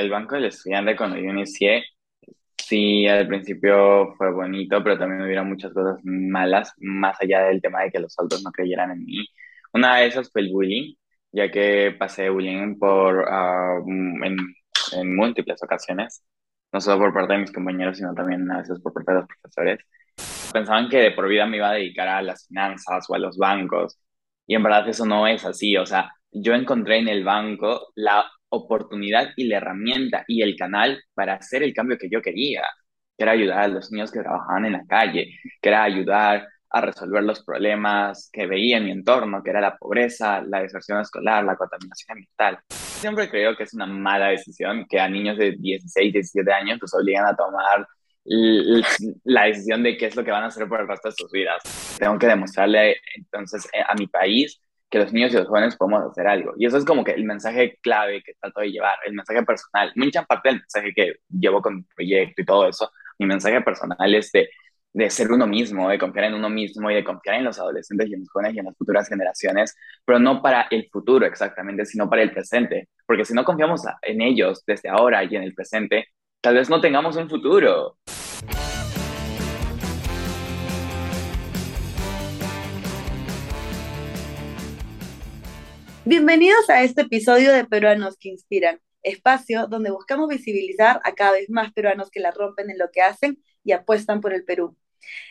el 0.00 0.10
Banco 0.10 0.34
del 0.34 0.46
Estudiante 0.46 0.96
cuando 0.96 1.16
yo 1.16 1.30
inicié, 1.30 1.84
sí, 2.56 3.06
al 3.08 3.26
principio 3.28 4.14
fue 4.16 4.32
bonito, 4.32 4.82
pero 4.82 4.98
también 4.98 5.22
hubiera 5.22 5.42
muchas 5.42 5.72
cosas 5.72 5.98
malas, 6.04 6.72
más 6.78 7.16
allá 7.20 7.42
del 7.44 7.60
tema 7.60 7.82
de 7.82 7.90
que 7.90 8.00
los 8.00 8.18
adultos 8.18 8.42
no 8.44 8.52
creyeran 8.52 8.92
en 8.92 9.04
mí. 9.04 9.26
Una 9.72 9.96
de 9.96 10.06
esas 10.06 10.30
fue 10.32 10.42
el 10.42 10.52
bullying, 10.52 10.94
ya 11.32 11.50
que 11.50 11.94
pasé 11.98 12.30
bullying 12.30 12.78
por, 12.78 13.26
ah, 13.28 13.78
en, 13.86 14.36
en 14.92 15.16
múltiples 15.16 15.62
ocasiones, 15.62 16.22
no 16.72 16.80
solo 16.80 16.98
por 17.00 17.14
parte 17.14 17.34
de 17.34 17.40
mis 17.40 17.52
compañeros, 17.52 17.98
sino 17.98 18.14
también 18.14 18.50
a 18.50 18.58
veces 18.58 18.80
por 18.80 18.92
parte 18.94 19.12
de 19.12 19.18
los 19.20 19.28
profesores. 19.28 19.80
Pensaban 20.52 20.88
que 20.88 20.98
de 20.98 21.10
por 21.12 21.28
vida 21.28 21.46
me 21.46 21.58
iba 21.58 21.70
a 21.70 21.74
dedicar 21.74 22.08
a 22.08 22.22
las 22.22 22.46
finanzas 22.46 23.06
o 23.08 23.14
a 23.14 23.18
los 23.18 23.36
bancos, 23.38 23.98
y 24.46 24.54
en 24.54 24.62
verdad 24.62 24.88
eso 24.88 25.06
no 25.06 25.26
es 25.26 25.44
así, 25.44 25.76
o 25.76 25.86
sea, 25.86 26.12
yo 26.32 26.54
encontré 26.54 26.98
en 26.98 27.08
el 27.08 27.24
banco 27.24 27.92
la 27.94 28.24
oportunidad 28.50 29.30
y 29.36 29.44
la 29.44 29.56
herramienta 29.56 30.24
y 30.28 30.42
el 30.42 30.56
canal 30.56 31.02
para 31.14 31.34
hacer 31.34 31.62
el 31.62 31.74
cambio 31.74 31.98
que 31.98 32.10
yo 32.10 32.20
quería, 32.20 32.62
que 33.16 33.24
era 33.24 33.32
ayudar 33.32 33.60
a 33.60 33.68
los 33.68 33.90
niños 33.90 34.12
que 34.12 34.20
trabajaban 34.20 34.66
en 34.66 34.72
la 34.72 34.86
calle, 34.86 35.38
que 35.60 35.68
era 35.68 35.82
ayudar 35.82 36.46
a 36.72 36.80
resolver 36.80 37.22
los 37.24 37.44
problemas 37.44 38.30
que 38.32 38.46
veía 38.46 38.78
en 38.78 38.84
mi 38.84 38.90
entorno, 38.92 39.42
que 39.42 39.50
era 39.50 39.60
la 39.60 39.76
pobreza, 39.76 40.40
la 40.42 40.62
deserción 40.62 41.00
escolar, 41.00 41.44
la 41.44 41.56
contaminación 41.56 42.12
ambiental. 42.12 42.58
Siempre 42.68 43.28
creo 43.28 43.56
que 43.56 43.64
es 43.64 43.74
una 43.74 43.86
mala 43.86 44.28
decisión 44.28 44.86
que 44.88 45.00
a 45.00 45.08
niños 45.08 45.36
de 45.36 45.56
16, 45.58 46.12
17 46.12 46.52
años 46.52 46.78
los 46.80 46.94
obligan 46.94 47.26
a 47.26 47.34
tomar 47.34 47.86
la 49.24 49.44
decisión 49.44 49.82
de 49.82 49.96
qué 49.96 50.06
es 50.06 50.14
lo 50.14 50.24
que 50.24 50.30
van 50.30 50.44
a 50.44 50.46
hacer 50.46 50.68
por 50.68 50.80
el 50.80 50.88
resto 50.88 51.08
de 51.08 51.14
sus 51.16 51.32
vidas. 51.32 51.96
Tengo 51.98 52.18
que 52.18 52.26
demostrarle 52.26 52.96
entonces 53.16 53.66
eh, 53.72 53.82
a 53.86 53.94
mi 53.94 54.06
país 54.06 54.60
que 54.90 54.98
los 54.98 55.12
niños 55.12 55.32
y 55.32 55.36
los 55.36 55.46
jóvenes 55.46 55.76
podemos 55.76 56.10
hacer 56.10 56.26
algo. 56.26 56.52
Y 56.58 56.66
eso 56.66 56.76
es 56.76 56.84
como 56.84 57.04
que 57.04 57.12
el 57.12 57.24
mensaje 57.24 57.78
clave 57.80 58.22
que 58.22 58.34
trato 58.34 58.60
de 58.60 58.72
llevar, 58.72 58.98
el 59.06 59.14
mensaje 59.14 59.42
personal. 59.44 59.92
Mucha 59.94 60.24
parte 60.24 60.48
del 60.48 60.58
mensaje 60.58 60.92
que 60.94 61.14
llevo 61.28 61.62
con 61.62 61.76
mi 61.76 61.82
proyecto 61.82 62.42
y 62.42 62.44
todo 62.44 62.68
eso, 62.68 62.90
mi 63.18 63.26
mensaje 63.26 63.60
personal 63.60 64.14
es 64.14 64.32
de, 64.32 64.50
de 64.92 65.10
ser 65.10 65.30
uno 65.30 65.46
mismo, 65.46 65.88
de 65.88 65.98
confiar 65.98 66.26
en 66.26 66.34
uno 66.34 66.50
mismo 66.50 66.90
y 66.90 66.94
de 66.94 67.04
confiar 67.04 67.36
en 67.36 67.44
los 67.44 67.58
adolescentes 67.58 68.08
y 68.08 68.14
en 68.14 68.20
los 68.20 68.30
jóvenes 68.30 68.56
y 68.56 68.58
en 68.58 68.64
las 68.66 68.76
futuras 68.76 69.08
generaciones, 69.08 69.76
pero 70.04 70.18
no 70.18 70.42
para 70.42 70.66
el 70.70 70.88
futuro 70.90 71.24
exactamente, 71.24 71.86
sino 71.86 72.10
para 72.10 72.22
el 72.22 72.32
presente. 72.32 72.88
Porque 73.06 73.24
si 73.24 73.32
no 73.32 73.44
confiamos 73.44 73.82
en 74.02 74.20
ellos 74.20 74.64
desde 74.66 74.88
ahora 74.88 75.22
y 75.24 75.36
en 75.36 75.44
el 75.44 75.54
presente, 75.54 76.08
tal 76.40 76.54
vez 76.54 76.68
no 76.68 76.80
tengamos 76.80 77.16
un 77.16 77.28
futuro. 77.28 77.96
Bienvenidos 86.06 86.70
a 86.70 86.82
este 86.82 87.02
episodio 87.02 87.52
de 87.52 87.66
Peruanos 87.66 88.16
que 88.16 88.30
Inspiran, 88.30 88.80
espacio 89.02 89.66
donde 89.66 89.90
buscamos 89.90 90.30
visibilizar 90.30 90.98
a 91.04 91.14
cada 91.14 91.32
vez 91.32 91.50
más 91.50 91.74
peruanos 91.74 92.10
que 92.10 92.20
la 92.20 92.30
rompen 92.30 92.70
en 92.70 92.78
lo 92.78 92.90
que 92.90 93.02
hacen 93.02 93.42
y 93.64 93.72
apuestan 93.72 94.22
por 94.22 94.32
el 94.32 94.44
Perú. 94.44 94.78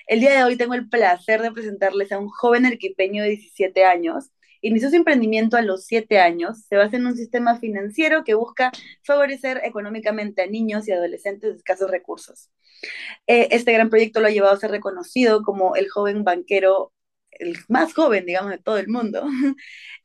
El 0.05 0.19
día 0.19 0.35
de 0.35 0.43
hoy 0.43 0.57
tengo 0.57 0.75
el 0.75 0.87
placer 0.87 1.41
de 1.41 1.51
presentarles 1.51 2.11
a 2.11 2.19
un 2.19 2.29
joven 2.29 2.67
arquipeño 2.67 3.23
de 3.23 3.29
17 3.29 3.83
años. 3.83 4.29
Inició 4.61 4.91
su 4.91 4.97
emprendimiento 4.97 5.57
a 5.57 5.63
los 5.63 5.85
7 5.85 6.19
años, 6.19 6.65
se 6.69 6.75
basa 6.75 6.97
en 6.97 7.07
un 7.07 7.17
sistema 7.17 7.57
financiero 7.57 8.23
que 8.23 8.35
busca 8.35 8.71
favorecer 9.03 9.61
económicamente 9.63 10.43
a 10.43 10.47
niños 10.47 10.87
y 10.87 10.91
adolescentes 10.91 11.49
de 11.49 11.57
escasos 11.57 11.89
recursos. 11.89 12.51
Eh, 13.25 13.47
este 13.49 13.73
gran 13.73 13.89
proyecto 13.89 14.19
lo 14.19 14.27
ha 14.27 14.31
llevado 14.31 14.53
a 14.53 14.59
ser 14.59 14.69
reconocido 14.69 15.41
como 15.41 15.75
el 15.75 15.89
joven 15.89 16.23
banquero 16.23 16.93
el 17.39 17.57
más 17.67 17.93
joven, 17.93 18.25
digamos, 18.25 18.51
de 18.51 18.59
todo 18.59 18.77
el 18.77 18.87
mundo, 18.89 19.25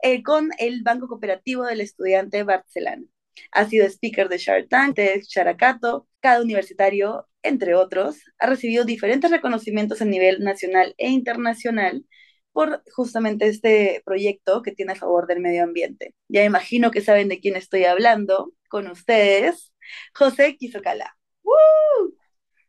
eh, 0.02 0.22
con 0.22 0.50
el 0.58 0.82
Banco 0.82 1.08
Cooperativo 1.08 1.64
del 1.64 1.80
Estudiante 1.80 2.42
Barcelona. 2.44 3.04
Ha 3.52 3.68
sido 3.68 3.86
speaker 3.86 4.28
de 4.28 4.38
Shark 4.38 4.68
Tank, 4.68 4.96
de 4.96 5.22
Characato, 5.22 6.08
cada 6.20 6.40
universitario, 6.42 7.28
entre 7.42 7.74
otros. 7.74 8.18
Ha 8.38 8.46
recibido 8.46 8.84
diferentes 8.84 9.30
reconocimientos 9.30 10.00
a 10.02 10.04
nivel 10.04 10.40
nacional 10.40 10.94
e 10.98 11.10
internacional 11.10 12.04
por 12.52 12.82
justamente 12.94 13.48
este 13.48 14.02
proyecto 14.06 14.62
que 14.62 14.72
tiene 14.72 14.92
a 14.92 14.96
favor 14.96 15.26
del 15.26 15.40
medio 15.40 15.64
ambiente. 15.64 16.14
Ya 16.28 16.44
imagino 16.44 16.90
que 16.92 17.00
saben 17.00 17.28
de 17.28 17.40
quién 17.40 17.56
estoy 17.56 17.84
hablando 17.84 18.52
con 18.68 18.86
ustedes, 18.88 19.72
José 20.14 20.56
Quizocala. 20.56 21.16
¡Woo! 21.42 22.16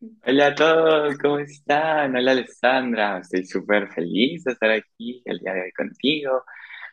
Hola 0.01 0.47
a 0.47 0.55
todos, 0.55 1.17
¿cómo 1.19 1.39
están? 1.39 2.15
Hola 2.15 2.31
Alessandra, 2.31 3.19
estoy 3.19 3.45
súper 3.45 3.87
feliz 3.93 4.43
de 4.43 4.51
estar 4.51 4.69
aquí 4.71 5.21
el 5.25 5.39
día 5.39 5.53
de 5.53 5.61
hoy 5.63 5.71
contigo. 5.71 6.43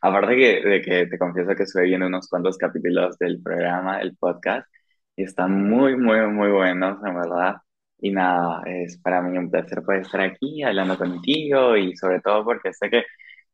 Aparte 0.00 0.36
que, 0.36 0.60
de 0.68 0.80
que 0.82 1.06
te 1.06 1.18
confieso 1.18 1.54
que 1.54 1.64
estuve 1.64 1.84
viendo 1.84 2.06
unos 2.06 2.28
cuantos 2.28 2.56
capítulos 2.58 3.18
del 3.18 3.42
programa, 3.42 3.98
del 3.98 4.16
podcast, 4.16 4.68
y 5.16 5.24
están 5.24 5.68
muy, 5.68 5.96
muy, 5.96 6.20
muy 6.28 6.50
buenos, 6.50 6.98
en 7.04 7.14
verdad. 7.14 7.56
Y 7.98 8.10
nada, 8.12 8.62
es 8.66 8.98
para 8.98 9.20
mí 9.22 9.36
un 9.38 9.50
placer 9.50 9.82
poder 9.82 10.02
estar 10.02 10.20
aquí 10.20 10.62
hablando 10.62 10.96
contigo 10.98 11.76
y 11.76 11.96
sobre 11.96 12.20
todo 12.20 12.44
porque 12.44 12.72
sé 12.72 12.88
que, 12.90 13.04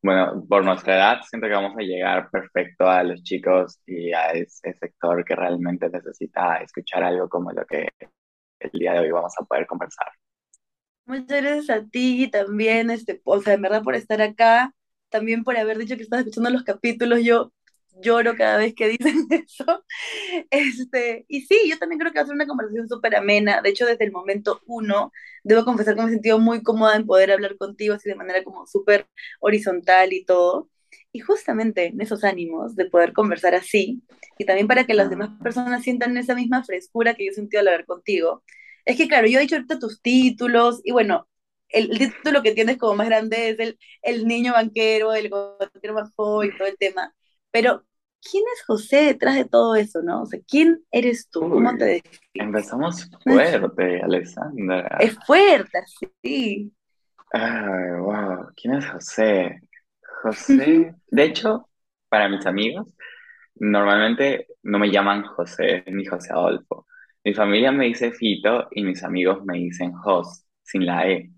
bueno, 0.03 0.44
por 0.48 0.64
nuestra 0.64 0.97
edad 0.97 1.20
siento 1.28 1.48
que 1.48 1.54
vamos 1.54 1.76
a 1.78 1.82
llegar 1.82 2.31
perfecto 2.31 2.88
a 2.88 3.03
los 3.03 3.22
chicos 3.22 3.81
y 3.87 4.12
a 4.12 4.31
ese 4.32 4.75
sector 4.75 5.25
que 5.25 5.34
realmente 5.37 5.88
necesita 5.91 6.58
escuchar 6.58 7.03
algo 7.04 7.28
como 7.28 7.53
lo 7.53 7.64
que 7.66 7.88
el 8.60 8.70
día 8.72 8.92
de 8.94 9.00
hoy 9.00 9.10
vamos 9.10 9.32
a 9.38 9.44
poder 9.44 9.66
conversar. 9.66 10.08
Muchas 11.06 11.42
gracias 11.42 11.70
a 11.70 11.86
ti 11.88 12.28
también, 12.30 12.91
este, 12.91 13.20
o 13.24 13.41
sea, 13.41 13.54
en 13.54 13.62
verdad 13.62 13.82
por 13.82 13.94
estar 13.94 14.20
acá, 14.20 14.74
también 15.08 15.42
por 15.42 15.56
haber 15.56 15.78
dicho 15.78 15.96
que 15.96 16.02
estás 16.02 16.20
escuchando 16.20 16.50
los 16.50 16.64
capítulos, 16.64 17.20
yo 17.24 17.52
lloro 18.02 18.36
cada 18.36 18.58
vez 18.58 18.74
que 18.74 18.88
dicen 18.98 19.26
eso. 19.30 19.84
Este, 20.50 21.24
y 21.28 21.42
sí, 21.42 21.58
yo 21.69 21.78
también 21.78 21.98
creo 22.00 22.12
que 22.12 22.19
va 22.19 22.24
a 22.24 22.26
ser 22.26 22.34
una 22.34 22.46
conversación 22.46 22.88
súper 22.88 23.16
amena. 23.16 23.62
De 23.62 23.70
hecho, 23.70 23.86
desde 23.86 24.04
el 24.04 24.12
momento 24.12 24.60
uno, 24.66 25.12
debo 25.44 25.64
confesar 25.64 25.94
que 25.94 26.02
me 26.02 26.08
he 26.08 26.12
sentido 26.12 26.38
muy 26.38 26.62
cómoda 26.62 26.96
en 26.96 27.06
poder 27.06 27.32
hablar 27.32 27.56
contigo 27.56 27.94
así 27.94 28.08
de 28.08 28.14
manera 28.14 28.44
como 28.44 28.66
súper 28.66 29.08
horizontal 29.40 30.12
y 30.12 30.25
todo. 30.25 30.69
Y 31.12 31.20
justamente 31.20 31.86
en 31.86 32.00
esos 32.00 32.24
ánimos 32.24 32.76
de 32.76 32.86
poder 32.86 33.12
conversar 33.12 33.54
así, 33.54 34.02
y 34.38 34.44
también 34.44 34.69
para 34.69 34.84
que 34.84 34.94
las 34.94 35.10
demás 35.10 35.30
personas 35.42 35.82
sientan 35.82 36.16
esa 36.16 36.34
misma 36.34 36.64
frescura 36.64 37.14
que 37.14 37.24
yo 37.24 37.30
he 37.32 37.34
sentido 37.34 37.60
al 37.60 37.69
hablar 37.69 37.86
contigo, 37.86 38.42
es 38.84 38.96
que 38.96 39.08
claro, 39.08 39.26
yo 39.26 39.38
he 39.38 39.42
dicho 39.42 39.56
ahorita 39.56 39.78
tus 39.78 40.00
títulos, 40.02 40.80
y 40.84 40.92
bueno, 40.92 41.28
el, 41.69 41.91
título 41.98 42.42
que 42.42 42.52
tienes 42.52 42.78
como 42.78 42.94
más 42.96 43.08
grande 43.08 43.50
es 43.50 43.58
el, 43.58 43.78
el 44.02 44.26
niño 44.26 44.52
banquero, 44.52 45.14
el 45.14 45.28
banquero 45.28 45.94
más 45.94 46.10
joven, 46.14 46.52
todo 46.56 46.69
el 46.69 46.78
tema, 46.78 47.14
pero 47.50 47.84
¿quién 48.22 48.44
es 48.54 48.64
José 48.64 49.04
detrás 49.04 49.36
de 49.36 49.44
todo 49.44 49.76
eso, 49.76 50.02
no? 50.02 50.22
O 50.22 50.26
sea, 50.26 50.40
¿quién 50.46 50.84
eres 50.90 51.28
tú? 51.30 51.40
¿Cómo 51.40 51.76
te 51.76 51.84
defines? 51.84 52.20
Empezamos 52.34 53.10
fuerte, 53.25 54.00
Alessandra. 54.02 54.98
Es 55.00 55.16
fuerte, 55.26 55.78
sí. 56.22 56.72
Ay, 57.32 58.00
wow, 58.00 58.48
¿quién 58.56 58.75
es 58.75 58.86
José? 58.86 59.60
José, 60.23 60.95
de 61.06 61.23
hecho, 61.25 61.69
para 62.09 62.29
mis 62.29 62.45
amigos, 62.47 62.89
normalmente 63.55 64.49
no 64.62 64.79
me 64.79 64.91
llaman 64.91 65.23
José 65.25 65.84
ni 65.87 66.05
José 66.05 66.33
Adolfo. 66.33 66.87
Mi 67.25 67.34
familia 67.34 67.73
me 67.73 67.87
dice 67.87 68.12
Fito 68.12 68.69
y 68.71 68.83
mis 68.84 69.03
amigos 69.03 69.45
me 69.45 69.59
dicen 69.59 69.93
Jos, 69.93 70.45
sin 70.62 70.87
la 70.87 71.09
E. 71.09 71.31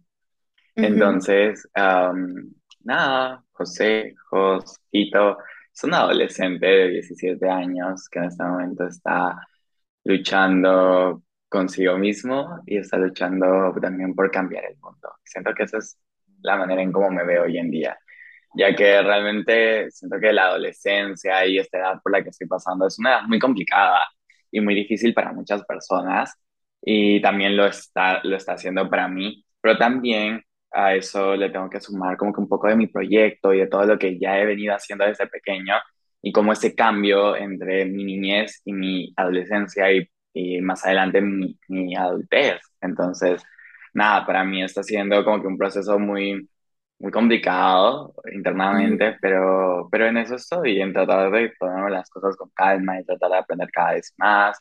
Entonces, 0.76 1.68
nada, 2.84 3.44
José, 3.52 4.14
Jos, 4.30 4.80
Fito, 4.90 5.38
es 5.72 5.84
un 5.84 5.94
adolescente 5.94 6.66
de 6.66 6.88
17 6.88 7.48
años 7.48 8.08
que 8.08 8.18
en 8.18 8.24
este 8.26 8.44
momento 8.44 8.86
está 8.86 9.36
luchando 10.04 11.22
consigo 11.48 11.98
mismo 11.98 12.60
y 12.66 12.78
está 12.78 12.96
luchando 12.96 13.74
también 13.80 14.14
por 14.14 14.30
cambiar 14.30 14.64
el 14.64 14.78
mundo. 14.78 15.10
Siento 15.24 15.52
que 15.54 15.64
esa 15.64 15.78
es 15.78 15.98
la 16.42 16.56
manera 16.56 16.80
en 16.82 16.92
cómo 16.92 17.10
me 17.10 17.24
veo 17.24 17.42
hoy 17.42 17.58
en 17.58 17.70
día 17.70 17.98
ya 18.54 18.74
que 18.74 19.02
realmente 19.02 19.90
siento 19.90 20.18
que 20.20 20.32
la 20.32 20.46
adolescencia 20.46 21.46
y 21.46 21.58
esta 21.58 21.78
edad 21.78 22.00
por 22.02 22.12
la 22.12 22.22
que 22.22 22.30
estoy 22.30 22.46
pasando 22.48 22.86
es 22.86 22.98
una 22.98 23.10
edad 23.12 23.22
muy 23.28 23.38
complicada 23.38 24.00
y 24.50 24.60
muy 24.60 24.74
difícil 24.74 25.14
para 25.14 25.32
muchas 25.32 25.64
personas 25.64 26.34
y 26.82 27.20
también 27.22 27.56
lo 27.56 27.66
está, 27.66 28.20
lo 28.24 28.36
está 28.36 28.54
haciendo 28.54 28.88
para 28.88 29.08
mí, 29.08 29.44
pero 29.60 29.76
también 29.78 30.42
a 30.72 30.94
eso 30.94 31.36
le 31.36 31.50
tengo 31.50 31.68
que 31.70 31.80
sumar 31.80 32.16
como 32.16 32.32
que 32.32 32.40
un 32.40 32.48
poco 32.48 32.68
de 32.68 32.76
mi 32.76 32.86
proyecto 32.86 33.52
y 33.52 33.58
de 33.60 33.66
todo 33.66 33.84
lo 33.84 33.98
que 33.98 34.18
ya 34.18 34.38
he 34.38 34.46
venido 34.46 34.74
haciendo 34.74 35.04
desde 35.04 35.26
pequeño 35.26 35.74
y 36.22 36.32
como 36.32 36.52
ese 36.52 36.74
cambio 36.74 37.36
entre 37.36 37.84
mi 37.86 38.04
niñez 38.04 38.60
y 38.64 38.72
mi 38.72 39.12
adolescencia 39.16 39.90
y, 39.92 40.08
y 40.34 40.60
más 40.60 40.84
adelante 40.84 41.20
mi, 41.20 41.58
mi 41.68 41.96
adultez. 41.96 42.60
Entonces, 42.80 43.42
nada, 43.94 44.26
para 44.26 44.44
mí 44.44 44.62
está 44.62 44.82
siendo 44.82 45.24
como 45.24 45.40
que 45.40 45.48
un 45.48 45.58
proceso 45.58 45.98
muy 45.98 46.48
muy 47.00 47.10
complicado 47.10 48.14
internamente, 48.32 49.16
pero, 49.20 49.88
pero 49.90 50.06
en 50.06 50.18
eso 50.18 50.36
estoy, 50.36 50.80
en 50.80 50.92
tratar 50.92 51.30
de 51.32 51.50
ponerme 51.58 51.90
las 51.90 52.10
cosas 52.10 52.36
con 52.36 52.50
calma 52.50 53.00
y 53.00 53.04
tratar 53.04 53.30
de 53.30 53.38
aprender 53.38 53.70
cada 53.72 53.94
vez 53.94 54.14
más, 54.18 54.58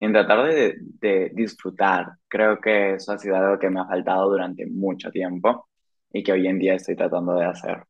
y 0.00 0.06
en 0.06 0.12
tratar 0.12 0.46
de, 0.46 0.76
de 0.80 1.30
disfrutar. 1.34 2.06
Creo 2.26 2.58
que 2.60 2.94
eso 2.94 3.12
ha 3.12 3.18
sido 3.18 3.36
algo 3.36 3.58
que 3.58 3.70
me 3.70 3.80
ha 3.80 3.86
faltado 3.86 4.30
durante 4.30 4.66
mucho 4.66 5.10
tiempo 5.10 5.68
y 6.10 6.22
que 6.22 6.32
hoy 6.32 6.46
en 6.46 6.58
día 6.58 6.74
estoy 6.74 6.96
tratando 6.96 7.34
de 7.34 7.44
hacer. 7.44 7.84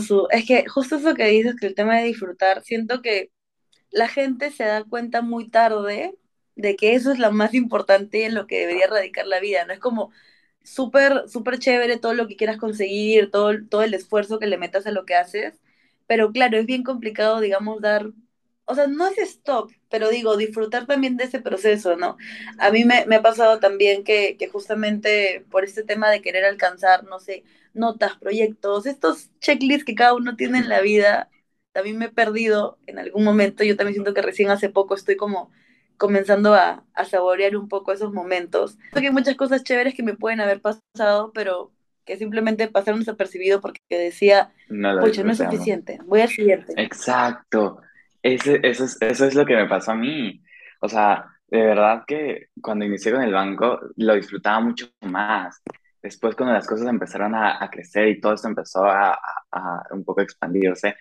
Su, 0.00 0.28
es 0.30 0.46
que 0.46 0.66
justo 0.68 0.96
eso 0.96 1.14
que 1.14 1.26
dices, 1.26 1.56
que 1.58 1.66
el 1.66 1.74
tema 1.74 1.96
de 1.96 2.04
disfrutar, 2.04 2.62
siento 2.62 3.00
que 3.00 3.30
la 3.90 4.08
gente 4.08 4.50
se 4.50 4.64
da 4.64 4.84
cuenta 4.84 5.22
muy 5.22 5.48
tarde 5.48 6.14
de 6.56 6.76
que 6.76 6.94
eso 6.94 7.10
es 7.10 7.18
lo 7.18 7.32
más 7.32 7.54
importante 7.54 8.26
en 8.26 8.34
lo 8.34 8.46
que 8.46 8.60
debería 8.60 8.86
radicar 8.86 9.26
la 9.26 9.40
vida, 9.40 9.64
¿no? 9.64 9.72
Es 9.72 9.80
como 9.80 10.12
súper, 10.64 11.28
súper 11.28 11.60
chévere 11.60 11.98
todo 11.98 12.14
lo 12.14 12.28
que 12.28 12.36
quieras 12.36 12.58
conseguir, 12.58 13.30
todo, 13.30 13.52
todo 13.70 13.82
el 13.84 13.94
esfuerzo 13.94 14.40
que 14.40 14.48
le 14.48 14.58
metas 14.58 14.86
a 14.86 14.92
lo 14.92 15.06
que 15.06 15.16
haces, 15.16 15.54
pero 16.08 16.32
claro, 16.32 16.58
es 16.58 16.66
bien 16.66 16.84
complicado, 16.84 17.40
digamos, 17.40 17.80
dar, 17.82 18.06
o 18.66 18.74
sea, 18.74 18.86
no 18.86 19.06
es 19.06 19.18
stop, 19.18 19.70
pero 19.90 20.08
digo, 20.10 20.36
disfrutar 20.36 20.86
también 20.86 21.16
de 21.16 21.24
ese 21.24 21.40
proceso, 21.40 21.96
¿no? 21.96 22.16
A 22.58 22.70
mí 22.70 22.84
me, 22.84 23.04
me 23.06 23.16
ha 23.16 23.22
pasado 23.22 23.60
también 23.60 24.04
que, 24.04 24.36
que 24.38 24.48
justamente 24.48 25.44
por 25.50 25.64
este 25.64 25.82
tema 25.84 26.10
de 26.10 26.22
querer 26.22 26.44
alcanzar, 26.44 27.04
no 27.04 27.20
sé, 27.20 27.44
notas, 27.74 28.16
proyectos, 28.18 28.86
estos 28.86 29.30
checklists 29.40 29.84
que 29.84 29.94
cada 29.94 30.14
uno 30.14 30.36
tiene 30.36 30.58
en 30.58 30.68
la 30.70 30.80
vida, 30.80 31.30
también 31.72 31.98
me 31.98 32.06
he 32.06 32.10
perdido 32.10 32.78
en 32.86 32.98
algún 32.98 33.24
momento, 33.24 33.64
yo 33.64 33.76
también 33.76 33.94
siento 33.94 34.14
que 34.14 34.22
recién 34.22 34.50
hace 34.50 34.70
poco 34.70 34.94
estoy 34.94 35.16
como 35.16 35.50
comenzando 35.98 36.54
a, 36.54 36.84
a 36.94 37.04
saborear 37.04 37.56
un 37.56 37.68
poco 37.68 37.92
esos 37.92 38.12
momentos. 38.12 38.76
Creo 38.90 39.02
que 39.02 39.08
hay 39.08 39.12
muchas 39.12 39.36
cosas 39.36 39.64
chéveres 39.64 39.94
que 39.94 40.02
me 40.02 40.14
pueden 40.16 40.40
haber 40.40 40.60
pasado, 40.60 41.32
pero 41.32 41.72
que 42.04 42.16
simplemente 42.16 42.68
pasaron 42.68 43.00
desapercibido 43.00 43.60
porque 43.60 43.80
decía, 43.90 44.52
No 44.68 44.98
pucha, 44.98 45.22
no 45.24 45.32
es 45.32 45.38
suficiente, 45.38 45.98
voy 46.06 46.20
al 46.20 46.28
siguiente. 46.28 46.74
Exacto. 46.76 47.80
Ese, 48.22 48.60
eso 48.62 48.84
es, 48.84 48.96
eso 49.00 49.26
es 49.26 49.34
lo 49.34 49.44
que 49.46 49.54
me 49.56 49.68
pasó 49.68 49.92
a 49.92 49.94
mí. 49.94 50.42
O 50.80 50.88
sea, 50.88 51.26
de 51.48 51.62
verdad 51.62 52.04
que 52.06 52.46
cuando 52.60 52.84
inicié 52.84 53.12
con 53.12 53.22
el 53.22 53.32
banco 53.32 53.80
lo 53.96 54.14
disfrutaba 54.14 54.60
mucho 54.60 54.86
más. 55.02 55.62
Después, 56.02 56.34
cuando 56.36 56.54
las 56.54 56.66
cosas 56.66 56.86
empezaron 56.88 57.34
a, 57.34 57.62
a 57.62 57.70
crecer 57.70 58.08
y 58.08 58.20
todo 58.20 58.34
esto 58.34 58.48
empezó 58.48 58.84
a, 58.84 59.12
a- 59.12 59.18
a 59.52 59.94
un 59.94 60.04
poco 60.04 60.20
expandirse, 60.20 60.96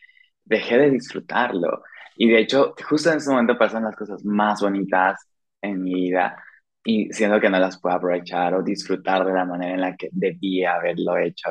dejé 0.45 0.77
de 0.77 0.91
disfrutarlo. 0.91 1.83
Y 2.15 2.29
de 2.29 2.39
hecho, 2.39 2.75
justo 2.87 3.11
en 3.11 3.17
ese 3.17 3.29
momento 3.31 3.57
pasan 3.57 3.83
las 3.83 3.95
cosas 3.95 4.23
más 4.25 4.61
bonitas 4.61 5.27
en 5.61 5.83
mi 5.83 5.93
vida 5.93 6.35
y 6.83 7.11
siento 7.13 7.39
que 7.39 7.49
no 7.49 7.59
las 7.59 7.79
puedo 7.79 7.95
aprovechar 7.95 8.53
o 8.55 8.63
disfrutar 8.63 9.25
de 9.25 9.33
la 9.33 9.45
manera 9.45 9.73
en 9.73 9.81
la 9.81 9.95
que 9.95 10.09
debía 10.11 10.75
haberlo 10.75 11.17
hecho. 11.17 11.49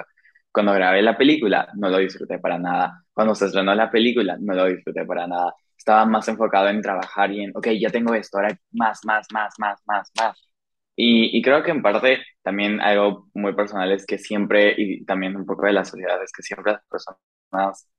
Cuando 0.52 0.72
grabé 0.74 1.02
la 1.02 1.16
película, 1.16 1.68
no 1.76 1.88
lo 1.88 1.98
disfruté 1.98 2.38
para 2.38 2.58
nada. 2.58 3.04
Cuando 3.12 3.34
se 3.34 3.46
estrenó 3.46 3.74
la 3.74 3.90
película, 3.90 4.36
no 4.40 4.54
lo 4.54 4.66
disfruté 4.66 5.04
para 5.06 5.26
nada. 5.26 5.54
Estaba 5.76 6.04
más 6.04 6.28
enfocado 6.28 6.68
en 6.68 6.82
trabajar 6.82 7.32
y 7.32 7.42
en, 7.44 7.52
ok, 7.56 7.68
ya 7.80 7.90
tengo 7.90 8.14
esto, 8.14 8.38
ahora 8.38 8.56
más, 8.72 9.00
más, 9.04 9.26
más, 9.32 9.54
más, 9.58 9.80
más, 9.86 10.10
más. 10.18 10.48
Y, 10.94 11.36
y 11.38 11.42
creo 11.42 11.62
que 11.62 11.70
en 11.70 11.82
parte 11.82 12.22
también 12.42 12.80
algo 12.80 13.28
muy 13.34 13.54
personal 13.54 13.90
es 13.92 14.04
que 14.06 14.18
siempre, 14.18 14.74
y 14.76 15.04
también 15.04 15.36
un 15.36 15.46
poco 15.46 15.66
de 15.66 15.72
la 15.72 15.84
sociedad, 15.84 16.22
es 16.22 16.32
que 16.32 16.42
siempre 16.42 16.72
las 16.72 16.82
personas 16.88 17.20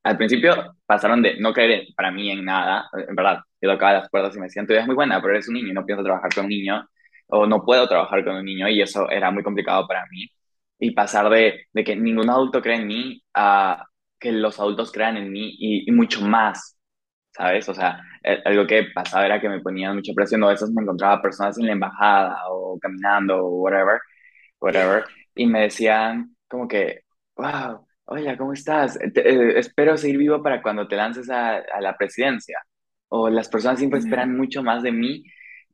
al 0.03 0.17
principio 0.17 0.75
pasaron 0.85 1.21
de 1.21 1.37
no 1.39 1.53
creer 1.53 1.87
para 1.95 2.11
mí 2.11 2.29
en 2.31 2.43
nada, 2.45 2.89
en 3.07 3.15
verdad, 3.15 3.39
yo 3.61 3.71
tocaba 3.71 3.93
las 3.93 4.09
puertas 4.09 4.35
y 4.35 4.39
me 4.39 4.45
decían, 4.45 4.67
tú 4.67 4.73
eres 4.73 4.85
muy 4.85 4.95
buena, 4.95 5.21
pero 5.21 5.33
eres 5.33 5.47
un 5.47 5.55
niño 5.55 5.69
y 5.69 5.73
no 5.73 5.85
pienso 5.85 6.03
trabajar 6.03 6.33
con 6.33 6.45
un 6.45 6.49
niño, 6.49 6.87
o 7.27 7.45
no 7.47 7.63
puedo 7.65 7.87
trabajar 7.87 8.23
con 8.23 8.35
un 8.35 8.45
niño, 8.45 8.67
y 8.69 8.81
eso 8.81 9.09
era 9.09 9.31
muy 9.31 9.43
complicado 9.43 9.87
para 9.87 10.05
mí. 10.07 10.27
Y 10.79 10.91
pasar 10.91 11.29
de, 11.29 11.67
de 11.71 11.83
que 11.83 11.95
ningún 11.95 12.29
adulto 12.29 12.61
cree 12.61 12.77
en 12.77 12.87
mí 12.87 13.23
a 13.33 13.85
que 14.19 14.31
los 14.31 14.59
adultos 14.59 14.91
crean 14.91 15.17
en 15.17 15.31
mí 15.31 15.55
y, 15.57 15.89
y 15.89 15.91
mucho 15.91 16.21
más. 16.21 16.77
¿sabes? 17.31 17.67
O 17.69 17.73
sea, 17.73 18.01
eh, 18.23 18.41
algo 18.45 18.67
que 18.67 18.83
pasaba 18.93 19.25
era 19.25 19.41
que 19.41 19.49
me 19.49 19.61
ponían 19.61 19.95
mucha 19.95 20.13
presión, 20.13 20.43
o 20.43 20.47
a 20.47 20.51
veces 20.51 20.69
me 20.71 20.81
encontraba 20.83 21.21
personas 21.21 21.57
en 21.57 21.65
la 21.67 21.73
embajada 21.73 22.37
o 22.49 22.79
caminando 22.79 23.37
o 23.45 23.61
whatever, 23.63 23.99
whatever, 24.59 25.05
y 25.35 25.47
me 25.47 25.61
decían 25.63 26.35
como 26.47 26.67
que, 26.67 27.01
wow, 27.35 27.87
hola, 28.05 28.37
¿cómo 28.37 28.53
estás? 28.53 28.99
Eh, 29.01 29.11
te- 29.11 29.27
eh, 29.29 29.59
espero 29.59 29.97
seguir 29.97 30.17
vivo 30.17 30.41
para 30.43 30.61
cuando 30.61 30.87
te 30.87 30.95
lances 30.95 31.29
a, 31.29 31.57
a 31.57 31.81
la 31.81 31.95
presidencia. 31.97 32.59
O 33.09 33.29
las 33.29 33.49
personas 33.49 33.77
siempre 33.79 33.99
esperan 33.99 34.35
mucho 34.35 34.63
más 34.63 34.81
de 34.83 34.91
mí 34.91 35.23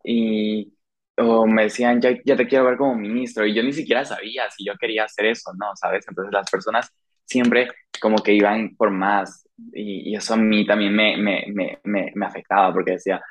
y, 0.04 0.74
o 1.18 1.46
me 1.48 1.64
decían, 1.64 2.02
ya, 2.02 2.12
ya 2.26 2.36
te 2.36 2.48
quiero 2.48 2.66
ver 2.66 2.78
como 2.78 2.96
ministro, 2.96 3.46
y 3.46 3.54
yo 3.56 3.64
ni 3.64 3.72
siquiera 3.74 4.04
sabía 4.06 4.50
si 4.52 4.66
yo 4.66 4.74
quería 4.78 5.06
hacer 5.06 5.26
eso, 5.28 5.52
¿no? 5.58 5.68
¿Sabes? 5.76 6.06
Entonces 6.08 6.34
las 6.34 6.50
personas 6.50 6.92
siempre 7.26 7.70
como 8.02 8.18
que 8.24 8.34
iban 8.34 8.76
por 8.76 8.92
más 8.92 9.48
y, 9.74 10.12
y 10.12 10.16
eso 10.16 10.34
a 10.34 10.38
mí 10.38 10.66
también 10.66 10.96
me, 10.96 11.18
me, 11.18 11.46
me, 11.54 11.80
me, 11.84 12.12
me 12.16 12.26
afectaba 12.26 12.74
porque 12.74 12.94
decía, 12.94 13.22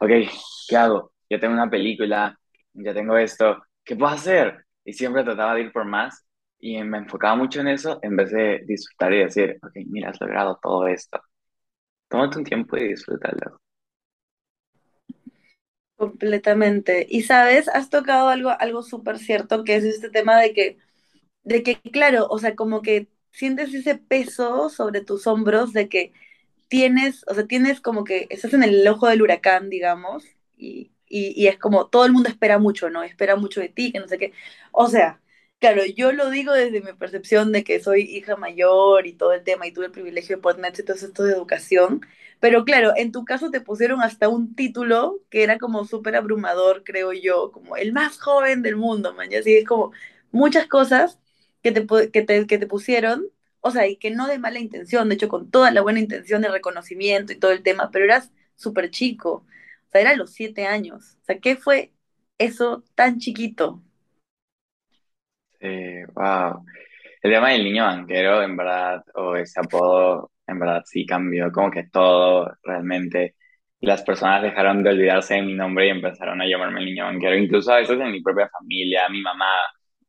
ok, 0.00 0.10
¿qué 0.68 0.76
hago? 0.76 1.12
Ya 1.30 1.38
tengo 1.40 1.54
una 1.54 1.70
película, 1.70 2.38
ya 2.74 2.94
tengo 2.94 3.16
esto, 3.16 3.62
¿qué 3.84 3.96
puedo 3.96 4.12
hacer? 4.12 4.64
Y 4.84 4.92
siempre 4.92 5.24
trataba 5.24 5.54
de 5.54 5.62
ir 5.62 5.72
por 5.72 5.84
más 5.84 6.26
y 6.60 6.82
me 6.84 6.98
enfocaba 6.98 7.36
mucho 7.36 7.60
en 7.60 7.68
eso 7.68 7.98
en 8.02 8.16
vez 8.16 8.30
de 8.32 8.60
disfrutar 8.66 9.12
y 9.14 9.18
decir, 9.24 9.58
ok, 9.62 9.72
mira, 9.86 10.10
has 10.10 10.20
logrado 10.20 10.58
todo 10.62 10.86
esto. 10.88 11.20
Tómate 12.08 12.38
un 12.38 12.44
tiempo 12.44 12.76
y 12.78 12.88
disfrútalo. 12.90 13.60
Completamente. 15.96 17.06
Y 17.10 17.22
sabes, 17.22 17.68
has 17.68 17.90
tocado 17.90 18.28
algo, 18.28 18.50
algo 18.60 18.82
súper 18.82 19.18
cierto, 19.18 19.64
que 19.64 19.74
es 19.76 19.84
este 19.84 20.10
tema 20.10 20.38
de 20.40 20.52
que, 20.54 20.78
de 21.44 21.62
que, 21.64 21.80
claro, 21.80 22.28
o 22.30 22.38
sea, 22.38 22.56
como 22.56 22.82
que 22.82 23.08
sientes 23.32 23.74
ese 23.74 23.96
peso 23.96 24.70
sobre 24.70 25.02
tus 25.02 25.26
hombros 25.26 25.72
de 25.74 25.88
que 25.88 26.12
tienes, 26.68 27.24
o 27.28 27.34
sea, 27.34 27.46
tienes 27.46 27.80
como 27.80 28.04
que 28.04 28.26
estás 28.30 28.54
en 28.54 28.64
el 28.64 28.86
ojo 28.88 29.08
del 29.08 29.22
huracán, 29.22 29.70
digamos, 29.70 30.24
y, 30.56 30.92
y, 31.08 31.34
y 31.42 31.48
es 31.48 31.58
como 31.58 31.88
todo 31.88 32.06
el 32.06 32.12
mundo 32.12 32.28
espera 32.30 32.58
mucho, 32.58 32.90
¿no? 32.90 33.02
Espera 33.04 33.36
mucho 33.36 33.60
de 33.60 33.68
ti, 33.70 33.92
que 33.92 34.00
no 34.00 34.08
sé 34.08 34.18
qué. 34.18 34.32
O 34.72 34.88
sea, 34.88 35.20
claro, 35.58 35.82
yo 35.96 36.12
lo 36.12 36.30
digo 36.30 36.52
desde 36.52 36.80
mi 36.82 36.92
percepción 36.94 37.52
de 37.52 37.64
que 37.64 37.80
soy 37.80 38.02
hija 38.02 38.36
mayor 38.36 39.06
y 39.06 39.14
todo 39.14 39.32
el 39.32 39.44
tema, 39.44 39.66
y 39.66 39.72
tuve 39.72 39.86
el 39.86 39.92
privilegio 39.92 40.36
de 40.36 40.42
poder 40.42 40.56
tener 40.56 40.72
todo 40.84 40.96
esto 40.96 41.24
de 41.24 41.32
educación, 41.32 42.00
pero 42.40 42.64
claro, 42.64 42.92
en 42.96 43.12
tu 43.12 43.24
caso 43.24 43.50
te 43.50 43.60
pusieron 43.60 44.00
hasta 44.02 44.28
un 44.28 44.54
título 44.54 45.20
que 45.30 45.42
era 45.42 45.58
como 45.58 45.84
súper 45.84 46.16
abrumador, 46.16 46.84
creo 46.84 47.12
yo, 47.12 47.50
como 47.52 47.76
el 47.76 47.92
más 47.92 48.18
joven 48.20 48.62
del 48.62 48.76
mundo, 48.76 49.14
man, 49.14 49.30
y 49.32 49.36
así 49.36 49.56
es 49.56 49.66
como 49.66 49.92
muchas 50.30 50.66
cosas 50.66 51.18
que 51.62 51.72
te, 51.72 51.86
que 52.10 52.22
te, 52.22 52.46
que 52.46 52.58
te 52.58 52.66
pusieron 52.66 53.26
o 53.60 53.70
sea, 53.72 53.88
y 53.88 53.96
que 53.96 54.10
no 54.12 54.28
de 54.28 54.38
mala 54.38 54.60
intención, 54.60 55.08
de 55.08 55.16
hecho 55.16 55.28
con 55.28 55.50
toda 55.50 55.72
la 55.72 55.82
buena 55.82 55.98
intención 56.00 56.42
de 56.42 56.48
reconocimiento 56.48 57.32
y 57.32 57.36
todo 57.38 57.50
el 57.50 57.62
tema, 57.64 57.90
pero 57.90 58.04
eras 58.04 58.30
súper 58.54 58.90
chico, 58.90 59.44
o 59.88 59.90
sea, 59.90 60.00
era 60.00 60.10
a 60.10 60.16
los 60.16 60.30
siete 60.32 60.66
años, 60.66 61.16
o 61.22 61.24
sea, 61.24 61.40
¿qué 61.40 61.56
fue 61.56 61.92
eso 62.38 62.84
tan 62.94 63.18
chiquito? 63.18 63.82
Eh, 65.60 66.04
wow. 66.14 66.64
El 67.22 67.32
tema 67.32 67.50
del 67.50 67.64
niño 67.64 67.84
banquero, 67.84 68.42
en 68.42 68.56
verdad, 68.56 69.04
o 69.14 69.36
ese 69.36 69.60
apodo, 69.60 70.32
en 70.46 70.58
verdad 70.58 70.82
sí 70.86 71.04
cambió 71.06 71.50
como 71.52 71.70
que 71.70 71.84
todo 71.90 72.52
realmente. 72.62 73.36
Las 73.80 74.02
personas 74.02 74.42
dejaron 74.42 74.82
de 74.82 74.90
olvidarse 74.90 75.34
de 75.34 75.42
mi 75.42 75.54
nombre 75.54 75.86
y 75.86 75.90
empezaron 75.90 76.40
a 76.40 76.46
llamarme 76.46 76.80
el 76.80 76.86
niño 76.86 77.04
banquero. 77.06 77.36
Incluso 77.36 77.72
a 77.72 77.78
veces 77.78 78.00
en 78.00 78.12
mi 78.12 78.22
propia 78.22 78.48
familia, 78.48 79.08
mi 79.08 79.20
mamá 79.22 79.46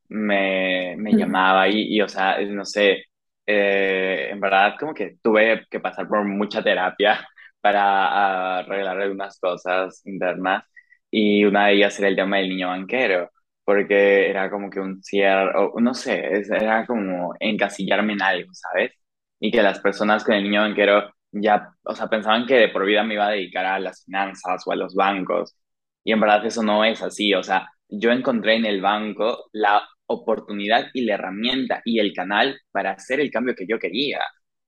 me, 0.09 0.95
me 0.97 1.13
llamaba 1.13 1.67
y, 1.69 1.95
y, 1.95 2.01
o 2.01 2.07
sea, 2.09 2.39
no 2.41 2.65
sé, 2.65 3.05
eh, 3.45 4.29
en 4.31 4.39
verdad 4.39 4.75
como 4.79 4.93
que 4.93 5.17
tuve 5.21 5.65
que 5.69 5.79
pasar 5.79 6.07
por 6.07 6.23
mucha 6.25 6.63
terapia 6.63 7.27
para 7.61 8.59
arreglar 8.59 9.01
algunas 9.01 9.39
cosas 9.39 10.01
internas 10.05 10.63
y 11.11 11.43
una 11.45 11.67
de 11.67 11.73
ellas 11.75 11.99
era 11.99 12.07
el 12.09 12.15
tema 12.15 12.37
del 12.37 12.49
niño 12.49 12.67
banquero 12.69 13.31
porque 13.69 14.31
era 14.31 14.49
como 14.49 14.67
que 14.67 14.79
un 14.79 15.03
cierre, 15.03 15.51
no 15.79 15.93
sé, 15.93 16.41
era 16.49 16.87
como 16.87 17.35
encasillarme 17.39 18.13
en 18.13 18.21
algo, 18.23 18.51
¿sabes? 18.51 18.93
Y 19.39 19.51
que 19.51 19.61
las 19.61 19.79
personas 19.79 20.23
con 20.23 20.33
el 20.33 20.43
niño 20.43 20.61
banquero 20.61 21.13
ya, 21.31 21.69
o 21.83 21.93
sea, 21.93 22.07
pensaban 22.07 22.47
que 22.47 22.55
de 22.55 22.69
por 22.69 22.83
vida 22.83 23.03
me 23.03 23.13
iba 23.13 23.27
a 23.27 23.31
dedicar 23.31 23.65
a 23.67 23.77
las 23.79 24.03
finanzas 24.05 24.63
o 24.65 24.71
a 24.71 24.75
los 24.75 24.95
bancos, 24.95 25.55
y 26.03 26.11
en 26.11 26.19
verdad 26.19 26.43
eso 26.47 26.63
no 26.63 26.83
es 26.83 27.03
así, 27.03 27.31
o 27.35 27.43
sea, 27.43 27.69
yo 27.87 28.11
encontré 28.11 28.55
en 28.55 28.65
el 28.65 28.81
banco 28.81 29.49
la 29.53 29.87
oportunidad 30.07 30.87
y 30.95 31.01
la 31.01 31.13
herramienta 31.15 31.83
y 31.85 31.99
el 31.99 32.11
canal 32.13 32.59
para 32.71 32.93
hacer 32.93 33.19
el 33.19 33.29
cambio 33.29 33.53
que 33.55 33.67
yo 33.67 33.77
quería, 33.77 34.19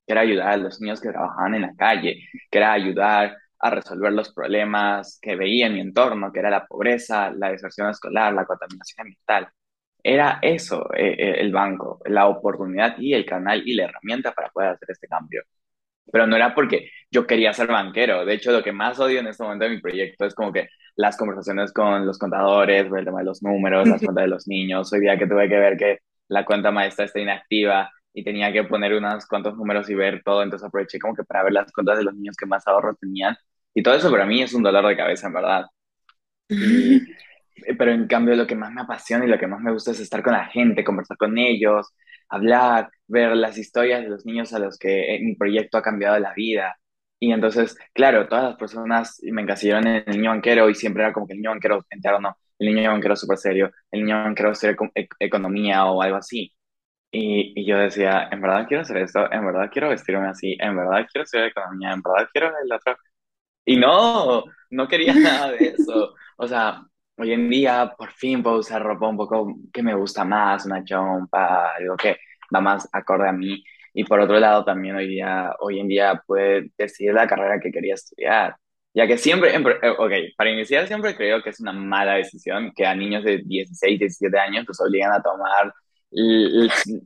que 0.06 0.14
era 0.14 0.22
ayudar 0.22 0.50
a 0.50 0.58
los 0.58 0.80
niños 0.80 1.02
que 1.02 1.10
trabajaban 1.10 1.56
en 1.56 1.62
la 1.64 1.74
calle, 1.76 2.20
que 2.52 2.58
era 2.60 2.74
ayudar 2.74 3.36
a 3.62 3.70
resolver 3.70 4.12
los 4.14 4.34
problemas 4.34 5.20
que 5.22 5.36
veía 5.36 5.68
en 5.68 5.74
mi 5.74 5.82
entorno, 5.82 6.32
que 6.32 6.40
era 6.40 6.50
la 6.50 6.66
pobreza, 6.66 7.32
la 7.32 7.52
deserción 7.52 7.90
escolar, 7.90 8.34
la 8.34 8.46
contaminación 8.46 9.02
ambiental. 9.08 9.50
Era 10.04 10.40
eso, 10.42 10.92
eh, 10.96 11.16
eh, 11.18 11.36
el 11.40 11.52
banco, 11.52 12.00
la 12.06 12.28
oportunidad 12.28 12.98
y 13.00 13.14
el 13.14 13.26
canal 13.26 13.62
y 13.68 13.76
la 13.76 13.86
herramienta 13.86 14.32
para 14.34 14.50
poder 14.50 14.70
hacer 14.72 14.90
este 14.92 15.08
cambio. 15.08 15.44
Pero 16.12 16.28
no 16.28 16.36
era 16.36 16.56
porque 16.56 16.90
yo 17.12 17.28
quería 17.28 17.54
ser 17.54 17.68
banquero. 17.68 18.26
De 18.26 18.34
hecho, 18.34 18.52
lo 18.52 18.64
que 18.64 18.72
más 18.72 19.00
odio 19.00 19.20
en 19.20 19.28
este 19.28 19.44
momento 19.44 19.66
de 19.66 19.72
mi 19.72 19.82
proyecto 19.82 20.26
es 20.26 20.34
como 20.36 20.52
que 20.52 20.70
las 20.96 21.18
conversaciones 21.18 21.72
con 21.72 22.06
los 22.06 22.18
contadores, 22.18 22.88
el 22.92 23.06
tema 23.06 23.20
de 23.20 23.26
los 23.26 23.44
números, 23.44 23.88
las 23.88 24.02
cuentas 24.02 24.24
de 24.24 24.30
los 24.30 24.48
niños. 24.48 24.92
Hoy 24.92 25.02
día 25.02 25.18
que 25.18 25.28
tuve 25.28 25.48
que 25.48 25.58
ver 25.58 25.78
que 25.78 26.00
la 26.28 26.46
cuenta 26.46 26.72
maestra 26.72 27.06
está 27.06 27.20
inactiva 27.20 27.92
y 28.14 28.24
tenía 28.24 28.52
que 28.52 28.64
poner 28.64 28.94
unos 28.94 29.26
cuantos 29.28 29.56
números 29.56 29.90
y 29.90 29.96
ver 29.96 30.22
todo, 30.24 30.44
entonces 30.44 30.68
aproveché 30.68 31.00
como 31.00 31.16
que 31.16 31.24
para 31.24 31.44
ver 31.44 31.54
las 31.54 31.72
cuentas 31.72 31.98
de 31.98 32.04
los 32.04 32.14
niños 32.16 32.36
que 32.36 32.46
más 32.46 32.68
ahorros 32.68 32.98
tenían. 33.00 33.38
Y 33.74 33.84
todo 33.84 33.96
eso 33.96 34.12
para 34.12 34.26
mí 34.26 34.42
es 34.42 34.54
un 34.54 34.64
dolor 34.64 34.88
de 34.88 34.98
cabeza, 34.98 35.28
en 35.28 35.34
verdad. 35.34 35.66
Y, 36.50 37.02
pero 37.78 37.92
en 37.92 38.08
cambio 38.08 38.36
lo 38.36 38.48
que 38.48 38.56
más 38.56 38.72
me 38.72 38.82
apasiona 38.82 39.26
y 39.26 39.30
lo 39.30 39.40
que 39.40 39.48
más 39.48 39.62
me 39.62 39.72
gusta 39.72 39.92
es 39.92 40.00
estar 40.00 40.24
con 40.24 40.34
la 40.34 40.46
gente, 40.48 40.84
conversar 40.84 41.18
con 41.18 41.38
ellos, 41.38 41.94
hablar, 42.30 42.90
ver 43.08 43.36
las 43.36 43.58
historias 43.58 44.02
de 44.02 44.10
los 44.10 44.26
niños 44.26 44.54
a 44.54 44.60
los 44.60 44.78
que 44.78 45.16
eh, 45.16 45.20
mi 45.22 45.36
proyecto 45.36 45.78
ha 45.78 45.82
cambiado 45.84 46.18
la 46.20 46.34
vida. 46.34 46.76
Y 47.20 47.32
entonces, 47.32 47.78
claro, 47.94 48.28
todas 48.28 48.46
las 48.46 48.56
personas 48.58 49.20
me 49.24 49.44
encasillaron 49.44 49.88
en 49.88 50.04
el 50.08 50.18
niño 50.18 50.32
banquero 50.32 50.70
y 50.70 50.76
siempre 50.76 51.04
era 51.04 51.14
como 51.14 51.28
que 51.28 51.34
el 51.34 51.40
niño 51.40 51.52
banquero 51.52 51.86
entero, 51.90 52.20
no, 52.20 52.36
el 52.58 52.74
niño 52.74 52.92
banquero 52.92 53.16
súper 53.16 53.38
serio, 53.38 53.72
el 53.92 54.04
niño 54.04 54.24
banquero 54.24 54.52
estudia 54.52 54.76
economía 55.20 55.86
o 55.86 56.02
algo 56.02 56.18
así. 56.18 56.52
Y, 57.12 57.54
y, 57.60 57.66
yo 57.68 57.78
decía, 57.78 58.30
en 58.32 58.42
verdad 58.42 58.66
quiero 58.68 58.82
hacer 58.84 58.98
esto, 58.98 59.32
en 59.32 59.46
verdad 59.46 59.70
quiero 59.72 59.90
vestirme 59.90 60.28
así, 60.30 60.58
en 60.60 60.78
verdad 60.78 61.06
quiero 61.12 61.24
estudiar 61.26 61.48
economía, 61.50 61.92
en 61.94 62.02
verdad 62.02 62.30
quiero 62.32 62.48
el 62.64 62.72
otro. 62.72 62.98
Y 63.66 63.78
no, 63.78 64.44
no 64.70 64.88
quería 64.88 65.14
nada 65.16 65.52
de 65.52 65.70
eso. 65.70 66.16
O 66.38 66.48
sea, 66.48 66.82
hoy 67.18 67.34
en 67.34 67.50
día 67.50 67.94
por 67.98 68.12
fin 68.12 68.42
puedo 68.42 68.58
usar 68.58 68.82
ropa 68.82 69.08
un 69.08 69.18
poco 69.18 69.56
que 69.72 69.84
me 69.84 69.96
gusta 69.96 70.24
más, 70.24 70.66
una 70.66 70.84
chompa, 70.84 71.76
algo 71.76 71.96
que 71.98 72.18
va 72.54 72.62
más 72.62 72.90
acorde 72.92 73.30
a 73.30 73.34
mí. 73.34 73.64
Y 73.94 74.04
por 74.06 74.20
otro 74.20 74.40
lado, 74.40 74.64
también 74.64 74.96
hoy, 74.96 75.08
día, 75.08 75.54
hoy 75.60 75.80
en 75.80 75.88
día 75.88 76.22
puede 76.26 76.72
decidir 76.78 77.14
la 77.14 77.28
carrera 77.28 77.60
que 77.60 77.72
quería 77.72 77.96
estudiar. 77.96 78.56
Ya 78.94 79.08
que 79.08 79.18
siempre, 79.18 79.54
eh, 79.56 79.90
ok, 79.98 80.12
para 80.36 80.50
iniciar 80.52 80.88
siempre 80.88 81.16
creo 81.16 81.42
que 81.42 81.50
es 81.52 81.60
una 81.62 81.72
mala 81.72 82.16
decisión 82.16 82.74
que 82.76 82.86
a 82.86 82.96
niños 82.96 83.24
de 83.24 83.38
16, 83.46 84.00
17 84.00 84.38
años 84.38 84.66
los 84.68 84.80
obligan 84.82 85.14
a 85.14 85.22
tomar 85.22 85.74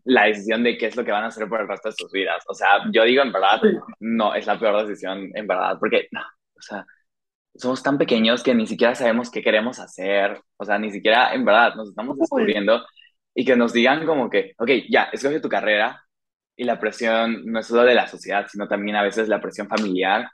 la 0.06 0.24
decisión 0.26 0.64
de 0.64 0.78
qué 0.78 0.88
es 0.88 0.96
lo 0.96 1.06
que 1.06 1.12
van 1.12 1.24
a 1.24 1.28
hacer 1.28 1.48
por 1.48 1.62
el 1.62 1.68
resto 1.68 1.90
de 1.90 1.96
sus 1.96 2.12
vidas. 2.12 2.44
O 2.48 2.54
sea, 2.56 2.68
yo 2.92 3.04
digo 3.04 3.22
en 3.22 3.32
verdad, 3.32 3.62
no, 4.00 4.34
es 4.34 4.48
la 4.48 4.60
peor 4.60 4.86
decisión 4.86 5.30
en 5.36 5.48
verdad, 5.48 5.78
porque, 5.80 6.08
no, 6.12 6.22
o 6.58 6.62
sea, 6.62 6.86
somos 7.56 7.84
tan 7.84 7.98
pequeños 7.98 8.44
que 8.44 8.56
ni 8.56 8.68
siquiera 8.68 8.96
sabemos 8.96 9.32
qué 9.32 9.42
queremos 9.44 9.80
hacer, 9.80 10.42
o 10.58 10.66
sea, 10.66 10.78
ni 10.80 10.92
siquiera 10.92 11.34
en 11.34 11.46
verdad 11.46 11.76
nos 11.76 11.90
estamos 11.90 12.18
descubriendo 12.18 12.86
y 13.34 13.46
que 13.46 13.56
nos 13.56 13.74
digan 13.74 14.06
como 14.06 14.30
que, 14.30 14.54
ok, 14.58 14.70
ya, 14.90 15.06
escoge 15.14 15.40
tu 15.40 15.50
carrera 15.50 16.02
y 16.56 16.64
la 16.66 16.80
presión 16.80 17.46
no 17.46 17.60
es 17.60 17.68
solo 17.68 17.84
de 17.84 17.96
la 17.96 18.08
sociedad, 18.08 18.48
sino 18.50 18.68
también 18.68 18.98
a 18.98 19.04
veces 19.04 19.28
la 19.30 19.42
presión 19.42 19.68
familiar, 19.70 20.30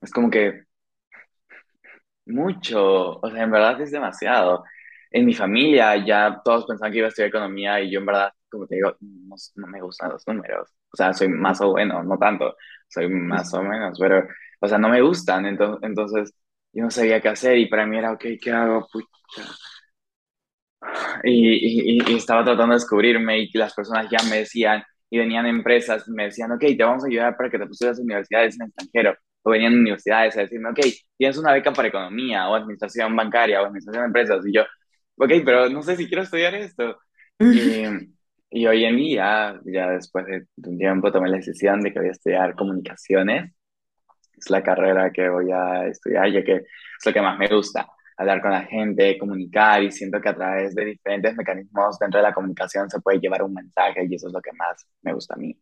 es 0.00 0.10
como 0.12 0.30
que 0.30 0.64
mucho, 2.26 3.20
o 3.20 3.30
sea, 3.30 3.42
en 3.42 3.50
verdad 3.50 3.80
es 3.80 3.90
demasiado. 3.90 4.64
En 5.10 5.26
mi 5.26 5.34
familia 5.34 5.96
ya 6.04 6.40
todos 6.44 6.66
pensaban 6.66 6.92
que 6.92 6.98
iba 6.98 7.06
a 7.06 7.08
estudiar 7.08 7.28
economía 7.28 7.80
y 7.80 7.90
yo 7.90 8.00
en 8.00 8.06
verdad, 8.06 8.32
como 8.50 8.66
te 8.66 8.76
digo, 8.76 8.96
no, 9.00 9.66
me 9.68 9.80
gustan 9.80 10.10
los 10.10 10.26
números. 10.26 10.70
O 10.92 10.96
sea, 10.96 11.12
soy 11.12 11.28
más 11.28 11.60
o 11.60 11.70
bueno, 11.72 12.02
no 12.02 12.18
tanto, 12.18 12.56
soy 12.88 13.08
más 13.08 13.52
o 13.54 13.62
menos, 13.62 13.98
pero, 14.00 14.26
o 14.64 14.68
sea, 14.68 14.78
no 14.78 14.88
me 14.88 15.02
gustan. 15.02 15.46
Entonces, 15.46 15.78
entonces 15.82 16.34
yo 16.72 16.84
no 16.84 16.90
sabía 16.90 17.20
qué 17.20 17.28
hacer 17.28 17.58
y 17.58 17.66
para 17.68 17.86
mí 17.86 17.98
era, 17.98 18.12
ok, 18.12 18.24
¿qué 18.40 18.50
hago? 18.52 18.86
Pucha. 18.92 19.08
Y, 21.24 21.98
y, 21.98 22.16
estaba 22.16 22.44
tratando 22.44 22.74
de 22.74 22.80
descubrirme 22.80 23.38
y 23.40 23.50
las 23.54 23.74
personas 23.74 24.06
ya 24.10 24.22
me 24.28 24.38
decían, 24.38 24.82
y 25.10 25.18
venían 25.18 25.46
empresas, 25.46 26.08
me 26.08 26.24
decían, 26.24 26.52
ok, 26.52 26.60
te 26.60 26.84
vamos 26.84 27.04
a 27.04 27.06
ayudar 27.06 27.36
para 27.36 27.50
que 27.50 27.58
te 27.58 27.66
pusieras 27.66 27.98
universidades 27.98 28.56
en 28.60 28.66
extranjero 28.66 29.16
o 29.42 29.50
venían 29.50 29.74
universidades 29.74 30.36
a 30.36 30.40
decirme, 30.40 30.70
ok, 30.70 30.80
tienes 31.16 31.38
una 31.38 31.52
beca 31.52 31.72
para 31.72 31.88
economía 31.88 32.48
o 32.48 32.54
administración 32.54 33.14
bancaria 33.14 33.60
o 33.60 33.66
administración 33.66 34.02
de 34.02 34.06
empresas. 34.06 34.46
Y 34.46 34.54
yo, 34.54 34.62
ok, 35.16 35.30
pero 35.44 35.68
no 35.68 35.82
sé 35.82 35.96
si 35.96 36.08
quiero 36.08 36.22
estudiar 36.22 36.54
esto. 36.54 36.98
Y, 37.38 37.84
y 38.50 38.66
hoy 38.66 38.84
en 38.84 38.96
día, 38.96 39.60
ya 39.66 39.90
después 39.90 40.24
de 40.26 40.46
un 40.56 40.78
tiempo, 40.78 41.12
tomé 41.12 41.28
la 41.28 41.36
decisión 41.36 41.80
de 41.82 41.92
que 41.92 41.98
voy 41.98 42.08
a 42.08 42.12
estudiar 42.12 42.54
comunicaciones. 42.54 43.52
Es 44.44 44.50
la 44.50 44.62
carrera 44.62 45.10
que 45.12 45.28
voy 45.28 45.50
a 45.52 45.86
estudiar, 45.86 46.30
ya 46.30 46.40
es 46.40 47.06
lo 47.06 47.12
que 47.12 47.22
más 47.22 47.38
me 47.38 47.48
gusta, 47.48 47.86
hablar 48.16 48.40
con 48.42 48.50
la 48.52 48.62
gente, 48.62 49.18
comunicar, 49.18 49.82
y 49.82 49.90
siento 49.90 50.20
que 50.20 50.28
a 50.28 50.34
través 50.34 50.74
de 50.74 50.84
diferentes 50.84 51.34
mecanismos 51.36 51.98
dentro 51.98 52.18
de 52.20 52.24
la 52.28 52.34
comunicación 52.34 52.88
se 52.90 53.00
puede 53.00 53.18
llevar 53.20 53.42
un 53.42 53.54
mensaje, 53.54 54.06
y 54.08 54.14
eso 54.14 54.28
es 54.28 54.32
lo 54.34 54.40
que 54.42 54.52
más 54.52 54.86
me 55.02 55.12
gusta 55.14 55.34
a 55.34 55.38
mí. 55.38 55.56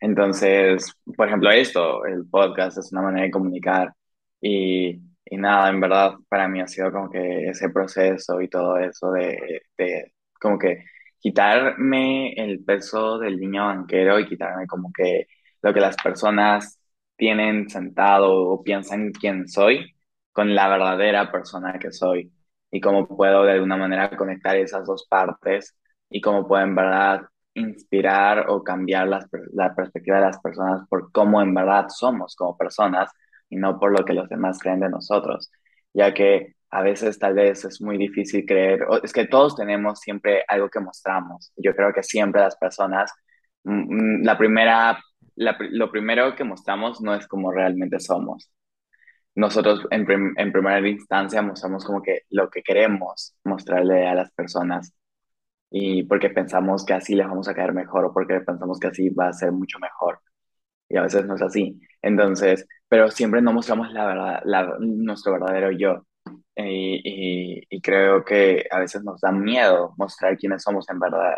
Entonces, 0.00 0.92
por 1.16 1.28
ejemplo, 1.28 1.50
esto, 1.50 2.04
el 2.06 2.26
podcast 2.28 2.78
es 2.78 2.92
una 2.92 3.02
manera 3.02 3.24
de 3.26 3.30
comunicar 3.30 3.92
y 4.40 5.00
y 5.30 5.36
nada, 5.36 5.70
en 5.70 5.80
verdad 5.80 6.14
para 6.28 6.48
mí 6.48 6.60
ha 6.60 6.66
sido 6.66 6.90
como 6.92 7.08
que 7.10 7.48
ese 7.48 7.70
proceso 7.70 8.40
y 8.40 8.48
todo 8.48 8.78
eso 8.78 9.12
de, 9.12 9.62
de 9.78 10.12
como 10.40 10.58
que 10.58 10.84
quitarme 11.20 12.32
el 12.34 12.64
peso 12.64 13.18
del 13.18 13.38
niño 13.38 13.66
banquero 13.66 14.18
y 14.18 14.28
quitarme 14.28 14.66
como 14.66 14.92
que 14.92 15.28
lo 15.62 15.72
que 15.72 15.80
las 15.80 15.96
personas 15.96 16.79
tienen 17.20 17.68
sentado 17.70 18.32
o 18.34 18.64
piensan 18.64 19.12
quién 19.12 19.46
soy 19.48 19.94
con 20.32 20.54
la 20.56 20.68
verdadera 20.68 21.30
persona 21.30 21.78
que 21.78 21.92
soy 21.92 22.32
y 22.72 22.80
cómo 22.80 23.06
puedo 23.06 23.44
de 23.44 23.52
alguna 23.52 23.76
manera 23.76 24.16
conectar 24.16 24.56
esas 24.56 24.86
dos 24.86 25.06
partes 25.08 25.76
y 26.10 26.20
cómo 26.22 26.48
puedo 26.48 26.64
en 26.64 26.74
verdad 26.74 27.22
inspirar 27.54 28.46
o 28.48 28.64
cambiar 28.64 29.08
las, 29.08 29.26
la 29.52 29.74
perspectiva 29.74 30.16
de 30.18 30.26
las 30.26 30.40
personas 30.40 30.88
por 30.88 31.12
cómo 31.12 31.42
en 31.42 31.54
verdad 31.54 31.88
somos 31.90 32.34
como 32.36 32.56
personas 32.56 33.10
y 33.50 33.56
no 33.56 33.78
por 33.78 33.92
lo 33.98 34.04
que 34.04 34.14
los 34.14 34.28
demás 34.30 34.58
creen 34.60 34.80
de 34.80 34.88
nosotros, 34.90 35.50
ya 35.92 36.14
que 36.14 36.54
a 36.70 36.82
veces 36.82 37.18
tal 37.18 37.34
vez 37.34 37.64
es 37.66 37.82
muy 37.82 37.98
difícil 37.98 38.46
creer, 38.46 38.86
es 39.02 39.12
que 39.12 39.26
todos 39.26 39.56
tenemos 39.56 40.00
siempre 40.00 40.44
algo 40.48 40.70
que 40.70 40.80
mostramos. 40.80 41.52
Yo 41.56 41.74
creo 41.74 41.92
que 41.92 42.02
siempre 42.02 42.40
las 42.42 42.56
personas, 42.56 43.12
mm, 43.64 44.20
mm, 44.22 44.22
la 45.36 45.56
lo 45.70 45.90
primero 45.90 46.34
que 46.36 46.44
mostramos 46.44 47.00
no 47.00 47.14
es 47.14 47.26
como 47.26 47.52
realmente 47.52 48.00
somos. 48.00 48.50
Nosotros 49.34 49.86
en, 49.90 50.06
en 50.36 50.52
primera 50.52 50.88
instancia 50.88 51.42
mostramos 51.42 51.84
como 51.84 52.02
que 52.02 52.22
lo 52.30 52.50
que 52.50 52.62
queremos 52.62 53.34
mostrarle 53.44 54.06
a 54.06 54.14
las 54.14 54.30
personas 54.32 54.92
y 55.70 56.02
porque 56.04 56.30
pensamos 56.30 56.84
que 56.84 56.94
así 56.94 57.14
les 57.14 57.26
vamos 57.28 57.48
a 57.48 57.54
caer 57.54 57.72
mejor 57.72 58.04
o 58.06 58.12
porque 58.12 58.40
pensamos 58.40 58.78
que 58.80 58.88
así 58.88 59.10
va 59.10 59.28
a 59.28 59.32
ser 59.32 59.52
mucho 59.52 59.78
mejor. 59.78 60.20
Y 60.88 60.96
a 60.98 61.02
veces 61.02 61.26
no 61.26 61.36
es 61.36 61.42
así. 61.42 61.80
Entonces, 62.02 62.66
pero 62.88 63.10
siempre 63.10 63.42
no 63.42 63.52
mostramos 63.52 63.92
la 63.92 64.06
verdad, 64.06 64.42
la, 64.44 64.76
nuestro 64.80 65.32
verdadero 65.34 65.70
yo. 65.72 66.06
Y, 66.56 67.64
y, 67.70 67.80
creo 67.80 68.24
que 68.24 68.66
a 68.70 68.80
veces 68.80 69.02
nos 69.04 69.20
da 69.20 69.32
miedo 69.32 69.94
mostrar 69.96 70.36
quiénes 70.36 70.62
somos 70.62 70.88
en 70.90 70.98
verdad 71.00 71.36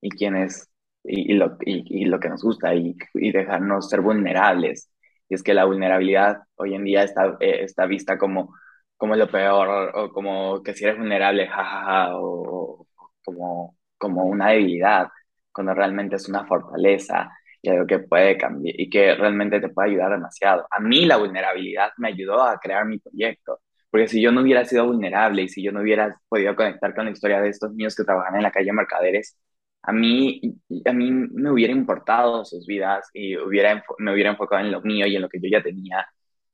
y 0.00 0.10
quiénes 0.10 0.70
y, 1.04 1.32
y, 1.32 1.34
lo, 1.34 1.56
y, 1.60 2.04
lo 2.04 2.20
que 2.20 2.28
nos 2.28 2.42
gusta 2.42 2.74
y, 2.74 2.96
dejarnos 3.14 3.88
ser 3.88 4.00
vulnerables. 4.00 4.90
Y 5.28 5.34
es 5.34 5.42
que 5.42 5.54
la 5.54 5.64
vulnerabilidad 5.64 6.42
hoy 6.56 6.74
en 6.74 6.84
día 6.84 7.02
está, 7.04 7.36
eh, 7.40 7.64
está 7.64 7.86
vista 7.86 8.18
como, 8.18 8.54
como 8.96 9.16
lo 9.16 9.28
peor 9.28 9.92
o 9.96 10.10
como 10.12 10.62
que 10.62 10.74
si 10.74 10.84
eres 10.84 10.98
vulnerable, 10.98 11.48
jajaja, 11.48 12.18
o, 12.18 12.86
o 12.86 12.86
como, 13.24 13.76
como 13.98 14.24
una 14.24 14.50
debilidad, 14.50 15.08
cuando 15.52 15.74
realmente 15.74 16.16
es 16.16 16.28
una 16.28 16.46
fortaleza 16.46 17.30
y 17.62 17.70
algo 17.70 17.86
que 17.86 18.00
puede 18.00 18.36
cambiar 18.36 18.74
y 18.78 18.90
que 18.90 19.14
realmente 19.14 19.60
te 19.60 19.68
puede 19.68 19.90
ayudar 19.90 20.12
demasiado. 20.12 20.66
A 20.70 20.80
mí 20.80 21.06
la 21.06 21.16
vulnerabilidad 21.16 21.90
me 21.98 22.08
ayudó 22.08 22.42
a 22.42 22.58
crear 22.58 22.84
mi 22.86 22.98
proyecto, 22.98 23.60
porque 23.90 24.08
si 24.08 24.20
yo 24.22 24.32
no 24.32 24.40
hubiera 24.42 24.64
sido 24.64 24.86
vulnerable 24.86 25.42
y 25.42 25.48
si 25.48 25.62
yo 25.62 25.72
no 25.72 25.80
hubiera 25.80 26.16
podido 26.28 26.56
conectar 26.56 26.94
con 26.94 27.04
la 27.06 27.12
historia 27.12 27.40
de 27.40 27.50
estos 27.50 27.72
niños 27.72 27.94
que 27.94 28.04
trabajan 28.04 28.36
en 28.36 28.42
la 28.42 28.50
calle 28.50 28.72
Mercaderes, 28.72 29.36
a 29.82 29.92
mí, 29.92 30.40
a 30.84 30.92
mí 30.92 31.10
me 31.10 31.50
hubiera 31.50 31.72
importado 31.72 32.44
sus 32.44 32.66
vidas 32.66 33.08
y 33.12 33.36
hubiera, 33.36 33.84
me 33.98 34.12
hubiera 34.12 34.30
enfocado 34.30 34.64
en 34.64 34.72
lo 34.72 34.80
mío 34.82 35.06
y 35.06 35.16
en 35.16 35.22
lo 35.22 35.28
que 35.28 35.40
yo 35.40 35.48
ya 35.50 35.62
tenía, 35.62 36.06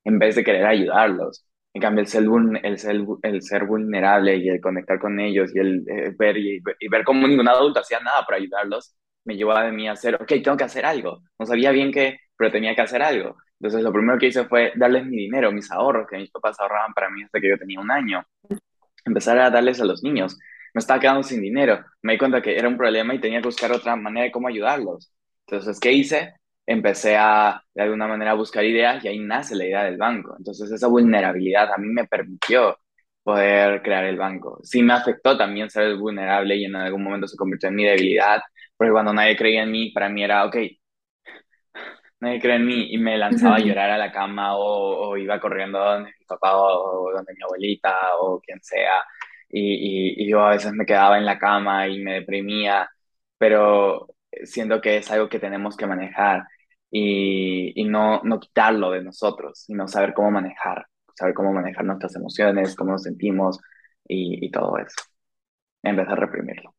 en 0.04 0.18
vez 0.18 0.36
de 0.36 0.44
querer 0.44 0.66
ayudarlos. 0.66 1.46
En 1.74 1.82
cambio, 1.82 2.02
el 2.02 2.08
ser, 2.08 2.24
el 2.62 2.78
ser, 2.78 2.96
el 3.22 3.42
ser 3.42 3.66
vulnerable 3.66 4.36
y 4.36 4.48
el 4.48 4.60
conectar 4.60 4.98
con 4.98 5.20
ellos 5.20 5.54
y 5.54 5.58
el 5.58 5.84
eh, 5.88 6.14
ver 6.18 6.36
y, 6.38 6.60
ver 6.90 7.04
cómo 7.04 7.28
ningún 7.28 7.48
adulto 7.48 7.80
hacía 7.80 8.00
nada 8.00 8.24
para 8.26 8.38
ayudarlos, 8.38 8.96
me 9.24 9.36
llevaba 9.36 9.64
de 9.64 9.72
mí 9.72 9.88
a 9.88 9.92
hacer, 9.92 10.14
ok, 10.14 10.28
tengo 10.42 10.56
que 10.56 10.64
hacer 10.64 10.86
algo. 10.86 11.22
No 11.38 11.46
sabía 11.46 11.70
bien 11.70 11.92
qué, 11.92 12.18
pero 12.36 12.50
tenía 12.50 12.74
que 12.74 12.82
hacer 12.82 13.02
algo. 13.02 13.36
Entonces 13.60 13.82
lo 13.82 13.92
primero 13.92 14.18
que 14.18 14.28
hice 14.28 14.44
fue 14.46 14.72
darles 14.76 15.04
mi 15.06 15.16
dinero, 15.18 15.52
mis 15.52 15.70
ahorros, 15.70 16.06
que 16.08 16.16
mis 16.16 16.30
papás 16.30 16.58
ahorraban 16.60 16.94
para 16.94 17.10
mí 17.10 17.22
desde 17.22 17.40
que 17.40 17.48
yo 17.50 17.58
tenía 17.58 17.80
un 17.80 17.90
año. 17.90 18.24
Empezar 19.04 19.38
a 19.38 19.50
darles 19.50 19.80
a 19.80 19.84
los 19.84 20.02
niños. 20.02 20.38
Me 20.78 20.80
estaba 20.80 21.00
quedando 21.00 21.24
sin 21.24 21.42
dinero. 21.42 21.84
Me 22.02 22.12
di 22.12 22.18
cuenta 22.18 22.40
que 22.40 22.56
era 22.56 22.68
un 22.68 22.76
problema 22.76 23.12
y 23.12 23.18
tenía 23.18 23.40
que 23.40 23.48
buscar 23.48 23.72
otra 23.72 23.96
manera 23.96 24.26
de 24.26 24.30
cómo 24.30 24.46
ayudarlos. 24.46 25.12
Entonces, 25.44 25.80
¿qué 25.80 25.90
hice? 25.90 26.34
Empecé 26.64 27.16
a, 27.16 27.60
de 27.74 27.82
alguna 27.82 28.06
manera, 28.06 28.30
a 28.30 28.34
buscar 28.34 28.64
ideas 28.64 29.04
y 29.04 29.08
ahí 29.08 29.18
nace 29.18 29.56
la 29.56 29.64
idea 29.64 29.82
del 29.82 29.96
banco. 29.96 30.36
Entonces, 30.38 30.70
esa 30.70 30.86
vulnerabilidad 30.86 31.72
a 31.72 31.78
mí 31.78 31.88
me 31.88 32.06
permitió 32.06 32.78
poder 33.24 33.82
crear 33.82 34.04
el 34.04 34.18
banco. 34.18 34.60
Sí 34.62 34.80
me 34.84 34.92
afectó 34.92 35.36
también 35.36 35.68
ser 35.68 35.96
vulnerable 35.96 36.54
y 36.54 36.66
en 36.66 36.76
algún 36.76 37.02
momento 37.02 37.26
se 37.26 37.36
convirtió 37.36 37.70
en 37.70 37.74
mi 37.74 37.84
debilidad, 37.84 38.40
porque 38.76 38.92
cuando 38.92 39.12
nadie 39.12 39.36
creía 39.36 39.64
en 39.64 39.72
mí, 39.72 39.90
para 39.90 40.08
mí 40.08 40.22
era, 40.22 40.44
ok, 40.44 40.58
nadie 42.20 42.40
cree 42.40 42.54
en 42.54 42.66
mí 42.66 42.92
y 42.92 42.98
me 42.98 43.18
lanzaba 43.18 43.56
a 43.56 43.60
llorar 43.60 43.90
a 43.90 43.98
la 43.98 44.12
cama 44.12 44.56
o, 44.56 45.16
iba 45.16 45.40
corriendo 45.40 45.80
donde 45.80 46.10
mi 46.18 46.24
papá 46.24 46.56
o, 46.56 47.10
donde 47.12 47.34
mi 47.34 47.42
abuelita 47.42 47.96
o 48.20 48.40
quien 48.40 48.62
sea. 48.62 49.02
Y, 49.50 50.22
y, 50.24 50.30
yo 50.30 50.42
a 50.42 50.50
veces 50.50 50.72
me 50.72 50.86
quedaba 50.86 51.18
en 51.18 51.24
la 51.26 51.38
cama 51.38 51.88
y 51.88 52.00
me 52.02 52.14
deprimía, 52.14 52.90
pero 53.38 54.08
siento 54.44 54.80
que 54.80 54.98
es 54.98 55.10
algo 55.10 55.28
que 55.28 55.38
tenemos 55.40 55.76
que 55.76 55.86
manejar 55.86 56.44
y, 56.90 57.72
y 57.80 57.84
no, 57.84 58.22
no 58.24 58.40
quitarlo 58.40 58.90
de 58.90 59.02
nosotros, 59.02 59.60
sino 59.66 59.88
saber 59.88 60.14
cómo 60.14 60.30
manejar, 60.30 60.86
saber 61.14 61.34
cómo 61.34 61.52
manejar 61.52 61.84
nuestras 61.84 62.14
emociones, 62.16 62.76
cómo 62.76 62.92
nos 62.92 63.04
sentimos 63.04 63.58
y, 64.06 64.44
y 64.46 64.50
todo 64.50 64.78
eso, 64.78 64.96
en 65.82 65.96
vez 65.96 66.08
de 66.08 66.16
reprimirlo. 66.16 66.74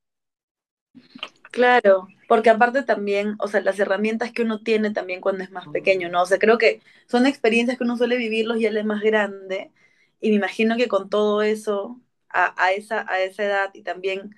Claro, 1.51 2.07
porque 2.27 2.49
aparte 2.51 2.83
también, 2.83 3.35
o 3.39 3.47
sea, 3.47 3.61
las 3.61 3.79
herramientas 3.79 4.31
que 4.31 4.43
uno 4.43 4.61
tiene 4.61 4.91
también 4.91 5.19
cuando 5.21 5.43
es 5.43 5.51
más 5.51 5.67
pequeño, 5.69 6.09
¿no? 6.09 6.21
O 6.21 6.25
sea, 6.25 6.37
creo 6.37 6.57
que 6.59 6.81
son 7.07 7.25
experiencias 7.25 7.77
que 7.77 7.83
uno 7.83 7.97
suele 7.97 8.17
vivirlos 8.17 8.59
ya 8.59 8.69
él 8.69 8.77
es 8.77 8.85
más 8.85 9.01
grande 9.01 9.71
y 10.19 10.29
me 10.29 10.35
imagino 10.35 10.77
que 10.77 10.87
con 10.87 11.09
todo 11.09 11.41
eso, 11.41 11.99
a, 12.45 12.53
a 12.57 12.71
esa, 12.73 13.05
a 13.11 13.19
esa 13.21 13.43
edad 13.43 13.71
y 13.73 13.83
también 13.83 14.35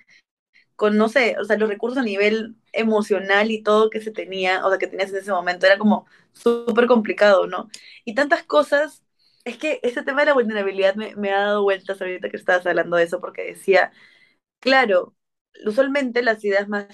con, 0.76 0.96
no 0.98 1.08
sé, 1.08 1.36
o 1.40 1.44
sea, 1.44 1.56
los 1.58 1.68
recursos 1.68 1.98
a 1.98 2.02
nivel 2.04 2.56
emocional 2.72 3.50
y 3.50 3.62
todo 3.62 3.90
que 3.90 4.00
se 4.00 4.10
tenía, 4.12 4.64
o 4.66 4.70
sea, 4.70 4.78
que 4.78 4.86
tenías 4.88 5.10
en 5.10 5.18
ese 5.18 5.32
momento, 5.32 5.66
era 5.66 5.78
como 5.78 6.06
súper 6.32 6.86
complicado, 6.86 7.46
¿no? 7.46 7.68
Y 8.04 8.14
tantas 8.14 8.44
cosas, 8.44 9.04
es 9.44 9.58
que 9.58 9.80
ese 9.82 10.02
tema 10.02 10.22
de 10.22 10.26
la 10.26 10.34
vulnerabilidad 10.34 10.94
me, 10.96 11.14
me 11.16 11.32
ha 11.32 11.40
dado 11.40 11.62
vueltas 11.62 12.00
ahorita 12.00 12.30
que 12.30 12.36
estabas 12.36 12.66
hablando 12.66 12.96
de 12.96 13.04
eso, 13.04 13.20
porque 13.20 13.44
decía, 13.44 13.92
claro, 14.60 15.16
usualmente 15.66 16.22
las 16.22 16.44
ideas 16.44 16.68
más 16.68 16.86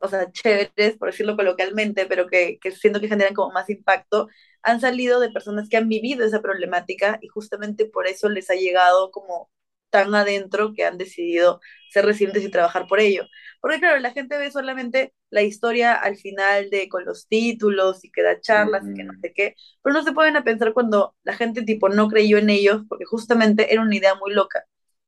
o 0.00 0.08
sea, 0.08 0.30
chéveres, 0.32 0.96
por 0.98 1.10
decirlo 1.10 1.36
coloquialmente, 1.36 2.06
pero 2.06 2.28
que, 2.28 2.58
que 2.60 2.70
siento 2.72 3.00
que 3.00 3.08
generan 3.08 3.34
como 3.34 3.52
más 3.52 3.68
impacto, 3.70 4.28
han 4.62 4.80
salido 4.80 5.20
de 5.20 5.30
personas 5.30 5.68
que 5.68 5.76
han 5.76 5.88
vivido 5.88 6.24
esa 6.24 6.40
problemática 6.42 7.18
y 7.22 7.28
justamente 7.28 7.86
por 7.86 8.06
eso 8.06 8.28
les 8.28 8.50
ha 8.50 8.54
llegado 8.54 9.10
como 9.10 9.50
tan 9.90 10.14
adentro 10.14 10.72
que 10.74 10.84
han 10.84 10.98
decidido 10.98 11.60
ser 11.90 12.04
resilientes 12.06 12.44
y 12.44 12.50
trabajar 12.50 12.86
por 12.86 13.00
ello. 13.00 13.24
Porque 13.60 13.78
claro, 13.78 13.98
la 14.00 14.12
gente 14.12 14.38
ve 14.38 14.50
solamente 14.50 15.14
la 15.30 15.42
historia 15.42 15.94
al 15.94 16.16
final 16.16 16.70
de 16.70 16.88
con 16.88 17.04
los 17.04 17.26
títulos 17.28 18.04
y 18.04 18.10
que 18.10 18.22
da 18.22 18.40
charlas 18.40 18.88
y 18.88 18.94
que 18.94 19.04
no 19.04 19.14
sé 19.20 19.32
qué, 19.34 19.54
pero 19.82 19.94
no 19.94 20.02
se 20.04 20.12
pueden 20.12 20.36
a 20.36 20.44
pensar 20.44 20.72
cuando 20.74 21.14
la 21.24 21.34
gente 21.34 21.62
tipo 21.62 21.88
no 21.88 22.08
creyó 22.08 22.38
en 22.38 22.50
ellos 22.50 22.82
porque 22.88 23.04
justamente 23.04 23.72
era 23.72 23.82
una 23.82 23.96
idea 23.96 24.14
muy 24.14 24.32
loca. 24.34 24.64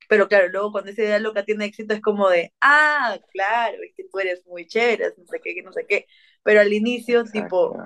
Pero 0.08 0.28
claro, 0.28 0.48
luego 0.48 0.72
cuando 0.72 0.90
esa 0.90 1.02
idea 1.02 1.18
loca 1.20 1.44
tiene 1.44 1.66
éxito 1.66 1.94
es 1.94 2.00
como 2.00 2.28
de, 2.28 2.52
ah, 2.60 3.18
claro, 3.32 3.76
es 3.84 3.94
que 3.96 4.04
tú 4.10 4.18
eres 4.18 4.44
muy 4.46 4.66
chévere, 4.66 5.14
no 5.16 5.26
sé 5.26 5.40
qué, 5.42 5.54
que 5.54 5.62
no 5.62 5.72
sé 5.72 5.86
qué. 5.88 6.06
Pero 6.42 6.60
al 6.60 6.72
inicio, 6.72 7.24
tipo, 7.30 7.80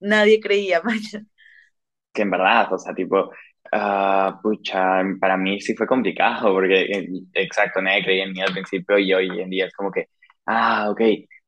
nadie 0.00 0.40
creía, 0.40 0.80
macho. 0.84 1.18
que 2.12 2.22
en 2.22 2.30
verdad, 2.30 2.72
o 2.72 2.78
sea, 2.78 2.94
tipo, 2.94 3.30
ah, 3.72 4.38
pucha, 4.42 5.02
para 5.20 5.36
mí 5.36 5.60
sí 5.60 5.74
fue 5.74 5.86
complicado 5.86 6.52
porque, 6.52 6.82
eh, 6.82 7.08
exacto, 7.34 7.80
nadie 7.82 8.22
en 8.22 8.32
mí 8.32 8.40
al 8.40 8.52
principio 8.52 8.98
y 8.98 9.12
hoy 9.14 9.40
en 9.40 9.50
día 9.50 9.66
es 9.66 9.74
como 9.74 9.90
que, 9.90 10.08
ah, 10.46 10.90
ok, 10.90 11.00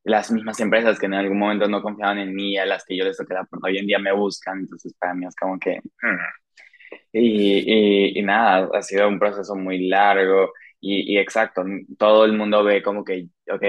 las 0.04 0.30
mismas 0.30 0.60
empresas 0.60 0.98
que 0.98 1.06
en 1.06 1.14
algún 1.14 1.38
momento 1.38 1.68
no 1.68 1.82
confiaban 1.82 2.18
en 2.18 2.34
mí, 2.34 2.56
a 2.58 2.66
las 2.66 2.84
que 2.84 2.96
yo 2.96 3.04
les 3.04 3.16
toqué 3.16 3.34
la 3.34 3.46
hoy 3.62 3.78
en 3.78 3.86
día 3.86 3.98
me 3.98 4.12
buscan, 4.12 4.60
entonces 4.60 4.94
para 4.98 5.14
mí 5.14 5.26
es 5.26 5.34
como 5.36 5.58
que, 5.58 5.78
hmm. 5.78 6.18
y, 7.12 8.18
y, 8.18 8.22
nada, 8.22 8.68
ha 8.74 8.82
sido 8.82 9.08
un 9.08 9.18
proceso 9.18 9.54
muy 9.56 9.88
largo 9.88 10.52
y, 10.80 11.14
y 11.14 11.18
exacto, 11.18 11.64
todo 11.98 12.24
el 12.24 12.32
mundo 12.34 12.64
ve 12.64 12.82
como 12.82 13.04
que, 13.04 13.28
ok, 13.50 13.64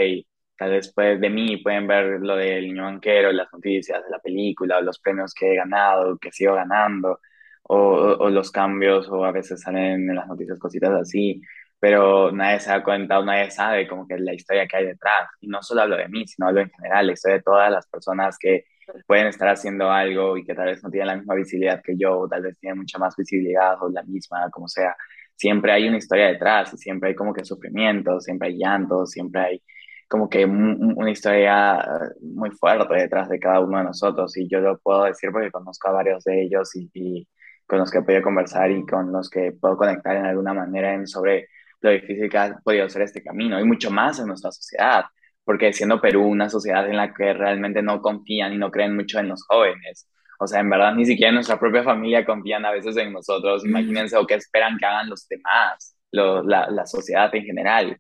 tal 0.58 0.72
vez 0.72 0.94
de 0.96 1.30
mí 1.30 1.58
pueden 1.58 1.88
ver 1.88 2.20
lo 2.22 2.36
del 2.36 2.66
niño 2.68 2.84
banquero, 2.84 3.32
las 3.32 3.51
noticias 3.54 4.04
de 4.04 4.10
la 4.10 4.20
película, 4.20 4.82
los 4.82 5.00
premios 5.00 5.34
que 5.34 5.54
he 5.54 5.56
ganado, 5.56 6.18
que 6.18 6.32
sigo 6.32 6.56
ganando, 6.56 7.20
o, 7.67 7.77
o, 8.19 8.29
los 8.29 8.51
cambios, 8.51 9.09
o 9.09 9.25
a 9.25 9.31
veces 9.31 9.62
salen 9.62 10.09
en 10.09 10.15
las 10.15 10.27
noticias 10.27 10.59
cositas 10.59 10.91
así, 10.91 11.41
pero 11.79 12.31
nadie 12.31 12.59
se 12.59 12.69
da 12.71 12.83
cuenta 12.83 13.19
o 13.19 13.25
nadie 13.25 13.51
sabe 13.51 13.88
como 13.88 14.07
que 14.07 14.17
la 14.17 14.33
historia 14.33 14.67
que 14.67 14.77
hay 14.77 14.86
detrás. 14.88 15.29
Y 15.41 15.47
no 15.47 15.62
solo 15.63 15.81
hablo 15.83 15.97
de 15.97 16.07
mí, 16.09 16.27
sino 16.27 16.47
hablo 16.47 16.62
en 16.62 16.71
general, 16.71 17.07
la 17.07 17.13
historia 17.13 17.38
de 17.38 17.43
todas 17.43 17.71
las 17.71 17.88
personas 17.88 18.38
que 18.39 18.65
pueden 19.05 19.27
estar 19.27 19.47
haciendo 19.50 19.91
algo 19.91 20.38
y 20.38 20.45
que 20.45 20.55
tal 20.55 20.65
vez 20.67 20.83
no 20.83 20.89
tienen 20.89 21.07
la 21.07 21.15
misma 21.17 21.36
visibilidad 21.36 21.81
que 21.83 21.95
yo, 21.97 22.19
o 22.19 22.27
tal 22.27 22.43
vez 22.43 22.57
tienen 22.59 22.79
mucha 22.79 22.97
más 23.00 23.15
visibilidad 23.15 23.75
o 23.81 23.89
la 23.89 24.03
misma, 24.03 24.50
como 24.51 24.67
sea. 24.67 24.95
Siempre 25.36 25.71
hay 25.71 25.88
una 25.88 25.97
historia 25.97 26.27
detrás 26.27 26.74
y 26.74 26.77
siempre 26.77 27.09
hay 27.09 27.15
como 27.15 27.33
que 27.33 27.45
sufrimiento, 27.45 28.19
siempre 28.21 28.50
hay 28.50 28.57
llanto, 28.57 29.05
siempre 29.05 29.41
hay 29.41 29.63
como 30.09 30.29
que 30.29 30.45
un- 30.45 30.93
una 30.97 31.12
historia 31.12 31.83
muy 32.21 32.51
fuerte 32.51 32.93
detrás 32.95 33.29
de 33.29 33.39
cada 33.39 33.59
uno 33.59 33.77
de 33.79 33.83
nosotros 33.86 34.36
y 34.38 34.47
yo 34.50 34.59
lo 34.62 34.77
puedo 34.79 35.03
decir 35.03 35.31
porque 35.31 35.51
conozco 35.51 35.89
a 35.89 35.91
varios 35.93 36.24
de 36.24 36.43
ellos 36.43 36.75
y, 36.75 36.89
y 36.93 37.27
con 37.67 37.79
los 37.79 37.91
que 37.91 38.00
he 38.00 38.01
podido 38.03 38.21
conversar 38.24 38.71
y 38.71 38.86
con 38.86 39.12
los 39.12 39.29
que 39.29 39.51
puedo 39.53 39.77
conectar 39.77 40.15
en 40.17 40.25
alguna 40.25 40.53
manera 40.53 40.93
en 40.93 41.07
sobre 41.07 41.47
lo 41.81 41.91
difícil 41.91 42.29
que 42.29 42.38
ha 42.38 42.57
podido 42.63 42.89
ser 42.89 43.03
este 43.03 43.21
camino 43.24 43.59
y 43.59 43.63
mucho 43.65 43.91
más 43.91 44.19
en 44.19 44.27
nuestra 44.27 44.51
sociedad 44.51 45.06
porque 45.43 45.71
siendo 45.73 46.01
Perú 46.01 46.25
una 46.27 46.49
sociedad 46.49 46.88
en 46.89 46.97
la 46.97 47.13
que 47.13 47.34
realmente 47.34 47.82
no 47.82 48.01
confían 48.01 48.53
y 48.53 48.58
no 48.58 48.69
creen 48.71 48.95
mucho 48.95 49.19
en 49.19 49.30
los 49.30 49.43
jóvenes. 49.47 50.08
O 50.39 50.45
sea, 50.47 50.60
en 50.60 50.69
verdad 50.69 50.93
ni 50.93 51.06
siquiera 51.06 51.32
nuestra 51.32 51.60
propia 51.60 51.84
familia 51.84 52.25
confían 52.25 52.65
a 52.65 52.71
veces 52.71 52.97
en 52.97 53.13
nosotros. 53.13 53.65
Imagínense 53.65 54.17
o 54.17 54.27
qué 54.27 54.36
esperan 54.36 54.77
que 54.77 54.86
hagan 54.86 55.10
los 55.10 55.25
demás, 55.27 55.95
lo- 56.12 56.43
la, 56.43 56.69
la 56.69 56.86
sociedad 56.86 57.34
en 57.34 57.43
general. 57.45 57.97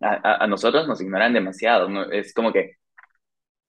A, 0.00 0.14
a- 0.14 0.44
a 0.44 0.46
nosotros 0.48 0.88
nos 0.88 1.00
ignoran 1.02 1.32
demasiado. 1.34 1.88
Es 2.12 2.34
como 2.34 2.52
que 2.52 2.72